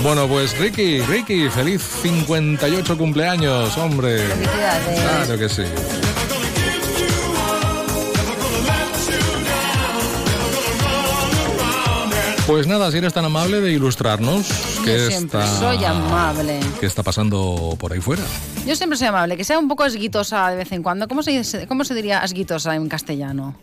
Bueno, 0.00 0.26
pues 0.26 0.58
Ricky, 0.58 1.00
Ricky, 1.00 1.48
feliz 1.48 1.82
58 2.02 2.98
cumpleaños, 2.98 3.76
hombre. 3.78 4.18
Felicidades. 4.26 5.00
Claro 5.00 5.38
que 5.38 5.48
sí. 5.48 5.62
Pues 12.46 12.66
nada, 12.66 12.90
si 12.90 12.98
eres 12.98 13.12
tan 13.12 13.24
amable 13.24 13.60
de 13.60 13.72
ilustrarnos 13.72 14.46
qué 14.84 14.98
Yo 14.98 15.06
siempre 15.06 15.40
está, 15.40 15.58
soy 15.58 15.84
amable. 15.84 16.58
qué 16.80 16.86
está 16.86 17.02
pasando 17.02 17.76
por 17.78 17.92
ahí 17.92 18.00
fuera. 18.00 18.22
Yo 18.66 18.74
siempre 18.74 18.98
soy 18.98 19.06
amable, 19.08 19.36
que 19.36 19.44
sea 19.44 19.58
un 19.58 19.68
poco 19.68 19.84
esguitosa 19.84 20.50
de 20.50 20.56
vez 20.56 20.72
en 20.72 20.82
cuando. 20.82 21.06
¿Cómo 21.06 21.22
se, 21.22 21.66
cómo 21.68 21.84
se 21.84 21.94
diría 21.94 22.18
esguitosa 22.18 22.74
en 22.74 22.88
castellano? 22.88 23.54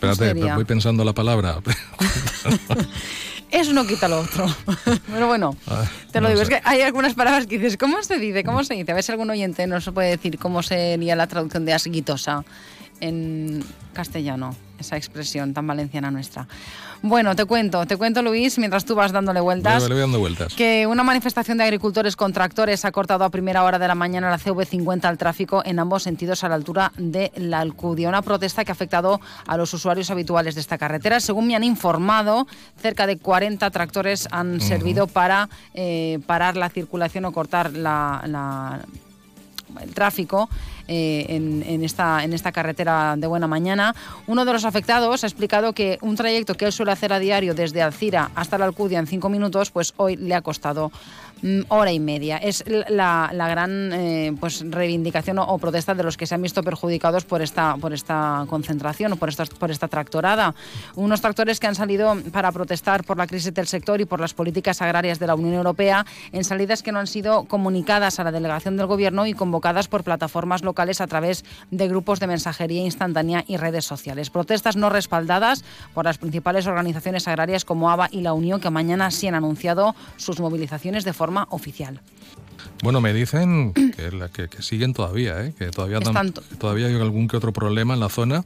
Espérate, 0.00 0.26
sería? 0.40 0.54
voy 0.54 0.64
pensando 0.64 1.04
la 1.04 1.12
palabra. 1.12 1.58
Eso 3.50 3.72
no 3.72 3.84
quita 3.86 4.06
lo 4.08 4.20
otro. 4.20 4.46
Pero 5.12 5.26
bueno, 5.26 5.56
Ah, 5.66 5.84
te 6.12 6.20
lo 6.20 6.28
no 6.28 6.34
digo. 6.34 6.44
sé. 6.44 6.54
Es 6.54 6.60
que 6.60 6.68
hay 6.68 6.82
algunas 6.82 7.14
palabras 7.14 7.46
que 7.46 7.58
dices, 7.58 7.76
¿cómo 7.76 8.00
se 8.02 8.18
dice? 8.18 8.44
¿Cómo 8.44 8.62
se 8.62 8.74
dice? 8.74 8.92
A 8.92 8.94
ver 8.94 9.02
si 9.02 9.10
algún 9.10 9.28
oyente 9.30 9.66
nos 9.66 9.88
puede 9.90 10.10
decir 10.10 10.38
cómo 10.38 10.62
sería 10.62 11.16
la 11.16 11.26
traducción 11.26 11.64
de 11.64 11.72
asguitosa 11.72 12.44
en 13.00 13.64
castellano, 13.92 14.54
esa 14.78 14.96
expresión 14.96 15.52
tan 15.52 15.66
valenciana 15.66 16.10
nuestra. 16.12 16.46
Bueno, 17.02 17.34
te 17.34 17.46
cuento, 17.46 17.86
te 17.86 17.96
cuento, 17.96 18.20
Luis, 18.20 18.58
mientras 18.58 18.84
tú 18.84 18.94
vas 18.94 19.10
dándole 19.10 19.40
vueltas. 19.40 19.82
Le 19.82 19.88
le 19.88 19.94
voy 19.94 20.00
dando 20.02 20.18
vueltas. 20.18 20.54
Que 20.54 20.86
una 20.86 21.02
manifestación 21.02 21.56
de 21.56 21.64
agricultores 21.64 22.14
con 22.14 22.34
tractores 22.34 22.84
ha 22.84 22.92
cortado 22.92 23.24
a 23.24 23.30
primera 23.30 23.64
hora 23.64 23.78
de 23.78 23.88
la 23.88 23.94
mañana 23.94 24.28
la 24.28 24.38
CV50 24.38 25.04
al 25.06 25.16
tráfico 25.16 25.62
en 25.64 25.78
ambos 25.78 26.02
sentidos 26.02 26.44
a 26.44 26.50
la 26.50 26.56
altura 26.56 26.92
de 26.98 27.32
la 27.36 27.60
Alcudia. 27.60 28.08
Una 28.10 28.20
protesta 28.20 28.66
que 28.66 28.72
ha 28.72 28.74
afectado 28.74 29.18
a 29.46 29.56
los 29.56 29.72
usuarios 29.72 30.10
habituales 30.10 30.54
de 30.54 30.60
esta 30.60 30.76
carretera. 30.76 31.20
Según 31.20 31.46
me 31.46 31.56
han 31.56 31.64
informado, 31.64 32.46
cerca 32.82 33.06
de 33.06 33.16
40 33.16 33.70
tractores 33.70 34.28
han 34.30 34.60
servido 34.60 35.06
para 35.06 35.48
eh, 35.72 36.18
parar 36.26 36.58
la 36.58 36.68
circulación 36.68 37.24
o 37.24 37.32
cortar 37.32 37.72
la- 37.72 38.22
la, 38.26 38.80
el 39.80 39.94
tráfico 39.94 40.50
eh, 40.92 41.24
en, 41.28 41.62
en 41.64 41.84
esta, 41.84 42.24
en 42.24 42.32
esta 42.32 42.50
carretera 42.50 43.14
de 43.16 43.26
buena 43.28 43.46
mañana. 43.46 43.94
Uno 44.26 44.44
de 44.44 44.52
los 44.52 44.64
afectados 44.64 45.22
ha 45.22 45.26
explicado 45.28 45.72
que 45.72 45.98
un 46.02 46.16
trayecto 46.16 46.56
que 46.56 46.64
él 46.64 46.72
suele 46.72 46.90
hacer 46.90 47.12
a 47.12 47.20
diario 47.20 47.54
desde 47.54 47.80
Alcira 47.80 48.32
hasta 48.34 48.58
la 48.58 48.64
Alcudia 48.64 48.98
en 48.98 49.06
cinco 49.06 49.28
minutos, 49.28 49.70
pues 49.70 49.94
hoy 49.98 50.16
le 50.16 50.34
ha 50.34 50.42
costado 50.42 50.90
mm, 51.42 51.60
hora 51.68 51.92
y 51.92 52.00
media. 52.00 52.38
Es 52.38 52.64
la, 52.88 53.30
la 53.32 53.48
gran 53.48 53.92
eh, 53.92 54.34
pues 54.40 54.64
reivindicación 54.68 55.38
o, 55.38 55.44
o 55.44 55.58
protesta 55.58 55.94
de 55.94 56.02
los 56.02 56.16
que 56.16 56.26
se 56.26 56.34
han 56.34 56.42
visto 56.42 56.64
perjudicados 56.64 57.24
por 57.24 57.40
esta, 57.40 57.76
por 57.76 57.92
esta 57.92 58.44
concentración 58.48 59.12
o 59.12 59.16
por 59.16 59.28
esta, 59.28 59.44
por 59.44 59.70
esta 59.70 59.86
tractorada. 59.86 60.56
Unos 60.96 61.20
tractores 61.20 61.60
que 61.60 61.68
han 61.68 61.76
salido 61.76 62.16
para 62.32 62.50
protestar 62.50 63.04
por 63.04 63.16
la 63.16 63.28
crisis 63.28 63.54
del 63.54 63.68
sector 63.68 64.00
y 64.00 64.06
por 64.06 64.18
las 64.18 64.34
políticas 64.34 64.82
agrarias 64.82 65.20
de 65.20 65.28
la 65.28 65.36
Unión 65.36 65.54
Europea 65.54 66.04
en 66.32 66.42
salidas 66.42 66.82
que 66.82 66.90
no 66.90 66.98
han 66.98 67.06
sido 67.06 67.44
comunicadas 67.44 68.18
a 68.18 68.24
la 68.24 68.32
delegación 68.32 68.76
del 68.76 68.86
Gobierno 68.86 69.24
y 69.26 69.34
convocadas 69.34 69.86
por 69.86 70.02
plataformas 70.02 70.62
locales 70.64 70.79
a 70.80 71.06
través 71.06 71.44
de 71.70 71.88
grupos 71.88 72.20
de 72.20 72.26
mensajería 72.26 72.82
instantánea 72.82 73.44
y 73.46 73.58
redes 73.58 73.84
sociales. 73.84 74.30
Protestas 74.30 74.76
no 74.76 74.88
respaldadas 74.88 75.62
por 75.92 76.06
las 76.06 76.16
principales 76.18 76.66
organizaciones 76.66 77.28
agrarias 77.28 77.64
como 77.66 77.90
ABA 77.90 78.08
y 78.10 78.22
la 78.22 78.32
Unión, 78.32 78.60
que 78.60 78.70
mañana 78.70 79.10
sí 79.10 79.26
han 79.28 79.34
anunciado 79.34 79.94
sus 80.16 80.40
movilizaciones 80.40 81.04
de 81.04 81.12
forma 81.12 81.46
oficial. 81.50 82.00
Bueno, 82.82 83.00
me 83.02 83.12
dicen 83.12 83.72
que, 83.74 84.10
la- 84.12 84.28
que- 84.30 84.48
que 84.48 84.62
siguen 84.62 84.94
todavía, 84.94 85.44
¿eh? 85.44 85.52
que 85.58 85.66
dan- 85.70 86.14
todavía 86.58 86.86
hay 86.86 86.94
algún 86.94 87.28
que 87.28 87.36
otro 87.36 87.52
problema 87.52 87.92
en 87.94 88.00
la 88.00 88.08
zona. 88.08 88.44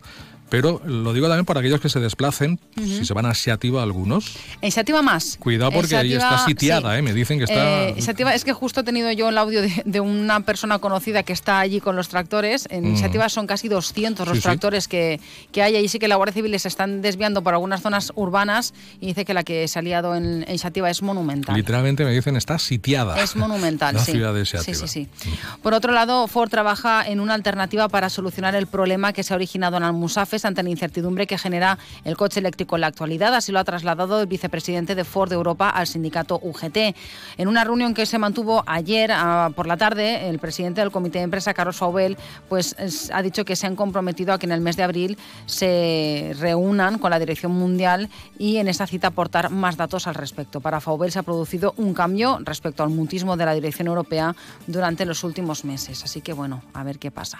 Pero 0.55 0.81
lo 0.85 1.13
digo 1.13 1.27
también 1.29 1.45
para 1.45 1.61
aquellos 1.61 1.81
que 1.81 1.89
se 1.89 2.01
desplacen, 2.01 2.59
Ujú. 2.77 2.87
si 2.87 3.05
se 3.05 3.15
van 3.15 3.27
a 3.27 3.35
Seativa 3.35 3.83
algunos, 3.83 4.37
En 4.61 4.71
Sativa 4.71 5.03
más. 5.03 5.37
cuidado 5.39 5.73
porque 5.73 5.97
ahí 5.97 6.13
Sativa, 6.13 6.31
está 6.35 6.47
sitiada, 6.47 6.93
sí. 6.93 6.99
¿eh? 6.99 7.03
me 7.03 7.13
dicen 7.13 7.39
que 7.39 7.45
está... 7.45 7.89
Eh, 7.89 8.01
Sativa, 8.03 8.35
es 8.35 8.45
que 8.45 8.53
justo 8.53 8.81
he 8.81 8.85
tenido 8.85 9.11
yo 9.13 9.29
el 9.31 9.39
audio 9.39 9.63
de, 9.63 9.83
de 9.85 10.01
una 10.01 10.41
persona 10.41 10.79
conocida 10.79 11.23
que 11.23 11.33
está 11.33 11.59
allí 11.59 11.81
con 11.81 11.97
los 11.97 12.09
tractores. 12.09 12.67
En 12.71 12.93
Mm. 12.93 12.97
Sativa 12.99 13.29
son 13.29 13.47
casi 13.47 13.69
200 13.69 14.27
los 14.27 14.37
Sí, 14.37 14.41
sí. 14.41 14.43
tractores 14.43 14.89
que, 14.89 15.21
que 15.53 15.63
hay. 15.63 15.75
Ahí 15.77 15.89
sí 15.89 15.99
que 15.99 16.07
la 16.07 16.17
Guardia 16.17 16.35
Civil 16.35 16.59
se 16.61 16.69
están 16.69 17.03
desviando 17.03 17.43
por 17.43 17.55
algunas 17.55 17.83
zonas 17.83 18.13
urbanas 18.15 18.75
y 19.01 19.07
dice 19.07 19.25
que 19.25 19.35
la 19.35 19.43
que 19.43 19.67
se 19.69 19.79
ha 19.79 19.83
liado 19.83 20.15
en, 20.15 20.45
en 20.47 20.59
Sativa 20.59 20.91
es 20.91 21.03
monumental. 21.03 21.57
Literalmente 21.57 22.05
me 22.05 22.13
dicen 22.13 22.37
está 22.37 22.59
sitiada. 22.59 23.21
Es 23.21 23.35
monumental, 23.37 23.95
la 23.97 24.05
sí. 24.05 24.13
ciudad 24.13 24.33
de 24.35 24.45
sí, 24.45 24.51
Seativa. 24.53 24.87
sí, 24.87 25.09
sí. 25.21 25.31
Por 25.63 25.75
otro 25.75 25.93
lado, 25.93 26.27
Ford 26.29 26.49
trabaja 26.51 27.03
en 27.07 27.21
una 27.21 27.35
alternativa 27.35 27.89
para 27.89 28.09
solucionar 28.11 28.55
el 28.55 28.67
problema 28.67 29.13
que 29.13 29.23
se 29.23 29.33
ha 29.33 29.37
originado 29.37 29.77
en 29.79 29.83
Almusafes 29.83 30.44
ante 30.49 30.63
la 30.63 30.71
incertidumbre 30.71 31.27
que 31.27 31.39
genera 31.39 31.79
el 32.05 32.17
coche 32.17 32.41
eléctrico 32.41 32.77
en 32.77 32.83
la 32.83 32.87
actualidad. 32.89 33.35
Así 33.35 33.53
lo 33.53 33.59
ha 33.59 33.65
trasladado 33.65 34.21
el 34.21 34.27
vicepresidente 34.27 34.95
de 34.95 35.05
Ford 35.05 35.33
Europa 35.33 35.71
al 35.71 35.87
sindicato 35.87 36.39
UGT. 36.43 36.95
En 37.39 37.49
una 37.49 37.65
reunión 37.65 37.95
que 37.95 38.07
se 38.07 38.19
mantuvo 38.19 38.63
ayer 38.67 39.11
ah, 39.13 39.51
por 39.55 39.67
la 39.67 39.77
tarde, 39.77 40.29
el 40.29 40.39
presidente 40.39 40.81
del 40.81 40.91
comité 40.91 41.19
de 41.19 41.25
empresa, 41.25 41.55
Carlos 41.55 41.77
Faubel, 41.77 42.17
pues 42.49 42.75
es- 42.79 43.11
ha 43.13 43.23
dicho 43.23 43.45
que 43.45 43.57
se 43.57 43.67
han 43.67 43.77
comprometido 43.77 44.33
a 44.33 44.39
que 44.39 44.47
en 44.47 44.53
el 44.53 44.61
mes 44.61 44.77
de 44.77 44.83
abril 44.83 45.19
se 45.47 46.35
reúnan 46.39 46.99
con 46.99 47.11
la 47.11 47.19
dirección 47.19 47.53
mundial 47.53 48.09
y 48.39 48.57
en 48.59 48.69
esa 48.69 48.87
cita 48.87 49.09
aportar 49.09 49.51
más 49.51 49.77
datos 49.77 50.07
al 50.07 50.15
respecto. 50.15 50.61
Para 50.61 50.81
Faubel 50.81 51.13
se 51.13 51.19
ha 51.19 51.23
producido 51.23 51.75
un 51.77 51.95
cambio 51.95 52.39
respecto 52.43 52.83
al 52.83 52.91
mutismo 52.91 53.37
de 53.37 53.45
la 53.45 53.55
dirección 53.55 53.89
europea 53.89 54.35
durante 54.67 55.05
los 55.05 55.25
últimos 55.25 55.65
meses. 55.65 56.05
Así 56.05 56.21
que 56.21 56.33
bueno, 56.33 56.63
a 56.73 56.83
ver 56.85 56.99
qué 56.99 57.11
pasa. 57.11 57.39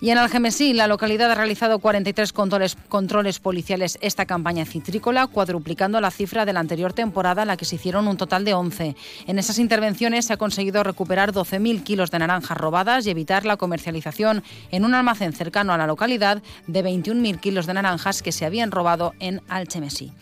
Y 0.00 0.10
en 0.10 0.18
Algemesí, 0.18 0.74
la 0.74 0.86
localidad 0.86 1.32
ha 1.32 1.34
realizado 1.34 1.80
43 1.80 2.32
controles, 2.32 2.76
controles 2.88 3.40
policiales 3.40 3.98
esta 4.00 4.26
campaña 4.26 4.64
citrícola, 4.64 5.26
cuadruplicando 5.26 6.00
la 6.00 6.12
cifra 6.12 6.44
de 6.44 6.52
la 6.52 6.60
anterior 6.60 6.92
temporada, 6.92 7.42
en 7.42 7.48
la 7.48 7.56
que 7.56 7.64
se 7.64 7.74
hicieron 7.74 8.06
un 8.06 8.16
total 8.16 8.44
de 8.44 8.54
11. 8.54 8.94
En 9.26 9.38
esas 9.40 9.58
intervenciones 9.58 10.26
se 10.26 10.32
ha 10.32 10.36
conseguido 10.36 10.84
recuperar 10.84 11.32
12.000 11.32 11.82
kilos 11.82 12.12
de 12.12 12.20
naranjas 12.20 12.56
robadas 12.56 13.06
y 13.06 13.10
evitar 13.10 13.44
la 13.44 13.56
comercialización 13.56 14.44
en 14.70 14.84
un 14.84 14.94
almacén 14.94 15.32
cercano 15.32 15.72
a 15.72 15.78
la 15.78 15.88
localidad 15.88 16.42
de 16.68 16.84
21.000 16.84 17.40
kilos 17.40 17.66
de 17.66 17.74
naranjas 17.74 18.22
que 18.22 18.30
se 18.30 18.46
habían 18.46 18.70
robado 18.70 19.14
en 19.18 19.42
Algemesí. 19.48 20.12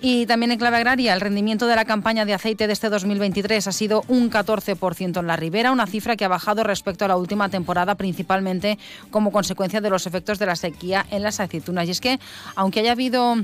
Y 0.00 0.26
también 0.26 0.52
en 0.52 0.58
clave 0.58 0.76
agraria, 0.76 1.14
el 1.14 1.20
rendimiento 1.20 1.66
de 1.66 1.76
la 1.76 1.84
campaña 1.84 2.24
de 2.24 2.34
aceite 2.34 2.66
de 2.66 2.72
este 2.72 2.90
2023 2.90 3.66
ha 3.66 3.72
sido 3.72 4.04
un 4.08 4.30
14% 4.30 5.20
en 5.20 5.26
la 5.26 5.36
ribera, 5.36 5.72
una 5.72 5.86
cifra 5.86 6.16
que 6.16 6.24
ha 6.24 6.28
bajado 6.28 6.62
respecto 6.62 7.04
a 7.04 7.08
la 7.08 7.16
última 7.16 7.48
temporada, 7.48 7.94
principalmente 7.94 8.78
como 9.10 9.32
consecuencia 9.32 9.80
de 9.80 9.90
los 9.90 10.06
efectos 10.06 10.38
de 10.38 10.46
la 10.46 10.56
sequía 10.56 11.06
en 11.10 11.22
las 11.22 11.40
aceitunas. 11.40 11.88
Y 11.88 11.92
es 11.92 12.00
que, 12.00 12.20
aunque 12.54 12.80
haya 12.80 12.92
habido 12.92 13.36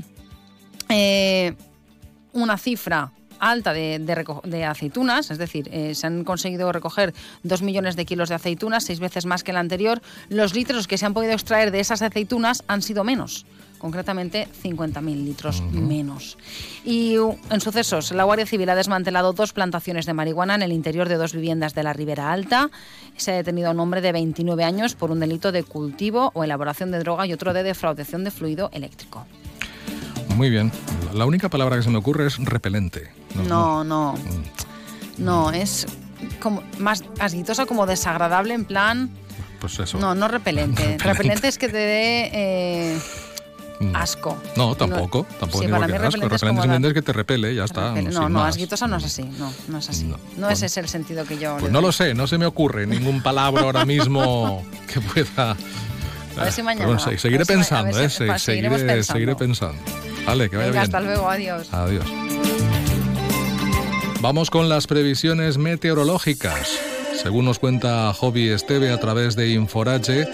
eh, 0.89 1.55
una 2.33 2.57
cifra 2.57 3.11
alta 3.41 3.73
de, 3.73 4.65
aceitunas, 4.67 5.31
es 5.31 5.39
decir, 5.39 5.67
eh, 5.73 5.95
se 5.95 6.05
han 6.05 6.23
conseguido 6.23 6.71
recoger 6.71 7.13
2 7.43 7.61
millones 7.63 7.95
de 7.95 8.05
kilos 8.05 8.29
de 8.29 8.35
aceitunas, 8.35 8.83
seis 8.83 8.99
veces 8.99 9.25
más 9.25 9.43
que 9.43 9.49
el 9.49 9.57
anterior, 9.57 10.01
los 10.29 10.53
litros 10.53 10.87
que 10.87 10.99
se 10.99 11.07
han 11.07 11.15
podido 11.15 11.33
extraer 11.33 11.71
de 11.71 11.79
esas 11.79 12.03
aceitunas 12.03 12.63
han 12.67 12.83
sido 12.83 13.03
menos, 13.03 13.47
concretamente 13.81 14.47
50.000 14.63 15.23
litros 15.25 15.63
menos. 15.71 16.37
Y 16.85 17.15
en 17.49 17.59
sucesos, 17.61 18.11
la 18.11 18.23
Guardia 18.25 18.45
Civil 18.45 18.69
ha 18.69 18.75
desmantelado 18.75 19.33
dos 19.33 19.53
plantaciones 19.53 20.05
de 20.05 20.13
marihuana 20.13 20.53
en 20.53 20.61
el 20.61 20.71
interior 20.71 21.09
de 21.09 21.15
dos 21.15 21.33
viviendas 21.33 21.73
de 21.73 21.81
la 21.81 21.91
Ribera 21.91 22.31
Alta. 22.31 22.69
Se 23.17 23.31
ha 23.31 23.35
detenido 23.35 23.69
a 23.69 23.71
un 23.71 23.79
hombre 23.79 24.01
de 24.01 24.11
29 24.11 24.63
años 24.63 24.93
por 24.93 25.09
un 25.09 25.19
delito 25.19 25.51
de 25.51 25.63
cultivo 25.63 26.29
o 26.35 26.43
elaboración 26.43 26.91
de 26.91 26.99
droga 26.99 27.25
y 27.25 27.33
otro 27.33 27.53
de 27.53 27.63
defraudación 27.63 28.23
de 28.23 28.29
fluido 28.29 28.69
eléctrico. 28.71 29.25
Muy 30.35 30.51
bien. 30.51 30.71
La- 31.13 31.25
única 31.25 31.49
palabra 31.49 31.75
que 31.77 31.83
se 31.83 31.89
me 31.89 31.97
ocurre 31.97 32.27
es 32.27 32.37
repelente. 32.37 33.09
No, 33.47 33.83
no. 33.83 34.13
No, 35.17 35.51
es 35.51 35.87
como 36.39 36.61
más 36.77 37.03
asquitosa, 37.19 37.65
como 37.65 37.87
desagradable, 37.87 38.53
en 38.53 38.65
plan. 38.65 39.09
Pues 39.59 39.79
eso. 39.79 39.97
No, 39.97 40.13
no 40.15 40.27
repelente. 40.27 40.81
Repelente. 40.97 41.03
repelente 41.13 41.47
es 41.47 41.57
que 41.57 41.67
te 41.67 41.77
dé 41.77 42.29
eh, 42.33 42.99
asco. 43.93 44.37
No, 44.55 44.75
tampoco. 44.75 45.25
tampoco 45.39 45.63
Sí, 45.63 45.67
para 45.69 45.85
que 45.87 45.91
mí 45.93 45.97
asco. 45.97 46.03
repelente 46.05 46.17
es 46.17 46.31
Repelente 46.31 46.39
como 46.39 46.61
simplemente 46.61 46.87
dar- 46.87 46.91
es 46.91 46.93
que 46.93 47.01
te 47.01 47.13
repele, 47.13 47.55
ya 47.55 47.63
está. 47.65 47.93
repele- 47.93 48.11
No, 48.13 48.21
no, 48.21 48.29
más. 48.39 48.49
asquitosa 48.49 48.87
no 48.87 48.97
es 48.97 49.03
así. 49.05 49.23
No, 49.23 49.53
no 49.67 49.77
es 49.77 49.89
así. 49.89 50.13
No, 50.37 50.49
ese 50.49 50.65
es 50.67 50.77
el 50.77 50.87
sentido 50.89 51.25
que 51.25 51.37
yo. 51.37 51.53
Pues 51.53 51.63
le 51.65 51.69
no 51.71 51.79
doy. 51.79 51.87
lo 51.87 51.91
sé, 51.91 52.13
no 52.13 52.27
se 52.27 52.37
me 52.37 52.45
ocurre 52.45 52.85
ningún 52.87 53.21
palabra 53.21 53.63
ahora 53.63 53.85
mismo 53.85 54.65
que 54.93 54.99
pueda. 55.01 55.55
A 56.37 56.43
ver 56.43 56.51
si 56.53 56.63
mañana. 56.63 56.85
pero 56.85 56.97
bueno, 56.97 57.11
se- 57.11 57.17
seguiré 57.17 57.43
si 57.45 57.53
pensando, 57.53 57.99
¿eh? 57.99 58.09
Se- 58.09 58.39
seguiré, 58.39 58.69
pensando. 58.69 59.03
seguiré 59.03 59.35
pensando. 59.35 59.81
Vale, 60.25 60.49
que 60.49 60.55
vaya 60.57 60.67
Venga, 60.69 60.81
bien. 60.81 60.95
hasta 60.95 60.99
luego. 61.01 61.29
Adiós. 61.29 61.73
Adiós. 61.73 62.05
Vamos 64.21 64.49
con 64.51 64.69
las 64.69 64.85
previsiones 64.87 65.57
meteorológicas. 65.57 66.69
Según 67.21 67.45
nos 67.45 67.59
cuenta 67.59 68.13
Hobby 68.13 68.49
Esteve 68.49 68.91
a 68.91 68.99
través 68.99 69.35
de 69.35 69.49
Inforage, 69.49 70.27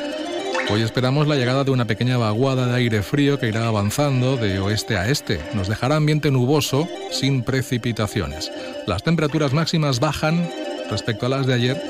hoy 0.70 0.82
esperamos 0.82 1.28
la 1.28 1.36
llegada 1.36 1.64
de 1.64 1.72
una 1.72 1.86
pequeña 1.86 2.18
vaguada 2.18 2.68
de 2.68 2.76
aire 2.76 3.04
frío 3.04 3.40
que 3.40 3.48
irá 3.48 3.68
avanzando 3.68 4.38
de 4.38 4.60
oeste 4.60 4.98
a 4.98 5.10
este. 5.10 5.40
Nos 5.54 5.68
dejará 5.68 5.96
ambiente 5.96 6.32
nuboso 6.32 6.88
sin 7.12 7.44
precipitaciones. 7.44 8.52
Las 8.86 9.04
temperaturas 9.04 9.54
máximas 9.54 10.00
bajan 10.00 10.50
respecto 10.90 11.26
a 11.26 11.30
las 11.30 11.48
de 11.48 11.54
ayer 11.54 11.82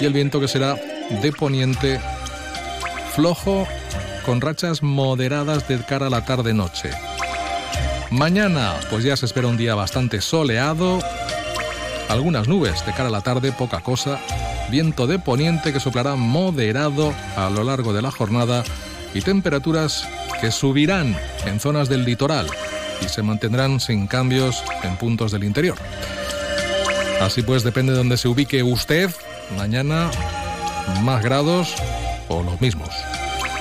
y 0.00 0.04
el 0.04 0.12
viento 0.12 0.40
que 0.40 0.48
será 0.48 0.76
de 1.22 1.32
poniente 1.32 2.00
flojo 3.14 3.66
con 4.24 4.40
rachas 4.40 4.82
moderadas 4.82 5.68
de 5.68 5.78
cara 5.84 6.06
a 6.06 6.10
la 6.10 6.24
tarde-noche. 6.24 6.90
Mañana, 8.10 8.74
pues 8.90 9.04
ya 9.04 9.16
se 9.16 9.26
espera 9.26 9.48
un 9.48 9.56
día 9.56 9.74
bastante 9.74 10.20
soleado, 10.20 11.00
algunas 12.12 12.46
nubes 12.46 12.84
de 12.84 12.92
cara 12.92 13.08
a 13.08 13.10
la 13.10 13.22
tarde, 13.22 13.52
poca 13.52 13.80
cosa, 13.80 14.20
viento 14.70 15.06
de 15.06 15.18
poniente 15.18 15.72
que 15.72 15.80
soplará 15.80 16.14
moderado 16.14 17.12
a 17.36 17.48
lo 17.48 17.64
largo 17.64 17.92
de 17.92 18.02
la 18.02 18.10
jornada 18.10 18.64
y 19.14 19.22
temperaturas 19.22 20.06
que 20.40 20.50
subirán 20.50 21.16
en 21.46 21.58
zonas 21.58 21.88
del 21.88 22.04
litoral 22.04 22.46
y 23.00 23.08
se 23.08 23.22
mantendrán 23.22 23.80
sin 23.80 24.06
cambios 24.06 24.62
en 24.82 24.96
puntos 24.96 25.32
del 25.32 25.44
interior. 25.44 25.76
Así 27.20 27.42
pues, 27.42 27.62
depende 27.62 27.92
de 27.92 27.98
donde 27.98 28.18
se 28.18 28.28
ubique 28.28 28.62
usted, 28.62 29.10
mañana 29.56 30.10
más 31.02 31.22
grados 31.22 31.74
o 32.28 32.42
los 32.42 32.60
mismos. 32.60 32.90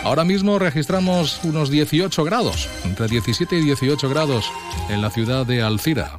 Ahora 0.03 0.25
mismo 0.25 0.59
registramos 0.59 1.39
unos 1.43 1.69
18 1.69 2.23
grados, 2.23 2.67
entre 2.83 3.07
17 3.07 3.55
y 3.55 3.63
18 3.63 4.09
grados 4.09 4.51
en 4.89 5.01
la 5.01 5.09
ciudad 5.09 5.45
de 5.45 5.61
Alcira. 5.61 6.17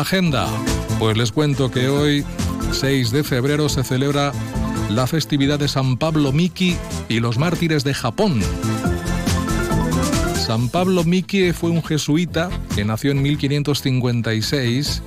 Agenda, 0.00 0.46
pues 0.98 1.16
les 1.16 1.32
cuento 1.32 1.70
que 1.70 1.88
hoy, 1.88 2.24
6 2.72 3.10
de 3.10 3.24
febrero, 3.24 3.68
se 3.68 3.84
celebra 3.84 4.32
la 4.90 5.06
festividad 5.06 5.58
de 5.58 5.68
San 5.68 5.96
Pablo 5.96 6.32
Miki 6.32 6.76
y 7.08 7.20
los 7.20 7.38
mártires 7.38 7.84
de 7.84 7.94
Japón. 7.94 8.40
San 10.34 10.68
Pablo 10.68 11.04
Miki 11.04 11.52
fue 11.52 11.70
un 11.70 11.82
jesuita 11.82 12.48
que 12.74 12.84
nació 12.84 13.10
en 13.10 13.22
1556 13.22 15.02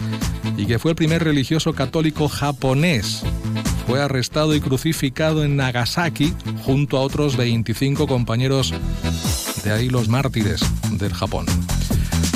y 0.58 0.66
que 0.66 0.80
fue 0.80 0.92
el 0.92 0.96
primer 0.96 1.24
religioso 1.24 1.74
católico 1.74 2.28
japonés. 2.30 3.24
Fue 3.88 4.02
arrestado 4.02 4.54
y 4.54 4.62
crucificado 4.62 5.44
en 5.44 5.56
Nagasaki 5.56 6.34
junto 6.64 6.98
a 6.98 7.02
otros 7.02 7.38
25 7.38 8.08
compañeros 8.08 8.74
de 9.64 9.72
ahí 9.72 9.89
los 9.89 10.08
mártires 10.10 10.62
del 10.92 11.14
Japón. 11.14 11.46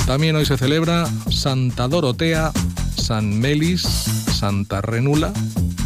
También 0.06 0.36
hoy 0.36 0.46
se 0.46 0.56
celebra 0.56 1.08
Santa 1.32 1.88
Dorotea, 1.88 2.52
San 2.96 3.40
Melis, 3.40 3.82
Santa 3.82 4.82
Renula, 4.82 5.34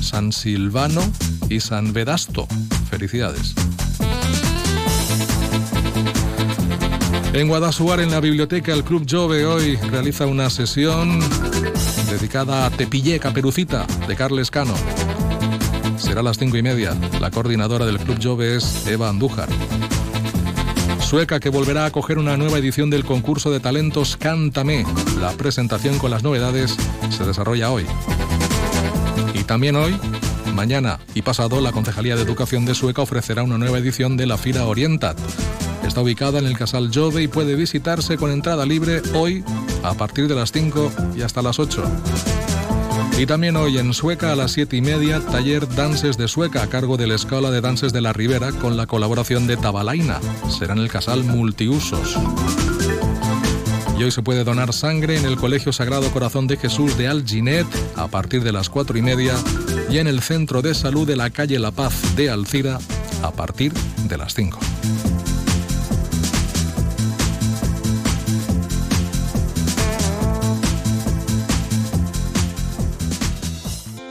San 0.02 0.34
Silvano 0.34 1.02
y 1.50 1.62
San 1.62 1.94
Vedasto. 1.94 2.46
Felicidades. 2.90 3.56
En 7.32 7.48
Guadasuar, 7.48 8.02
en 8.02 8.12
la 8.12 8.20
biblioteca, 8.20 8.74
el 8.74 8.84
Club 8.84 9.06
Jove 9.10 9.46
hoy 9.46 9.78
realiza 9.78 10.26
una 10.26 10.50
sesión 10.50 11.20
dedicada 12.10 12.66
a 12.66 12.72
Tepillé 12.72 13.20
Caperucita 13.20 13.86
de 14.08 14.16
Carles 14.16 14.52
Cano. 14.52 14.74
Será 15.98 16.20
a 16.20 16.24
las 16.24 16.38
cinco 16.38 16.58
y 16.58 16.64
media. 16.64 16.94
La 17.22 17.32
coordinadora 17.32 17.86
del 17.86 18.00
Club 18.00 18.20
Jove 18.22 18.58
es 18.58 18.86
Eva 18.88 19.10
Andújar. 19.10 19.48
Sueca 21.10 21.40
que 21.40 21.50
volverá 21.50 21.86
a 21.86 21.88
acoger 21.88 22.20
una 22.20 22.38
nueva 22.38 22.60
edición 22.60 22.92
del 22.92 23.04
concurso 23.04 23.50
de 23.50 23.60
talentos 23.60 24.16
Cántame. 24.16 24.86
La 25.20 25.32
presentación 25.32 25.98
con 25.98 26.12
las 26.12 26.22
novedades 26.22 26.78
se 27.10 27.26
desarrolla 27.26 27.72
hoy. 27.72 27.88
Y 29.34 29.44
también 29.44 29.76
hoy, 29.76 30.00
mañana 30.54 31.00
y 31.16 31.24
pasado, 31.24 31.62
la 31.62 31.72
Concejalía 31.72 32.16
de 32.16 32.22
Educación 32.22 32.64
de 32.66 32.76
Sueca 32.76 33.02
ofrecerá 33.02 33.42
una 33.42 33.58
nueva 33.58 33.80
edición 33.80 34.18
de 34.18 34.28
la 34.28 34.38
Fira 34.38 34.68
Orientat. 34.68 35.18
Está 35.84 36.02
ubicada 36.02 36.38
en 36.38 36.46
el 36.46 36.56
Casal 36.56 36.92
Jove 36.94 37.24
y 37.24 37.28
puede 37.28 37.56
visitarse 37.56 38.16
con 38.16 38.30
entrada 38.30 38.64
libre 38.68 39.02
hoy 39.16 39.44
a 39.82 39.96
partir 39.96 40.28
de 40.28 40.36
las 40.36 40.52
5 40.52 40.92
y 41.18 41.24
hasta 41.24 41.42
las 41.42 41.58
8. 41.58 42.49
Y 43.20 43.26
también 43.26 43.58
hoy 43.58 43.78
en 43.78 43.94
Sueca 43.94 44.32
a 44.32 44.36
las 44.38 44.54
7 44.54 44.78
y 44.78 44.82
media, 44.82 45.20
taller 45.20 45.68
Dances 45.76 46.18
de 46.18 46.30
Sueca 46.30 46.64
a 46.64 46.68
cargo 46.68 46.96
de 46.96 47.06
la 47.06 47.16
Escuela 47.16 47.52
de 47.52 47.60
Dances 47.60 47.92
de 47.92 48.00
la 48.00 48.14
Ribera 48.14 48.54
con 48.54 48.78
la 48.78 48.88
colaboración 48.88 49.46
de 49.46 49.58
Tabalaina. 49.58 50.22
Será 50.48 50.72
en 50.72 50.80
el 50.80 50.90
Casal 50.90 51.26
Multiusos. 51.26 52.18
Y 53.98 54.04
hoy 54.04 54.12
se 54.12 54.22
puede 54.22 54.46
donar 54.46 54.72
sangre 54.72 55.18
en 55.18 55.26
el 55.26 55.36
Colegio 55.36 55.74
Sagrado 55.74 56.10
Corazón 56.12 56.48
de 56.48 56.56
Jesús 56.56 56.98
de 56.98 57.10
Alginet 57.10 57.68
a 57.98 58.08
partir 58.08 58.42
de 58.42 58.54
las 58.54 58.70
4 58.70 58.98
y 58.98 59.02
media 59.02 59.34
y 59.90 59.98
en 59.98 60.08
el 60.08 60.22
Centro 60.22 60.62
de 60.62 60.74
Salud 60.74 61.06
de 61.06 61.18
la 61.18 61.30
calle 61.30 61.60
La 61.60 61.72
Paz 61.72 62.16
de 62.16 62.30
Alcira 62.30 62.80
a 63.22 63.32
partir 63.32 63.74
de 64.08 64.18
las 64.18 64.34
5. 64.34 64.58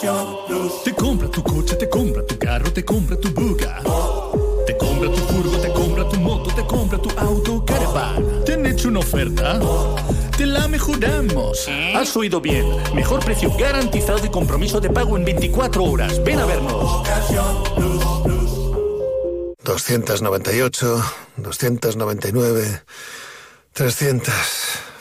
Te 0.00 0.94
compra 0.94 1.28
tu 1.28 1.42
coche, 1.42 1.76
te 1.76 1.86
compra 1.86 2.24
tu 2.24 2.38
carro, 2.38 2.72
te 2.72 2.82
compra 2.82 3.16
tu 3.20 3.28
buga. 3.34 3.82
Te 4.66 4.74
compra 4.78 5.10
tu 5.10 5.18
furgo, 5.18 5.58
te 5.58 5.70
compra 5.74 6.08
tu 6.08 6.18
moto, 6.18 6.50
te 6.54 6.64
compra 6.64 6.96
tu 6.96 7.10
auto, 7.18 7.62
caravan. 7.66 8.42
¿Te 8.46 8.54
han 8.54 8.64
hecho 8.64 8.88
una 8.88 9.00
oferta? 9.00 9.60
Te 10.38 10.46
la 10.46 10.66
mejoramos. 10.68 11.68
Has 11.94 12.16
oído 12.16 12.40
bien. 12.40 12.64
Mejor 12.94 13.22
precio 13.22 13.54
garantizado 13.58 14.24
y 14.24 14.30
compromiso 14.30 14.80
de 14.80 14.88
pago 14.88 15.18
en 15.18 15.24
24 15.26 15.84
horas. 15.84 16.24
Ven 16.24 16.38
a 16.38 16.46
vernos. 16.46 17.02
298, 19.62 21.04
299, 21.36 22.82
300 23.74 24.34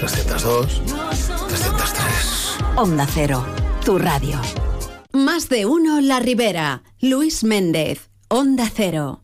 302, 0.00 0.82
303. 1.48 2.58
Onda 2.76 3.06
Cero, 3.06 3.44
tu 3.84 3.98
radio. 3.98 4.40
Más 5.12 5.50
de 5.50 5.66
uno 5.66 6.00
La 6.00 6.20
Ribera. 6.20 6.82
Luis 7.02 7.44
Méndez. 7.44 8.08
Onda 8.28 8.70
Cero. 8.74 9.20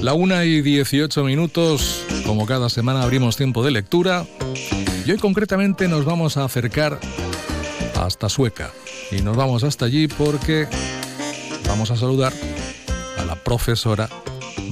La 0.00 0.14
una 0.14 0.44
y 0.44 0.62
18 0.62 1.24
minutos, 1.24 2.04
como 2.24 2.46
cada 2.46 2.68
semana 2.68 3.02
abrimos 3.02 3.36
tiempo 3.36 3.64
de 3.64 3.72
lectura 3.72 4.26
y 5.04 5.10
hoy 5.10 5.18
concretamente 5.18 5.88
nos 5.88 6.04
vamos 6.04 6.36
a 6.36 6.44
acercar 6.44 7.00
hasta 7.96 8.28
Sueca 8.28 8.70
y 9.10 9.22
nos 9.22 9.36
vamos 9.36 9.64
hasta 9.64 9.86
allí 9.86 10.06
porque 10.06 10.68
vamos 11.72 11.90
a 11.90 11.96
saludar 11.96 12.34
a 13.18 13.24
la 13.24 13.34
profesora 13.34 14.06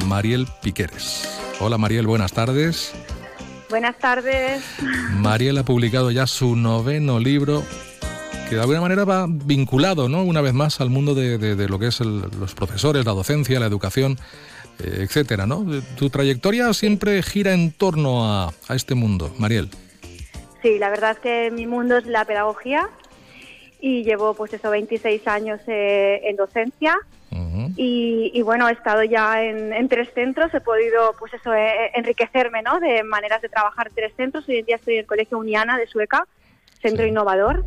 Mariel 0.05 0.47
Piqueres. 0.63 1.27
Hola 1.59 1.79
Mariel, 1.79 2.07
buenas 2.07 2.33
tardes. 2.35 2.93
Buenas 3.71 3.97
tardes. 3.99 4.63
Mariel 5.15 5.57
ha 5.57 5.65
publicado 5.65 6.11
ya 6.11 6.27
su 6.27 6.57
noveno 6.57 7.19
libro 7.19 7.63
que 8.51 8.57
de 8.57 8.61
alguna 8.61 8.83
manera 8.83 9.05
va 9.05 9.27
vinculado, 9.29 10.11
¿no? 10.11 10.25
Una 10.25 10.43
vez 10.43 10.53
más 10.53 10.81
al 10.83 10.91
mundo 10.91 11.15
de, 11.15 11.39
de- 11.39 11.55
de 11.57 11.69
lo 11.69 11.79
que 11.79 11.87
es 11.87 12.01
el- 12.01 12.23
los 12.39 12.55
profesores, 12.55 13.07
la 13.07 13.13
docencia, 13.13 13.59
la 13.61 13.67
educación, 13.67 14.19
eh, 14.81 14.99
etcétera, 15.09 15.47
¿no? 15.47 15.65
Tu 15.97 16.11
trayectoria 16.11 16.71
siempre 16.75 17.23
gira 17.23 17.55
en 17.55 17.73
torno 17.73 18.27
a, 18.31 18.53
a 18.69 18.75
este 18.75 18.95
mundo, 18.95 19.33
Mariel. 19.39 19.71
Sí, 20.63 20.79
la 20.79 20.91
verdad 20.91 21.13
es 21.13 21.19
que 21.21 21.51
mi 21.51 21.67
mundo 21.67 21.97
es 21.97 22.05
la 22.07 22.27
pedagogía 22.27 22.91
y 23.81 24.05
llevo 24.05 24.35
pues 24.35 24.53
eso 24.53 24.71
26 24.71 25.27
años 25.29 25.61
eh, 25.67 26.21
en 26.25 26.37
docencia. 26.37 26.99
Y, 27.77 28.33
y, 28.35 28.43
bueno 28.43 28.69
he 28.69 28.73
estado 28.73 29.05
ya 29.05 29.43
en, 29.43 29.73
en 29.73 29.89
tres 29.89 30.13
centros 30.13 30.53
he 30.53 30.61
podido 30.61 31.15
pues 31.17 31.33
eso 31.33 31.55
eh, 31.55 31.93
enriquecerme 31.95 32.61
no 32.61 32.81
de 32.81 33.05
maneras 33.05 33.41
de 33.41 33.49
trabajar 33.49 33.91
tres 33.95 34.13
centros. 34.17 34.49
Hoy 34.49 34.59
en 34.59 34.67
día 34.67 34.77
estoy 34.77 34.95
en 34.95 35.01
el 35.01 35.07
colegio 35.07 35.39
Uniana 35.39 35.79
de 35.79 35.87
Sueca 35.87 36.27
centro 36.81 37.07
innovador. 37.07 37.65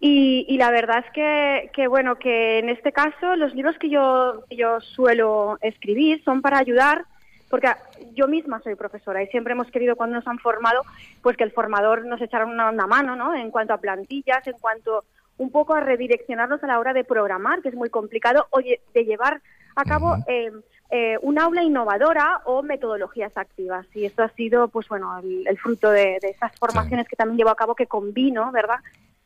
Y, 0.00 0.46
y 0.48 0.56
la 0.56 0.70
verdad 0.70 1.04
es 1.06 1.12
que, 1.12 1.70
que, 1.74 1.86
bueno, 1.86 2.16
que 2.16 2.58
en 2.58 2.70
este 2.70 2.92
caso 2.92 3.36
los 3.36 3.54
libros 3.54 3.76
que 3.78 3.90
yo, 3.90 4.44
que 4.48 4.56
yo 4.56 4.80
suelo 4.80 5.58
escribir 5.60 6.22
son 6.24 6.40
para 6.40 6.58
ayudar, 6.58 7.04
porque 7.50 7.68
yo 8.14 8.26
misma 8.26 8.60
soy 8.62 8.76
profesora 8.76 9.22
y 9.22 9.26
siempre 9.26 9.52
hemos 9.52 9.70
querido 9.70 9.96
cuando 9.96 10.16
nos 10.16 10.26
han 10.26 10.38
formado, 10.38 10.82
pues 11.22 11.36
que 11.36 11.44
el 11.44 11.52
formador 11.52 12.06
nos 12.06 12.20
echara 12.22 12.46
una, 12.46 12.70
una 12.70 12.86
mano, 12.86 13.14
¿no? 13.14 13.34
En 13.34 13.50
cuanto 13.50 13.74
a 13.74 13.78
plantillas, 13.78 14.46
en 14.46 14.54
cuanto 14.58 15.04
un 15.40 15.50
poco 15.50 15.74
a 15.74 15.80
redireccionarnos 15.80 16.62
a 16.62 16.66
la 16.66 16.78
hora 16.78 16.92
de 16.92 17.02
programar, 17.02 17.62
que 17.62 17.70
es 17.70 17.74
muy 17.74 17.88
complicado, 17.88 18.46
o 18.50 18.60
de 18.60 19.04
llevar 19.04 19.40
a 19.74 19.84
cabo 19.84 20.16
eh, 20.26 20.52
eh, 20.90 21.16
un 21.22 21.38
aula 21.38 21.62
innovadora 21.62 22.42
o 22.44 22.62
metodologías 22.62 23.34
activas. 23.36 23.86
Y 23.94 24.04
esto 24.04 24.22
ha 24.22 24.28
sido, 24.30 24.68
pues 24.68 24.86
bueno, 24.88 25.18
el, 25.18 25.46
el 25.46 25.58
fruto 25.58 25.90
de, 25.90 26.18
de 26.20 26.28
esas 26.28 26.52
formaciones 26.58 27.08
que 27.08 27.16
también 27.16 27.38
llevo 27.38 27.50
a 27.50 27.56
cabo, 27.56 27.74
que 27.74 27.86
combino, 27.86 28.52
¿verdad?, 28.52 28.80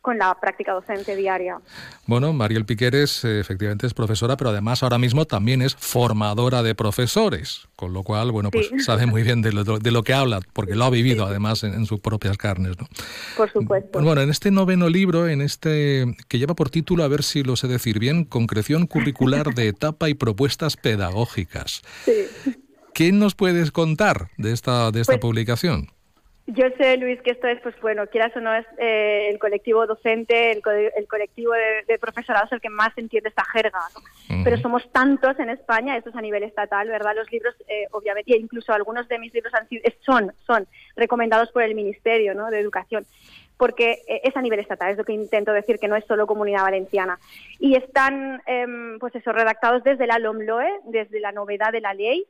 con 0.05 0.19
la 0.19 0.39
práctica 0.39 0.73
docente 0.75 1.17
diaria. 1.17 1.57
Bueno, 2.07 2.35
Mariel 2.35 2.67
Piqueres 2.67 3.25
eh, 3.25 3.41
efectivamente 3.41 3.87
es 3.87 3.95
profesora, 3.95 4.37
pero 4.37 4.51
además 4.51 4.83
ahora 4.83 4.99
mismo 4.99 5.25
también 5.25 5.63
es 5.63 5.75
formadora 5.77 6.63
de 6.63 6.75
profesores, 6.75 7.69
con 7.75 7.95
lo 7.95 8.03
cual, 8.03 8.31
bueno, 8.31 8.51
pues 8.51 8.69
Sí. 8.69 8.81
sabe 8.81 9.07
muy 9.07 9.23
bien 9.23 9.41
de 9.41 9.53
lo, 9.53 9.65
de 9.65 9.91
lo 9.91 10.03
que 10.03 10.13
habla, 10.13 10.41
porque 10.53 10.75
lo 10.75 10.85
ha 10.85 10.91
vivido 10.91 11.25
además 11.25 11.65
en, 11.65 11.73
en 11.73 11.87
sus 11.87 12.01
propias 12.01 12.37
carnes. 12.37 12.79
¿no? 12.79 12.87
Por 13.35 13.51
supuesto. 13.51 13.93
Pues 13.93 14.05
bueno, 14.05 14.21
en 14.21 14.29
este 14.29 14.51
noveno 14.51 14.91
libro, 14.91 15.27
en 15.27 15.41
este 15.41 16.05
que 16.29 16.39
lleva 16.39 16.55
por 16.55 16.69
título, 16.69 17.03
a 17.03 17.09
ver 17.09 17.23
si 17.23 17.43
lo 17.43 17.57
sé 17.57 17.67
decir 17.67 17.99
bien, 17.99 18.25
Concreción 18.27 18.87
curricular 18.87 19.55
de 19.55 19.69
etapa 19.69 20.11
y 20.11 20.15
propuestas 20.15 20.77
pedagógicas. 20.77 21.81
¿Qué 22.93 23.11
nos 23.11 23.35
puedes 23.35 23.71
contar 23.73 24.29
de 24.37 24.53
esta, 24.53 24.91
de 24.91 25.01
esta 25.01 25.13
Pues- 25.15 25.21
publicación? 25.23 25.89
Yo 26.47 26.67
sé, 26.77 26.99
Luis, 26.99 27.23
que 27.23 27.31
esto 27.31 27.49
es, 27.49 27.59
pues 27.63 27.75
bueno, 27.81 28.07
quieras 28.07 28.37
o 28.37 28.41
no, 28.41 28.55
es 28.55 28.67
eh, 28.77 29.29
el 29.31 29.39
colectivo 29.39 29.87
docente, 29.87 30.53
el, 30.53 30.61
co- 30.61 30.71
el 30.73 31.09
colectivo 31.09 31.53
de, 31.55 31.85
de 31.89 31.99
profesorados 31.99 32.53
el 32.53 32.61
que 32.61 32.69
más 32.69 32.91
entiende 32.99 33.31
esta 33.31 33.45
jerga, 33.47 33.81
¿no? 33.95 34.45
Pero 34.45 34.59
somos 34.59 34.87
tantos 34.93 35.39
en 35.39 35.49
España, 35.49 35.97
esto 35.97 36.11
es 36.11 36.17
a 36.17 36.21
nivel 36.21 36.43
estatal, 36.43 36.87
¿verdad? 36.89 37.15
Los 37.17 37.33
libros, 37.33 37.55
eh, 37.67 37.87
obviamente, 37.93 38.35
e 38.35 38.39
incluso 38.39 38.75
algunos 38.75 39.09
de 39.09 39.19
mis 39.19 39.33
libros 39.33 39.55
han 39.55 39.67
sido, 39.69 39.83
son, 40.01 40.33
son 40.47 40.67
recomendados 40.97 41.51
por 41.51 41.63
el 41.63 41.75
Ministerio 41.75 42.35
¿no? 42.35 42.51
de 42.51 42.61
Educación, 42.61 43.07
porque 43.57 44.03
eh, 44.07 44.21
es 44.25 44.37
a 44.37 44.43
nivel 44.43 44.61
estatal, 44.61 44.91
es 44.93 44.99
lo 44.99 45.05
que 45.05 45.15
intento 45.15 45.51
decir, 45.55 45.79
que 45.79 45.89
no 45.89 45.97
es 45.97 46.05
solo 46.05 46.27
Comunidad 46.27 46.65
Valenciana. 46.65 47.19
Y 47.59 47.75
están, 47.77 48.43
em, 48.45 48.99
pues 48.99 49.15
eso, 49.15 49.33
redactados 49.33 49.83
desde 49.83 50.07
la 50.07 50.19
LOMLOE, 50.19 50.69
desde 50.89 51.21
la 51.21 51.33
novedad 51.33 51.73
de 51.73 51.81
la 51.81 51.95
ley, 51.95 52.27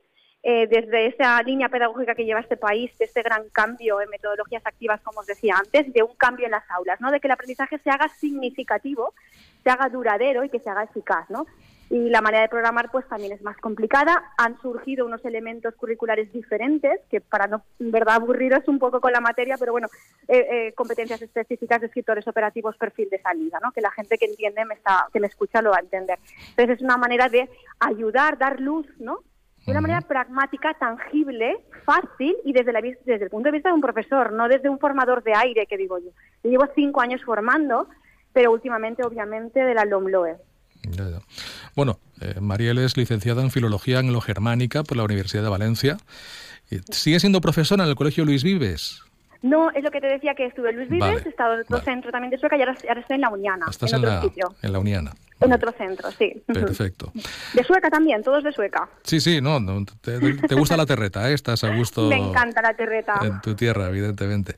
eh, 0.47 0.66
desde 0.66 1.07
esa 1.07 1.42
línea 1.42 1.70
pedagógica 1.70 2.14
que 2.14 2.26
lleva 2.26 2.40
este 2.40 2.59
país, 2.59 2.90
de 2.99 3.07
este 3.07 3.22
gran 3.22 3.49
cambio 3.49 4.03
en 4.03 4.11
metodologías 4.11 4.64
activas, 4.66 5.01
como 5.01 5.20
os 5.20 5.26
decía 5.26 5.55
antes, 5.57 5.90
de 5.90 6.03
un 6.03 6.14
cambio 6.16 6.45
en 6.45 6.51
las 6.51 6.70
aulas, 6.70 7.01
¿no? 7.01 7.11
de 7.11 7.18
que 7.18 7.28
el 7.28 7.32
aprendizaje 7.32 7.78
se 7.78 7.88
haga 7.88 8.11
significativo, 8.20 9.14
se 9.62 9.70
haga 9.70 9.88
duradero 9.88 10.45
y 10.45 10.51
que 10.51 10.61
se 10.61 10.68
haga 10.68 10.82
eficaz. 10.82 11.30
¿no? 11.30 11.47
Y 11.88 12.11
la 12.11 12.20
manera 12.20 12.42
de 12.42 12.51
programar 12.51 12.90
pues 12.90 13.09
también 13.09 13.32
es 13.32 13.40
más 13.40 13.57
complicada. 13.57 14.34
Han 14.36 14.61
surgido 14.61 15.07
unos 15.07 15.24
elementos 15.24 15.74
curriculares 15.76 16.30
diferentes, 16.30 17.01
que 17.11 17.22
para 17.22 17.47
no 17.47 17.62
verdad 17.78 18.16
aburriros 18.16 18.68
un 18.68 18.78
poco 18.78 19.01
con 19.01 19.12
la 19.12 19.22
materia, 19.22 19.57
pero 19.59 19.72
bueno, 19.72 19.88
eh, 20.28 20.47
eh, 20.51 20.72
competencias 20.74 21.22
específicas 21.22 21.80
de 21.80 21.86
escritores 21.86 22.28
operativos, 22.28 22.76
perfil 22.76 23.09
de 23.09 23.22
salida, 23.22 23.59
¿no? 23.62 23.72
que 23.72 23.80
la 23.80 23.92
gente 23.92 24.18
que 24.18 24.26
entiende, 24.26 24.66
me 24.66 24.74
está, 24.74 25.07
que 25.11 25.20
me 25.20 25.26
escucha, 25.26 25.62
lo 25.62 25.70
va 25.70 25.78
a 25.78 25.80
entender. 25.80 26.18
Entonces 26.51 26.76
es 26.76 26.82
una 26.82 26.99
manera 26.99 27.30
de 27.30 27.49
ayudar, 27.80 28.36
dar 28.36 28.61
luz, 28.61 28.86
¿no? 28.99 29.20
De 29.65 29.73
una 29.73 29.81
manera 29.81 30.01
pragmática, 30.03 30.75
tangible, 30.75 31.57
fácil 31.85 32.37
y 32.45 32.53
desde, 32.53 32.73
la, 32.73 32.81
desde 32.81 33.25
el 33.25 33.31
punto 33.31 33.49
de 33.49 33.53
vista 33.53 33.71
de 33.71 33.75
un 33.75 33.81
profesor, 33.81 34.33
no 34.33 34.49
desde 34.49 34.69
un 34.69 34.79
formador 34.79 35.23
de 35.23 35.35
aire, 35.35 35.67
que 35.67 35.77
digo 35.77 35.99
yo. 35.99 36.11
Yo 36.43 36.51
llevo 36.51 36.67
cinco 36.75 37.01
años 37.01 37.23
formando, 37.25 37.89
pero 38.33 38.53
últimamente, 38.53 39.03
obviamente, 39.05 39.61
de 39.61 39.75
la 39.75 39.85
LOMLOE. 39.85 40.37
Ya, 40.91 41.09
ya. 41.09 41.19
Bueno, 41.75 41.99
eh, 42.21 42.41
Mariel 42.41 42.79
es 42.79 42.97
licenciada 42.97 43.43
en 43.43 43.51
Filología 43.51 44.01
Anglo-Germánica 44.01 44.83
por 44.83 44.97
la 44.97 45.05
Universidad 45.05 45.43
de 45.43 45.49
Valencia. 45.49 45.97
Eh, 46.71 46.81
¿Sigue 46.91 47.21
siendo 47.21 47.41
profesora 47.41 47.85
en 47.85 47.91
el 47.91 47.97
Colegio 47.97 48.25
Luis 48.25 48.45
Vives? 48.45 49.03
No, 49.45 49.70
es 49.72 49.84
lo 49.84 49.90
que 49.90 50.01
te 50.01 50.07
decía 50.07 50.34
que 50.34 50.47
estuve 50.47 50.70
en 50.70 50.76
Luis 50.76 50.88
Vives, 50.88 51.07
Vale, 51.07 51.22
he 51.26 51.28
estado 51.28 51.53
en 51.53 51.61
otro 51.61 51.78
centro 51.80 52.11
también 52.11 52.30
de 52.30 52.38
Sueca 52.38 52.57
y 52.57 52.61
ahora, 52.61 52.74
ahora 52.88 53.01
estoy 53.03 53.16
en 53.16 53.20
la 53.20 53.28
Uniana, 53.28 53.66
Estás 53.68 53.92
en 53.92 53.99
en 53.99 54.05
otro 54.07 54.14
la, 54.16 54.22
sitio. 54.22 54.55
en 54.62 54.72
la 54.72 54.78
Uniana. 54.78 55.12
En 55.40 55.53
otro 55.53 55.70
centro, 55.72 56.11
sí. 56.12 56.42
Perfecto. 56.47 57.12
De 57.53 57.62
Sueca 57.62 57.90
también, 57.90 58.22
todos 58.22 58.42
de 58.42 58.53
Sueca. 58.53 58.88
Sí, 59.03 59.20
sí, 59.20 59.42
no, 59.42 59.61
no, 59.61 59.84
te, 60.01 60.18
te 60.18 60.55
gusta 60.55 60.78
la 60.78 60.86
terreta, 60.86 61.28
¿eh? 61.30 61.34
estás 61.34 61.62
a 61.62 61.76
gusto 61.76 62.09
Me 62.09 62.16
encanta 62.16 62.62
la 62.62 62.72
terreta. 62.74 63.20
en 63.22 63.38
tu 63.42 63.55
tierra, 63.55 63.88
evidentemente. 63.88 64.57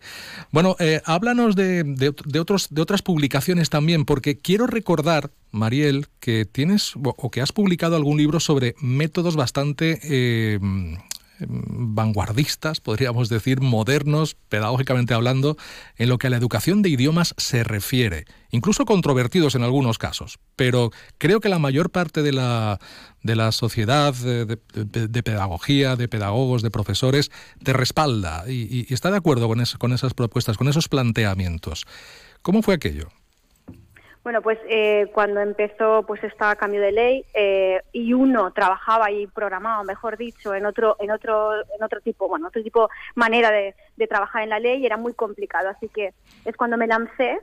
Bueno, 0.53 0.77
eh, 0.79 1.01
háblanos 1.05 1.57
de, 1.57 1.83
de, 1.83 2.15
de 2.25 2.39
otros, 2.39 2.73
de 2.73 2.81
otras 2.81 3.03
publicaciones 3.03 3.71
también, 3.71 4.05
porque 4.05 4.39
quiero 4.39 4.69
recordar, 4.69 5.31
Mariel, 5.51 6.07
que 6.21 6.45
tienes 6.45 6.95
o 6.95 7.13
o 7.17 7.31
que 7.33 7.41
has 7.41 7.51
publicado 7.51 7.97
algún 7.97 8.19
libro 8.19 8.39
sobre 8.39 8.77
métodos 8.81 9.35
bastante 9.35 9.99
eh, 10.05 10.61
vanguardistas, 11.41 12.81
podríamos 12.81 13.29
decir, 13.29 13.61
modernos, 13.61 14.37
pedagógicamente 14.49 15.15
hablando, 15.15 15.57
en 15.97 16.09
lo 16.09 16.19
que 16.19 16.27
a 16.29 16.31
la 16.31 16.37
educación 16.37 16.83
de 16.83 16.89
idiomas 16.91 17.35
se 17.37 17.65
refiere, 17.65 18.25
incluso 18.51 18.85
controvertidos 18.85 19.55
en 19.55 19.63
algunos 19.63 19.99
casos. 19.99 20.39
Pero 20.57 20.91
creo 21.19 21.41
que 21.41 21.49
la 21.49 21.59
mayor 21.59 21.91
parte 21.91 22.23
de 22.23 22.33
la, 22.33 22.79
de 23.23 23.37
la 23.37 23.53
sociedad 23.53 24.15
de, 24.15 25.23
pedagogía, 25.23 25.97
de 25.97 26.09
pedagogos, 26.09 26.63
de 26.63 26.71
profesores, 26.71 27.31
te 27.63 27.73
respalda 27.73 28.45
y 28.49 28.93
está 28.93 29.11
de 29.11 29.19
acuerdo 29.19 29.49
con, 29.49 29.61
es- 29.61 29.75
con 29.77 29.93
esas 29.93 30.15
propuestas, 30.15 30.57
con 30.57 30.69
esos 30.69 30.89
planteamientos. 30.89 31.85
¿Cómo 32.43 32.63
fue 32.63 32.75
aquello? 32.75 33.09
Bueno, 34.27 34.43
pues 34.43 34.59
eh, 34.69 35.09
cuando 35.15 35.39
empezó 35.39 36.03
pues 36.03 36.21
este 36.25 36.45
cambio 36.59 36.81
de 36.81 36.91
ley 36.91 37.25
eh, 37.33 37.81
y 37.93 38.13
uno 38.13 38.51
trabajaba 38.51 39.09
y 39.13 39.29
programaba, 39.29 39.85
mejor 39.85 40.17
dicho, 40.17 40.53
en 40.53 40.67
otro 40.67 40.97
en 40.99 41.13
otro 41.13 41.55
en 41.55 41.81
otro 41.81 42.01
tipo, 42.01 42.27
bueno, 42.27 42.49
otro 42.49 42.61
tipo 42.61 42.91
manera 43.15 43.53
de, 43.53 43.77
trabajar 44.09 44.43
en 44.43 44.49
la 44.49 44.59
ley 44.59 44.85
era 44.85 44.97
muy 44.97 45.15
complicado, 45.15 45.69
así 45.69 45.89
que 45.89 46.13
es 46.45 46.57
cuando 46.57 46.77
me 46.77 46.89
lancé 46.89 47.39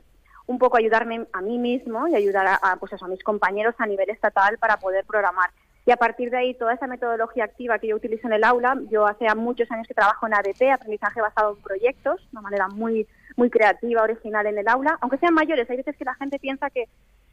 un 0.45 0.59
poco 0.59 0.75
ayudarme 0.75 1.25
a 1.31 1.39
mí 1.39 1.57
mismo 1.57 2.09
y 2.09 2.15
ayudar 2.15 2.59
a, 2.61 2.75
pues 2.75 2.91
eso, 2.91 3.05
a 3.05 3.07
mis 3.07 3.23
compañeros 3.23 3.75
a 3.77 3.86
nivel 3.86 4.09
estatal 4.09 4.57
para 4.57 4.75
poder 4.75 5.05
programar. 5.05 5.51
Y 5.86 5.91
a 5.91 5.97
partir 5.97 6.31
de 6.31 6.38
ahí, 6.38 6.53
toda 6.53 6.73
esa 6.73 6.88
metodología 6.88 7.45
activa 7.45 7.79
que 7.79 7.88
yo 7.88 7.95
utilizo 7.95 8.27
en 8.27 8.34
el 8.34 8.43
aula, 8.43 8.77
yo 8.89 9.05
hace 9.05 9.34
muchos 9.36 9.71
años 9.71 9.88
que 9.88 9.93
trabajo 9.93 10.27
en 10.27 10.34
ADP, 10.34 10.73
aprendizaje 10.73 11.21
basado 11.21 11.55
en 11.55 11.63
proyectos, 11.63 12.21
de 12.21 12.27
una 12.34 12.41
manera 12.41 12.67
muy, 12.67 13.07
muy 13.36 13.49
creativa, 13.49 14.03
original 14.03 14.45
en 14.47 14.57
el 14.57 14.67
aula, 14.67 14.97
aunque 15.01 15.17
sean 15.17 15.34
mayores. 15.34 15.69
Hay 15.69 15.77
veces 15.77 15.95
que 15.97 16.05
la 16.05 16.15
gente 16.15 16.39
piensa 16.39 16.69
que 16.69 16.86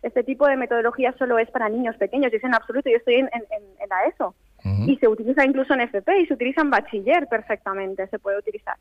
este 0.03 0.23
tipo 0.25 0.47
de 0.47 0.57
metodología 0.57 1.15
solo 1.19 1.39
es 1.39 1.51
para 1.51 1.69
niños 1.69 1.97
pequeños, 1.97 2.33
y 2.33 2.37
es 2.37 2.45
en 2.45 2.55
absoluto, 2.55 2.89
yo 2.89 2.97
estoy 2.97 3.17
en, 3.17 3.27
en, 3.33 3.43
en- 3.51 3.83
en 3.83 3.89
la 3.89 4.05
ESO. 4.05 4.35
Y 4.87 4.97
se 4.99 5.09
utiliza 5.09 5.45
incluso 5.45 5.73
en 5.75 5.81
FP 5.81 6.21
y 6.21 6.27
se 6.27 6.35
utiliza 6.35 6.61
en 6.61 6.71
bachiller 6.71 7.27
perfectamente, 7.29 8.07
se 8.09 8.19
puede 8.19 8.39
utilizar. 8.39 8.77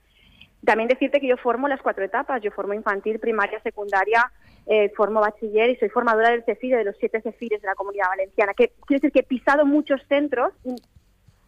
También 0.66 0.90
decirte 0.90 1.22
que 1.22 1.28
yo 1.28 1.38
formo 1.38 1.70
las 1.70 1.82
cuatro 1.82 2.04
etapas, 2.04 2.42
yo 2.42 2.52
formo 2.52 2.74
infantil, 2.74 3.18
primaria, 3.20 3.62
secundaria, 3.62 4.30
eh, 4.66 4.90
formo 4.96 5.22
bachiller 5.22 5.70
y 5.70 5.78
soy 5.78 5.88
formadora 5.88 6.32
del 6.32 6.44
CEFIRE, 6.44 6.80
de 6.80 6.84
los 6.84 6.98
siete 7.00 7.22
CEFIRES 7.22 7.62
de 7.62 7.68
la 7.68 7.76
Comunidad 7.76 8.08
Valenciana, 8.10 8.54
que 8.54 8.74
quiere 8.86 9.00
decir 9.00 9.12
que 9.14 9.20
he 9.20 9.24
pisado 9.24 9.66
muchos 9.66 10.02
centros 10.10 10.52
y 10.66 10.76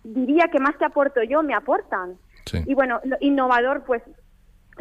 diría 0.03 0.47
que 0.49 0.59
más 0.59 0.77
que 0.77 0.85
aporto 0.85 1.21
yo, 1.23 1.43
me 1.43 1.53
aportan. 1.53 2.15
Y 2.65 2.73
bueno, 2.73 3.01
lo 3.03 3.17
innovador, 3.19 3.83
pues 3.83 4.01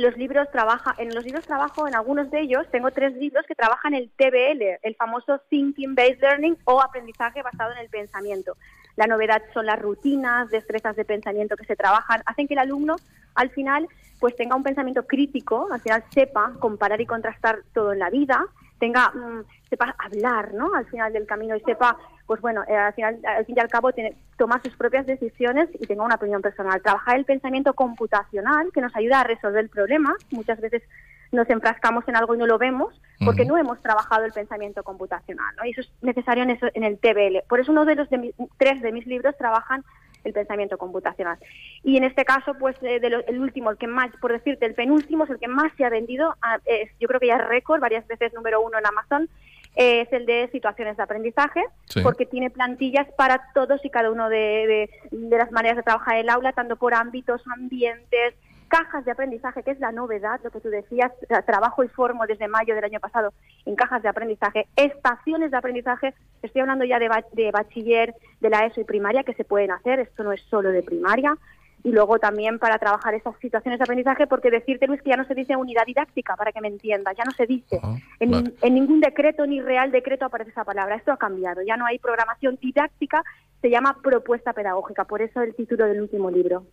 los 0.00 0.16
libros 0.16 0.50
trabaja, 0.50 0.94
en 0.98 1.14
los 1.14 1.24
libros 1.24 1.44
trabajo, 1.44 1.86
en 1.86 1.94
algunos 1.94 2.30
de 2.30 2.40
ellos, 2.40 2.66
tengo 2.70 2.90
tres 2.90 3.14
libros 3.14 3.44
que 3.46 3.54
trabajan 3.54 3.94
el 3.94 4.10
TBL, 4.10 4.80
el 4.82 4.96
famoso 4.96 5.38
Thinking 5.48 5.94
Based 5.94 6.20
Learning 6.20 6.56
o 6.64 6.80
aprendizaje 6.80 7.42
basado 7.42 7.72
en 7.72 7.78
el 7.78 7.88
pensamiento. 7.88 8.56
La 8.96 9.06
novedad 9.06 9.42
son 9.54 9.66
las 9.66 9.80
rutinas, 9.80 10.50
destrezas 10.50 10.96
de 10.96 11.04
pensamiento 11.04 11.56
que 11.56 11.64
se 11.64 11.76
trabajan, 11.76 12.22
hacen 12.26 12.48
que 12.48 12.54
el 12.54 12.60
alumno 12.60 12.96
al 13.34 13.50
final 13.50 13.88
pues 14.18 14.36
tenga 14.36 14.54
un 14.54 14.62
pensamiento 14.62 15.06
crítico, 15.06 15.68
al 15.72 15.80
final 15.80 16.04
sepa 16.10 16.52
comparar 16.58 17.00
y 17.00 17.06
contrastar 17.06 17.60
todo 17.72 17.92
en 17.92 18.00
la 18.00 18.10
vida, 18.10 18.44
tenga 18.78 19.10
mm, 19.10 19.44
sepa 19.70 19.94
hablar, 19.98 20.52
¿no? 20.52 20.74
Al 20.74 20.86
final 20.86 21.12
del 21.12 21.26
camino 21.26 21.56
y 21.56 21.60
sepa, 21.60 21.96
pues 22.30 22.40
bueno, 22.42 22.62
eh, 22.68 22.76
al 22.76 22.92
final, 22.92 23.18
al 23.26 23.44
fin 23.44 23.56
y 23.56 23.60
al 23.60 23.66
cabo, 23.68 23.90
tiene, 23.90 24.14
tomar 24.38 24.62
sus 24.62 24.76
propias 24.76 25.04
decisiones 25.04 25.68
y 25.80 25.84
tenga 25.88 26.04
una 26.04 26.14
opinión 26.14 26.40
personal. 26.40 26.80
Trabajar 26.80 27.16
el 27.16 27.24
pensamiento 27.24 27.74
computacional 27.74 28.70
que 28.72 28.80
nos 28.80 28.94
ayuda 28.94 29.22
a 29.22 29.24
resolver 29.24 29.64
el 29.64 29.68
problema. 29.68 30.14
Muchas 30.30 30.60
veces 30.60 30.84
nos 31.32 31.50
enfrascamos 31.50 32.06
en 32.06 32.14
algo 32.14 32.36
y 32.36 32.38
no 32.38 32.46
lo 32.46 32.56
vemos 32.56 32.94
porque 33.24 33.44
no 33.44 33.58
hemos 33.58 33.80
trabajado 33.82 34.24
el 34.26 34.32
pensamiento 34.32 34.84
computacional, 34.84 35.56
¿no? 35.56 35.64
Y 35.64 35.70
eso 35.72 35.80
es 35.80 35.90
necesario 36.02 36.44
en, 36.44 36.50
eso, 36.50 36.68
en 36.72 36.84
el 36.84 36.98
TBL. 37.00 37.42
Por 37.48 37.58
eso 37.58 37.72
uno 37.72 37.84
de 37.84 37.96
los 37.96 38.08
de 38.10 38.18
mi- 38.18 38.32
tres 38.58 38.80
de 38.80 38.92
mis 38.92 39.08
libros 39.08 39.36
trabajan 39.36 39.82
el 40.22 40.32
pensamiento 40.32 40.78
computacional. 40.78 41.36
Y 41.82 41.96
en 41.96 42.04
este 42.04 42.24
caso, 42.24 42.54
pues 42.54 42.76
eh, 42.82 43.00
de 43.00 43.10
lo- 43.10 43.26
el 43.26 43.40
último, 43.40 43.72
el 43.72 43.76
que 43.76 43.88
más, 43.88 44.10
por 44.20 44.30
decirte, 44.30 44.66
el 44.66 44.74
penúltimo 44.74 45.24
es 45.24 45.30
el 45.30 45.40
que 45.40 45.48
más 45.48 45.72
se 45.76 45.84
ha 45.84 45.90
vendido, 45.90 46.36
ah, 46.42 46.58
es, 46.64 46.90
yo 47.00 47.08
creo 47.08 47.18
que 47.18 47.26
ya 47.26 47.38
es 47.38 47.48
récord, 47.48 47.80
varias 47.80 48.06
veces 48.06 48.32
número 48.34 48.60
uno 48.60 48.78
en 48.78 48.86
Amazon, 48.86 49.28
eh, 49.76 50.02
es 50.02 50.12
el 50.12 50.26
de 50.26 50.48
situaciones 50.52 50.96
de 50.96 51.02
aprendizaje, 51.02 51.62
Sí. 51.86 52.00
porque 52.02 52.26
tiene 52.26 52.50
plantillas 52.50 53.06
para 53.16 53.40
todos 53.54 53.84
y 53.84 53.90
cada 53.90 54.10
uno 54.10 54.28
de, 54.28 54.36
de- 54.36 54.90
de 55.16 55.38
las 55.38 55.50
maneras 55.52 55.76
de 55.76 55.82
trabajar 55.82 56.16
el 56.16 56.28
aula, 56.28 56.52
tanto 56.52 56.76
por 56.76 56.94
ámbitos, 56.94 57.42
ambientes, 57.52 58.34
cajas 58.68 59.04
de 59.04 59.10
aprendizaje, 59.10 59.64
que 59.64 59.72
es 59.72 59.80
la 59.80 59.90
novedad, 59.90 60.38
lo 60.44 60.50
que 60.50 60.60
tú 60.60 60.68
decías, 60.70 61.10
tra- 61.28 61.44
trabajo 61.44 61.82
y 61.82 61.88
formo 61.88 62.26
desde 62.26 62.46
mayo 62.46 62.74
del 62.76 62.84
año 62.84 63.00
pasado 63.00 63.32
en 63.66 63.74
cajas 63.74 64.00
de 64.02 64.08
aprendizaje, 64.08 64.68
estaciones 64.76 65.50
de 65.50 65.56
aprendizaje, 65.56 66.14
estoy 66.42 66.60
hablando 66.60 66.84
ya 66.84 66.98
de 67.00 67.50
bachiller, 67.50 68.14
de 68.40 68.48
la 68.50 68.66
ESO 68.66 68.80
y 68.80 68.84
primaria, 68.84 69.24
que 69.24 69.34
se 69.34 69.44
pueden 69.44 69.72
hacer, 69.72 69.98
esto 70.00 70.22
no 70.22 70.32
es 70.32 70.40
solo 70.42 70.70
de 70.70 70.82
primaria, 70.84 71.36
y 71.82 71.90
luego 71.90 72.18
también 72.18 72.58
para 72.58 72.78
trabajar 72.78 73.14
esas 73.14 73.34
situaciones 73.40 73.78
de 73.78 73.84
aprendizaje, 73.84 74.26
porque 74.26 74.50
decirte, 74.50 74.86
Luis, 74.86 75.02
que 75.02 75.10
ya 75.10 75.16
no 75.16 75.24
se 75.24 75.34
dice 75.34 75.56
unidad 75.56 75.86
didáctica, 75.86 76.36
para 76.36 76.52
que 76.52 76.60
me 76.60 76.68
entiendas, 76.68 77.16
ya 77.16 77.24
no 77.24 77.32
se 77.32 77.46
dice. 77.46 77.80
En, 78.18 78.30
vale. 78.30 78.54
en 78.60 78.74
ningún 78.74 79.00
decreto 79.00 79.46
ni 79.46 79.60
real 79.60 79.90
decreto 79.90 80.24
aparece 80.24 80.50
esa 80.50 80.64
palabra. 80.64 80.96
Esto 80.96 81.12
ha 81.12 81.16
cambiado. 81.16 81.62
Ya 81.62 81.76
no 81.76 81.86
hay 81.86 81.98
programación 81.98 82.58
didáctica, 82.60 83.24
se 83.60 83.70
llama 83.70 83.98
propuesta 84.02 84.52
pedagógica. 84.52 85.04
Por 85.04 85.22
eso 85.22 85.40
el 85.40 85.54
título 85.54 85.86
del 85.86 86.02
último 86.02 86.30
libro. 86.30 86.66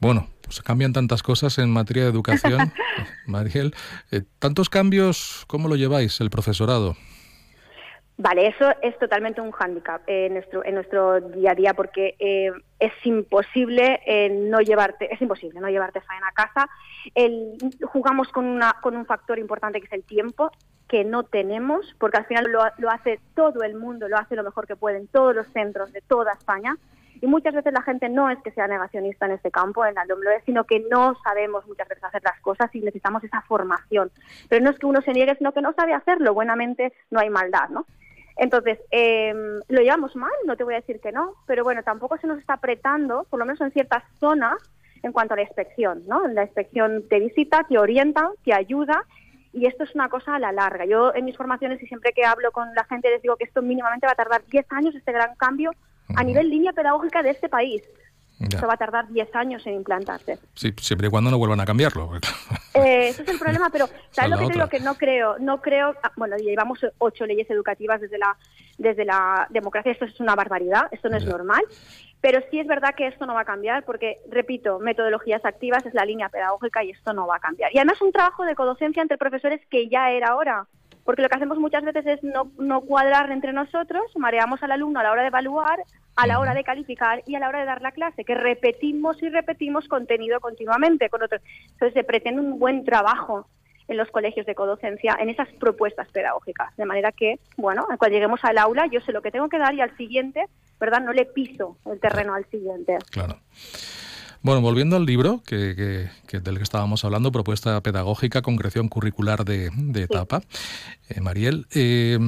Bueno, 0.00 0.28
pues 0.42 0.62
cambian 0.62 0.92
tantas 0.92 1.22
cosas 1.22 1.58
en 1.58 1.70
materia 1.70 2.04
de 2.04 2.10
educación. 2.10 2.72
Mariel, 3.26 3.74
eh, 4.10 4.22
tantos 4.38 4.68
cambios, 4.68 5.44
¿cómo 5.48 5.68
lo 5.68 5.76
lleváis 5.76 6.20
el 6.20 6.30
profesorado? 6.30 6.96
Vale, 8.20 8.48
eso 8.48 8.68
es 8.82 8.98
totalmente 8.98 9.40
un 9.40 9.52
hándicap 9.52 10.02
en 10.08 10.34
nuestro, 10.34 10.64
en 10.64 10.74
nuestro 10.74 11.20
día 11.20 11.52
a 11.52 11.54
día 11.54 11.74
porque 11.74 12.16
eh, 12.18 12.50
es 12.80 12.92
imposible 13.04 14.00
eh, 14.04 14.28
no 14.28 14.58
llevarte, 14.60 15.12
es 15.14 15.22
imposible 15.22 15.60
no 15.60 15.68
llevarte 15.68 16.00
faena 16.00 16.26
a 16.26 16.32
casa. 16.32 16.68
El- 17.14 17.56
jugamos 17.84 18.28
con, 18.30 18.44
una, 18.44 18.74
con 18.82 18.96
un 18.96 19.06
factor 19.06 19.38
importante 19.38 19.78
que 19.80 19.86
es 19.86 19.92
el 19.92 20.02
tiempo 20.02 20.50
que 20.88 21.04
no 21.04 21.22
tenemos, 21.22 21.94
porque 22.00 22.16
al 22.16 22.26
final 22.26 22.46
lo, 22.50 22.60
lo 22.78 22.90
hace 22.90 23.20
todo 23.36 23.62
el 23.62 23.76
mundo, 23.76 24.08
lo 24.08 24.16
hace 24.16 24.34
lo 24.34 24.42
mejor 24.42 24.66
que 24.66 24.74
pueden 24.74 25.06
todos 25.06 25.32
los 25.32 25.46
centros 25.52 25.92
de 25.92 26.00
toda 26.00 26.32
España. 26.32 26.76
Y 27.20 27.26
muchas 27.28 27.54
veces 27.54 27.72
la 27.72 27.82
gente 27.82 28.08
no 28.08 28.30
es 28.30 28.38
que 28.42 28.50
sea 28.50 28.66
negacionista 28.66 29.26
en 29.26 29.32
este 29.32 29.50
campo, 29.52 29.84
en 29.84 29.94
la 29.94 30.04
LOMLOE, 30.06 30.40
sino 30.44 30.64
que 30.64 30.80
no 30.90 31.14
sabemos 31.22 31.66
muchas 31.68 31.88
veces 31.88 32.02
hacer 32.04 32.22
las 32.24 32.40
cosas 32.40 32.72
y 32.74 32.80
necesitamos 32.80 33.22
esa 33.22 33.42
formación. 33.42 34.10
Pero 34.48 34.64
no 34.64 34.70
es 34.70 34.78
que 34.78 34.86
uno 34.86 35.02
se 35.02 35.12
niegue, 35.12 35.36
sino 35.36 35.52
que 35.52 35.62
no 35.62 35.72
sabe 35.74 35.94
hacerlo. 35.94 36.34
Buenamente 36.34 36.92
no 37.10 37.20
hay 37.20 37.30
maldad, 37.30 37.68
¿no? 37.70 37.86
Entonces, 38.38 38.78
eh, 38.92 39.34
lo 39.68 39.80
llevamos 39.80 40.14
mal, 40.14 40.30
no 40.46 40.56
te 40.56 40.62
voy 40.62 40.74
a 40.74 40.80
decir 40.80 41.00
que 41.00 41.10
no, 41.10 41.34
pero 41.46 41.64
bueno, 41.64 41.82
tampoco 41.82 42.16
se 42.18 42.28
nos 42.28 42.38
está 42.38 42.54
apretando, 42.54 43.26
por 43.28 43.40
lo 43.40 43.44
menos 43.44 43.60
en 43.60 43.72
ciertas 43.72 44.04
zonas, 44.20 44.56
en 45.02 45.12
cuanto 45.12 45.34
a 45.34 45.36
la 45.36 45.42
inspección, 45.42 46.04
¿no? 46.06 46.26
La 46.28 46.44
inspección 46.44 47.04
te 47.08 47.18
visita, 47.18 47.64
te 47.68 47.78
orienta, 47.78 48.30
te 48.44 48.54
ayuda, 48.54 49.04
y 49.52 49.66
esto 49.66 49.82
es 49.84 49.94
una 49.94 50.08
cosa 50.08 50.36
a 50.36 50.38
la 50.38 50.52
larga. 50.52 50.84
Yo 50.84 51.12
en 51.14 51.24
mis 51.24 51.36
formaciones 51.36 51.82
y 51.82 51.86
siempre 51.86 52.12
que 52.12 52.24
hablo 52.24 52.52
con 52.52 52.72
la 52.74 52.84
gente 52.84 53.10
les 53.10 53.22
digo 53.22 53.36
que 53.36 53.44
esto 53.44 53.60
mínimamente 53.60 54.06
va 54.06 54.12
a 54.12 54.16
tardar 54.16 54.44
10 54.46 54.66
años, 54.70 54.94
este 54.94 55.12
gran 55.12 55.34
cambio, 55.36 55.72
a 56.14 56.22
nivel 56.22 56.48
línea 56.48 56.72
pedagógica 56.72 57.22
de 57.22 57.30
este 57.30 57.48
país. 57.48 57.82
Ya. 58.38 58.46
Esto 58.56 58.68
va 58.68 58.74
a 58.74 58.76
tardar 58.76 59.08
10 59.08 59.34
años 59.34 59.66
en 59.66 59.74
implantarse. 59.74 60.38
Sí, 60.54 60.72
siempre 60.80 61.08
y 61.08 61.10
cuando 61.10 61.30
no 61.30 61.38
vuelvan 61.38 61.60
a 61.60 61.66
cambiarlo. 61.66 62.10
Eh, 62.74 63.08
ese 63.08 63.22
es 63.22 63.28
el 63.28 63.38
problema, 63.40 63.70
pero 63.70 63.88
¿sabes 64.10 64.30
lo 64.30 64.38
que 64.38 64.46
te 64.46 64.52
digo? 64.52 64.68
Que 64.68 64.78
no 64.78 64.94
creo, 64.94 65.36
no 65.40 65.60
creo, 65.60 65.94
ah, 66.00 66.12
bueno, 66.16 66.36
llevamos 66.36 66.78
ocho 66.98 67.26
leyes 67.26 67.50
educativas 67.50 68.00
desde 68.00 68.18
la, 68.18 68.36
desde 68.76 69.04
la 69.04 69.48
democracia, 69.50 69.90
esto 69.90 70.04
es 70.04 70.20
una 70.20 70.36
barbaridad, 70.36 70.82
esto 70.92 71.08
no 71.08 71.16
es 71.16 71.24
normal, 71.24 71.64
pero 72.20 72.40
sí 72.50 72.60
es 72.60 72.68
verdad 72.68 72.94
que 72.96 73.08
esto 73.08 73.26
no 73.26 73.34
va 73.34 73.40
a 73.40 73.46
cambiar 73.46 73.84
porque, 73.84 74.18
repito, 74.30 74.78
metodologías 74.78 75.44
activas 75.44 75.84
es 75.86 75.94
la 75.94 76.04
línea 76.04 76.28
pedagógica 76.28 76.84
y 76.84 76.90
esto 76.90 77.12
no 77.12 77.26
va 77.26 77.36
a 77.36 77.40
cambiar. 77.40 77.74
Y 77.74 77.78
además 77.78 78.00
un 78.00 78.12
trabajo 78.12 78.44
de 78.44 78.54
codocencia 78.54 79.02
entre 79.02 79.18
profesores 79.18 79.60
que 79.68 79.88
ya 79.88 80.12
era 80.12 80.36
hora, 80.36 80.66
porque 81.08 81.22
lo 81.22 81.30
que 81.30 81.36
hacemos 81.36 81.56
muchas 81.56 81.82
veces 81.84 82.04
es 82.04 82.22
no, 82.22 82.52
no 82.58 82.82
cuadrar 82.82 83.32
entre 83.32 83.54
nosotros, 83.54 84.02
mareamos 84.16 84.62
al 84.62 84.72
alumno 84.72 85.00
a 85.00 85.04
la 85.04 85.10
hora 85.10 85.22
de 85.22 85.28
evaluar, 85.28 85.78
a 86.14 86.26
la 86.26 86.38
hora 86.38 86.52
de 86.52 86.62
calificar 86.62 87.22
y 87.26 87.34
a 87.34 87.38
la 87.38 87.48
hora 87.48 87.60
de 87.60 87.64
dar 87.64 87.80
la 87.80 87.92
clase, 87.92 88.26
que 88.26 88.34
repetimos 88.34 89.16
y 89.22 89.30
repetimos 89.30 89.88
contenido 89.88 90.38
continuamente 90.38 91.08
con 91.08 91.22
otros. 91.22 91.40
Entonces 91.62 91.94
se 91.94 92.04
pretende 92.04 92.42
un 92.42 92.58
buen 92.58 92.84
trabajo 92.84 93.48
en 93.88 93.96
los 93.96 94.10
colegios 94.10 94.44
de 94.44 94.54
codocencia 94.54 95.16
en 95.18 95.30
esas 95.30 95.48
propuestas 95.54 96.08
pedagógicas, 96.08 96.76
de 96.76 96.84
manera 96.84 97.10
que, 97.10 97.40
bueno, 97.56 97.86
cuando 97.86 98.08
lleguemos 98.14 98.40
al 98.44 98.58
aula 98.58 98.86
yo 98.92 99.00
sé 99.00 99.12
lo 99.12 99.22
que 99.22 99.30
tengo 99.30 99.48
que 99.48 99.56
dar 99.56 99.72
y 99.72 99.80
al 99.80 99.96
siguiente, 99.96 100.44
¿verdad? 100.78 101.00
No 101.00 101.14
le 101.14 101.24
piso 101.24 101.78
el 101.90 101.98
terreno 102.00 102.34
al 102.34 102.44
siguiente. 102.50 102.98
Claro. 103.10 103.38
Bueno, 104.42 104.60
volviendo 104.60 104.96
al 104.96 105.04
libro 105.04 105.42
que, 105.46 105.74
que- 105.76 106.10
que 106.26 106.40
del 106.40 106.56
que 106.58 106.62
estábamos 106.62 107.04
hablando, 107.04 107.32
propuesta 107.32 107.80
pedagógica, 107.82 108.40
concreción 108.42 108.88
curricular 108.88 109.44
de, 109.44 109.70
de 109.74 110.02
etapa, 110.02 110.42
eh, 111.08 111.20
Mariel, 111.20 111.66
eh, 111.74 112.18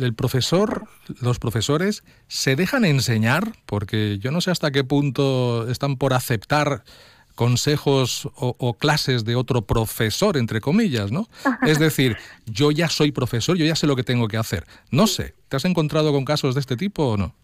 el 0.00 0.14
profesor, 0.14 0.84
los 1.20 1.38
profesores 1.38 2.02
se 2.28 2.56
dejan 2.56 2.84
enseñar, 2.84 3.52
porque 3.66 4.18
yo 4.20 4.30
no 4.30 4.40
sé 4.40 4.50
hasta 4.50 4.70
qué 4.70 4.84
punto 4.84 5.68
están 5.70 5.96
por 5.96 6.12
aceptar 6.14 6.82
consejos 7.34 8.26
o, 8.34 8.56
o 8.58 8.74
clases 8.74 9.24
de 9.24 9.36
otro 9.36 9.62
profesor, 9.62 10.36
entre 10.36 10.60
comillas, 10.60 11.12
¿no? 11.12 11.28
Es 11.62 11.78
decir, 11.86 12.16
yo 12.46 12.70
ya 12.72 12.88
soy 12.88 13.12
profesor, 13.12 13.56
yo 13.56 13.64
ya 13.64 13.76
sé 13.76 13.86
lo 13.86 13.94
que 13.96 14.02
tengo 14.02 14.28
que 14.28 14.36
hacer. 14.36 14.66
No 14.90 15.06
sé, 15.06 15.34
¿te 15.48 15.56
has 15.56 15.64
encontrado 15.64 16.12
con 16.12 16.24
casos 16.24 16.54
de 16.54 16.60
este 16.60 16.76
tipo 16.76 17.04
o 17.10 17.16
no? 17.16 17.34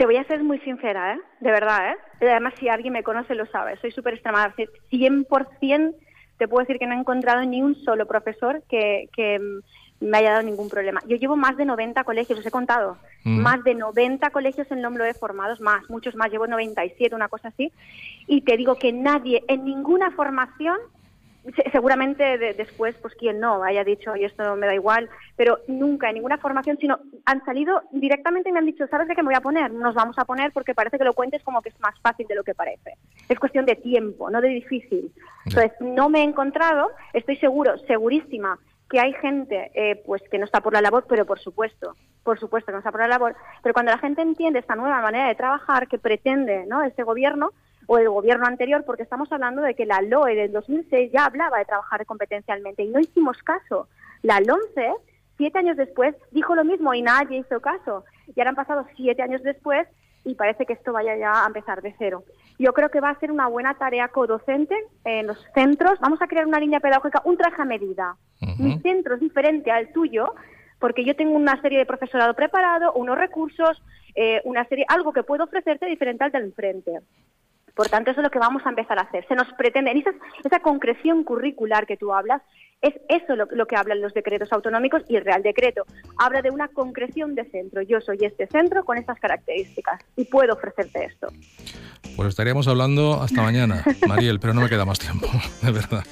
Te 0.00 0.06
voy 0.06 0.16
a 0.16 0.24
ser 0.24 0.42
muy 0.42 0.58
sincera, 0.60 1.12
¿eh? 1.12 1.20
De 1.40 1.50
verdad, 1.50 1.90
¿eh? 1.90 1.96
Además, 2.22 2.54
si 2.58 2.70
alguien 2.70 2.94
me 2.94 3.02
conoce 3.02 3.34
lo 3.34 3.44
sabe. 3.44 3.76
Soy 3.82 3.90
súper 3.90 4.14
extremada. 4.14 4.54
100% 4.90 5.94
te 6.38 6.48
puedo 6.48 6.60
decir 6.60 6.78
que 6.78 6.86
no 6.86 6.94
he 6.94 6.98
encontrado 6.98 7.44
ni 7.44 7.60
un 7.60 7.74
solo 7.84 8.06
profesor 8.06 8.62
que, 8.66 9.10
que 9.14 9.38
me 10.00 10.16
haya 10.16 10.30
dado 10.30 10.42
ningún 10.42 10.70
problema. 10.70 11.02
Yo 11.06 11.18
llevo 11.18 11.36
más 11.36 11.58
de 11.58 11.66
90 11.66 12.02
colegios, 12.04 12.38
os 12.38 12.46
he 12.46 12.50
contado. 12.50 12.96
Mm. 13.24 13.40
Más 13.42 13.62
de 13.62 13.74
90 13.74 14.30
colegios 14.30 14.70
en 14.70 14.80
LOMLOE 14.80 15.12
formados, 15.12 15.60
más, 15.60 15.82
muchos 15.90 16.14
más. 16.14 16.30
Llevo 16.30 16.46
97, 16.46 17.14
una 17.14 17.28
cosa 17.28 17.48
así. 17.48 17.70
Y 18.26 18.40
te 18.40 18.56
digo 18.56 18.76
que 18.76 18.94
nadie 18.94 19.44
en 19.48 19.66
ninguna 19.66 20.12
formación 20.12 20.78
seguramente 21.72 22.38
de- 22.38 22.54
después, 22.54 22.94
pues 23.00 23.14
quien 23.14 23.40
no 23.40 23.62
haya 23.62 23.84
dicho, 23.84 24.14
y 24.16 24.24
esto 24.24 24.56
me 24.56 24.66
da 24.66 24.74
igual, 24.74 25.08
pero 25.36 25.58
nunca 25.68 26.08
en 26.08 26.14
ninguna 26.14 26.38
formación, 26.38 26.76
sino 26.78 26.98
han 27.24 27.44
salido 27.44 27.82
directamente 27.92 28.48
y 28.48 28.52
me 28.52 28.58
han 28.58 28.66
dicho, 28.66 28.86
¿sabes 28.88 29.08
de 29.08 29.14
qué 29.14 29.22
me 29.22 29.28
voy 29.28 29.34
a 29.36 29.40
poner? 29.40 29.70
Nos 29.72 29.94
vamos 29.94 30.18
a 30.18 30.24
poner 30.24 30.52
porque 30.52 30.74
parece 30.74 30.98
que 30.98 31.04
lo 31.04 31.14
cuentes 31.14 31.42
como 31.42 31.62
que 31.62 31.70
es 31.70 31.80
más 31.80 31.98
fácil 32.00 32.26
de 32.26 32.34
lo 32.34 32.44
que 32.44 32.54
parece. 32.54 32.94
Es 33.28 33.38
cuestión 33.38 33.64
de 33.66 33.76
tiempo, 33.76 34.30
no 34.30 34.40
de 34.40 34.48
difícil. 34.48 35.12
Entonces, 35.46 35.72
no 35.80 36.08
me 36.08 36.20
he 36.20 36.24
encontrado, 36.24 36.90
estoy 37.12 37.36
seguro, 37.36 37.78
segurísima, 37.86 38.58
que 38.88 38.98
hay 39.00 39.12
gente 39.14 39.70
eh, 39.74 40.02
pues 40.04 40.20
que 40.30 40.38
no 40.38 40.44
está 40.44 40.60
por 40.60 40.72
la 40.72 40.80
labor, 40.82 41.04
pero 41.08 41.24
por 41.24 41.38
supuesto, 41.38 41.94
por 42.24 42.40
supuesto 42.40 42.66
que 42.66 42.72
no 42.72 42.78
está 42.78 42.90
por 42.90 43.00
la 43.00 43.06
labor, 43.08 43.36
pero 43.62 43.72
cuando 43.72 43.92
la 43.92 43.98
gente 43.98 44.20
entiende 44.20 44.58
esta 44.58 44.74
nueva 44.74 45.00
manera 45.00 45.28
de 45.28 45.36
trabajar 45.36 45.86
que 45.86 45.98
pretende 45.98 46.66
¿no? 46.66 46.82
este 46.82 47.04
gobierno, 47.04 47.50
o 47.92 47.98
el 47.98 48.08
gobierno 48.08 48.46
anterior, 48.46 48.84
porque 48.86 49.02
estamos 49.02 49.32
hablando 49.32 49.62
de 49.62 49.74
que 49.74 49.84
la 49.84 50.00
LOE 50.00 50.36
del 50.36 50.52
2006 50.52 51.10
ya 51.10 51.24
hablaba 51.24 51.58
de 51.58 51.64
trabajar 51.64 52.06
competencialmente 52.06 52.84
y 52.84 52.88
no 52.88 53.00
hicimos 53.00 53.42
caso. 53.42 53.88
La 54.22 54.38
LONCE, 54.38 54.94
siete 55.36 55.58
años 55.58 55.76
después, 55.76 56.14
dijo 56.30 56.54
lo 56.54 56.64
mismo 56.64 56.94
y 56.94 57.02
nadie 57.02 57.38
hizo 57.38 57.58
caso. 57.58 58.04
Y 58.28 58.38
ahora 58.38 58.50
han 58.50 58.54
pasado 58.54 58.86
siete 58.94 59.22
años 59.22 59.42
después 59.42 59.88
y 60.24 60.36
parece 60.36 60.66
que 60.66 60.74
esto 60.74 60.92
vaya 60.92 61.16
ya 61.16 61.42
a 61.42 61.48
empezar 61.48 61.82
de 61.82 61.92
cero. 61.98 62.22
Yo 62.60 62.72
creo 62.74 62.90
que 62.90 63.00
va 63.00 63.10
a 63.10 63.18
ser 63.18 63.32
una 63.32 63.48
buena 63.48 63.74
tarea 63.74 64.06
codocente 64.06 64.76
en 65.04 65.26
los 65.26 65.44
centros. 65.52 65.98
Vamos 65.98 66.22
a 66.22 66.28
crear 66.28 66.46
una 66.46 66.60
línea 66.60 66.78
pedagógica, 66.78 67.22
un 67.24 67.36
traje 67.36 67.60
a 67.60 67.64
medida. 67.64 68.14
Mi 68.60 68.78
centro 68.82 69.16
es 69.16 69.20
diferente 69.20 69.72
al 69.72 69.92
tuyo 69.92 70.32
porque 70.78 71.04
yo 71.04 71.16
tengo 71.16 71.34
una 71.34 71.60
serie 71.60 71.78
de 71.78 71.86
profesorado 71.86 72.34
preparado, 72.34 72.92
unos 72.92 73.18
recursos, 73.18 73.82
eh, 74.14 74.40
una 74.44 74.64
serie, 74.66 74.84
algo 74.86 75.12
que 75.12 75.24
puedo 75.24 75.42
ofrecerte 75.42 75.86
diferente 75.86 76.22
al 76.22 76.30
del 76.30 76.44
enfrente. 76.44 77.00
Por 77.74 77.88
tanto, 77.88 78.10
eso 78.10 78.20
es 78.20 78.24
lo 78.24 78.30
que 78.30 78.38
vamos 78.38 78.62
a 78.64 78.70
empezar 78.70 78.98
a 78.98 79.02
hacer. 79.02 79.26
Se 79.28 79.34
nos 79.34 79.46
pretende, 79.54 79.90
en 79.90 79.98
esa, 79.98 80.10
esa 80.44 80.60
concreción 80.60 81.24
curricular 81.24 81.86
que 81.86 81.96
tú 81.96 82.12
hablas, 82.12 82.42
es 82.82 82.94
eso 83.08 83.36
lo, 83.36 83.46
lo 83.50 83.66
que 83.66 83.76
hablan 83.76 84.00
los 84.00 84.14
decretos 84.14 84.52
autonómicos 84.52 85.02
y 85.08 85.16
el 85.16 85.24
Real 85.24 85.42
Decreto. 85.42 85.84
Habla 86.18 86.42
de 86.42 86.50
una 86.50 86.68
concreción 86.68 87.34
de 87.34 87.44
centro. 87.50 87.82
Yo 87.82 88.00
soy 88.00 88.18
este 88.22 88.46
centro 88.46 88.84
con 88.84 88.96
estas 88.96 89.18
características 89.18 90.00
y 90.16 90.24
puedo 90.24 90.54
ofrecerte 90.54 91.04
esto. 91.04 91.28
Pues 92.16 92.28
estaríamos 92.28 92.68
hablando 92.68 93.20
hasta 93.20 93.42
mañana, 93.42 93.84
Mariel, 94.08 94.40
pero 94.40 94.54
no 94.54 94.62
me 94.62 94.68
queda 94.68 94.84
más 94.84 94.98
tiempo, 94.98 95.26
de 95.62 95.72
verdad. 95.72 96.04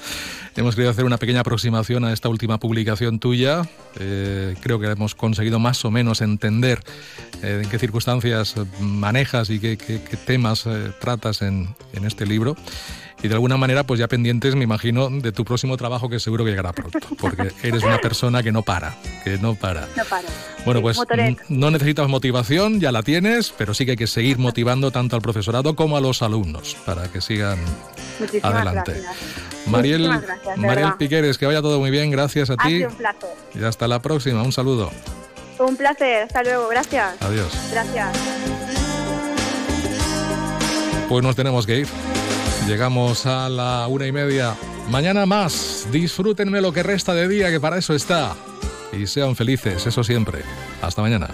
Hemos 0.59 0.75
querido 0.75 0.91
hacer 0.91 1.05
una 1.05 1.17
pequeña 1.17 1.39
aproximación 1.39 2.03
a 2.03 2.11
esta 2.11 2.27
última 2.27 2.59
publicación 2.59 3.17
tuya. 3.19 3.61
Eh, 3.97 4.55
creo 4.59 4.77
que 4.77 4.87
hemos 4.87 5.15
conseguido 5.15 5.57
más 5.57 5.85
o 5.85 5.89
menos 5.89 6.19
entender 6.19 6.83
eh, 7.41 7.61
en 7.63 7.69
qué 7.69 7.79
circunstancias 7.79 8.55
manejas 8.81 9.49
y 9.51 9.61
qué, 9.61 9.77
temas 10.27 10.65
eh, 10.65 10.91
tratas 10.99 11.43
en 11.43 11.75
este 12.03 12.25
libro. 12.25 12.57
Y 13.21 13.27
de 13.27 13.33
alguna 13.33 13.57
manera, 13.57 13.83
pues 13.83 13.99
ya 13.99 14.07
pendientes, 14.07 14.55
me 14.55 14.63
imagino, 14.63 15.09
de 15.09 15.33
tu 15.33 15.43
próximo 15.43 15.75
trabajo 15.75 16.07
que 16.09 16.19
seguro 16.21 16.45
que 16.45 16.51
llegará 16.51 16.71
pronto, 16.71 16.99
porque 17.19 17.51
eres 17.63 17.83
una 17.83 17.97
persona 17.99 18.41
que 18.41 18.51
no 18.53 18.61
para, 18.61 18.95
que 19.25 19.37
no 19.37 19.55
para. 19.55 19.87
No 19.97 20.05
paro. 20.05 20.27
Bueno, 20.63 20.79
Sí, 20.79 20.83
pues 20.83 20.97
motoreta. 20.97 21.43
no 21.49 21.69
necesitas 21.69 22.07
motivación, 22.07 22.79
ya 22.79 22.93
la 22.93 23.03
tienes, 23.03 23.53
pero 23.57 23.73
sí 23.73 23.83
que 23.85 23.91
hay 23.91 23.97
que 23.97 24.07
seguir 24.07 24.37
motivando 24.37 24.91
tanto 24.91 25.17
al 25.17 25.21
profesorado 25.21 25.75
como 25.75 25.97
a 25.97 26.01
los 26.01 26.21
alumnos 26.21 26.77
para 26.85 27.11
que 27.11 27.19
sigan 27.19 27.59
Muchísimas 28.21 28.53
adelante. 28.53 28.91
gracias. 28.93 29.15
Mariel, 29.67 30.03
gracias, 30.21 30.57
Mariel. 30.57 30.93
Piqueres, 30.97 31.37
que 31.37 31.45
vaya 31.45 31.61
todo 31.61 31.77
muy 31.79 31.91
bien, 31.91 32.11
gracias 32.11 32.49
a 32.49 32.53
Ha 32.53 32.67
ti 32.67 32.77
sido 32.77 32.89
un 32.89 32.95
placer. 32.95 33.29
y 33.53 33.63
hasta 33.65 33.87
la 33.89 34.01
próxima. 34.01 34.43
Un 34.43 34.53
saludo. 34.53 34.91
Un 35.59 35.75
placer. 35.75 36.23
Hasta 36.23 36.41
luego. 36.43 36.69
Gracias. 36.69 37.21
Adiós. 37.21 37.51
Gracias. 37.71 38.17
Pues 41.09 41.21
nos 41.23 41.35
tenemos 41.35 41.65
que 41.65 41.79
ir. 41.79 41.87
Llegamos 42.69 43.25
a 43.25 43.49
la 43.49 43.87
una 43.87 44.05
y 44.05 44.11
media. 44.11 44.55
Mañana 44.91 45.25
más. 45.25 45.87
Disfrútenme 45.91 46.61
lo 46.61 46.71
que 46.71 46.83
resta 46.83 47.15
de 47.15 47.27
día, 47.27 47.49
que 47.49 47.59
para 47.59 47.79
eso 47.79 47.95
está. 47.95 48.35
Y 48.93 49.07
sean 49.07 49.35
felices, 49.35 49.87
eso 49.87 50.03
siempre. 50.03 50.43
Hasta 50.79 51.01
mañana. 51.01 51.29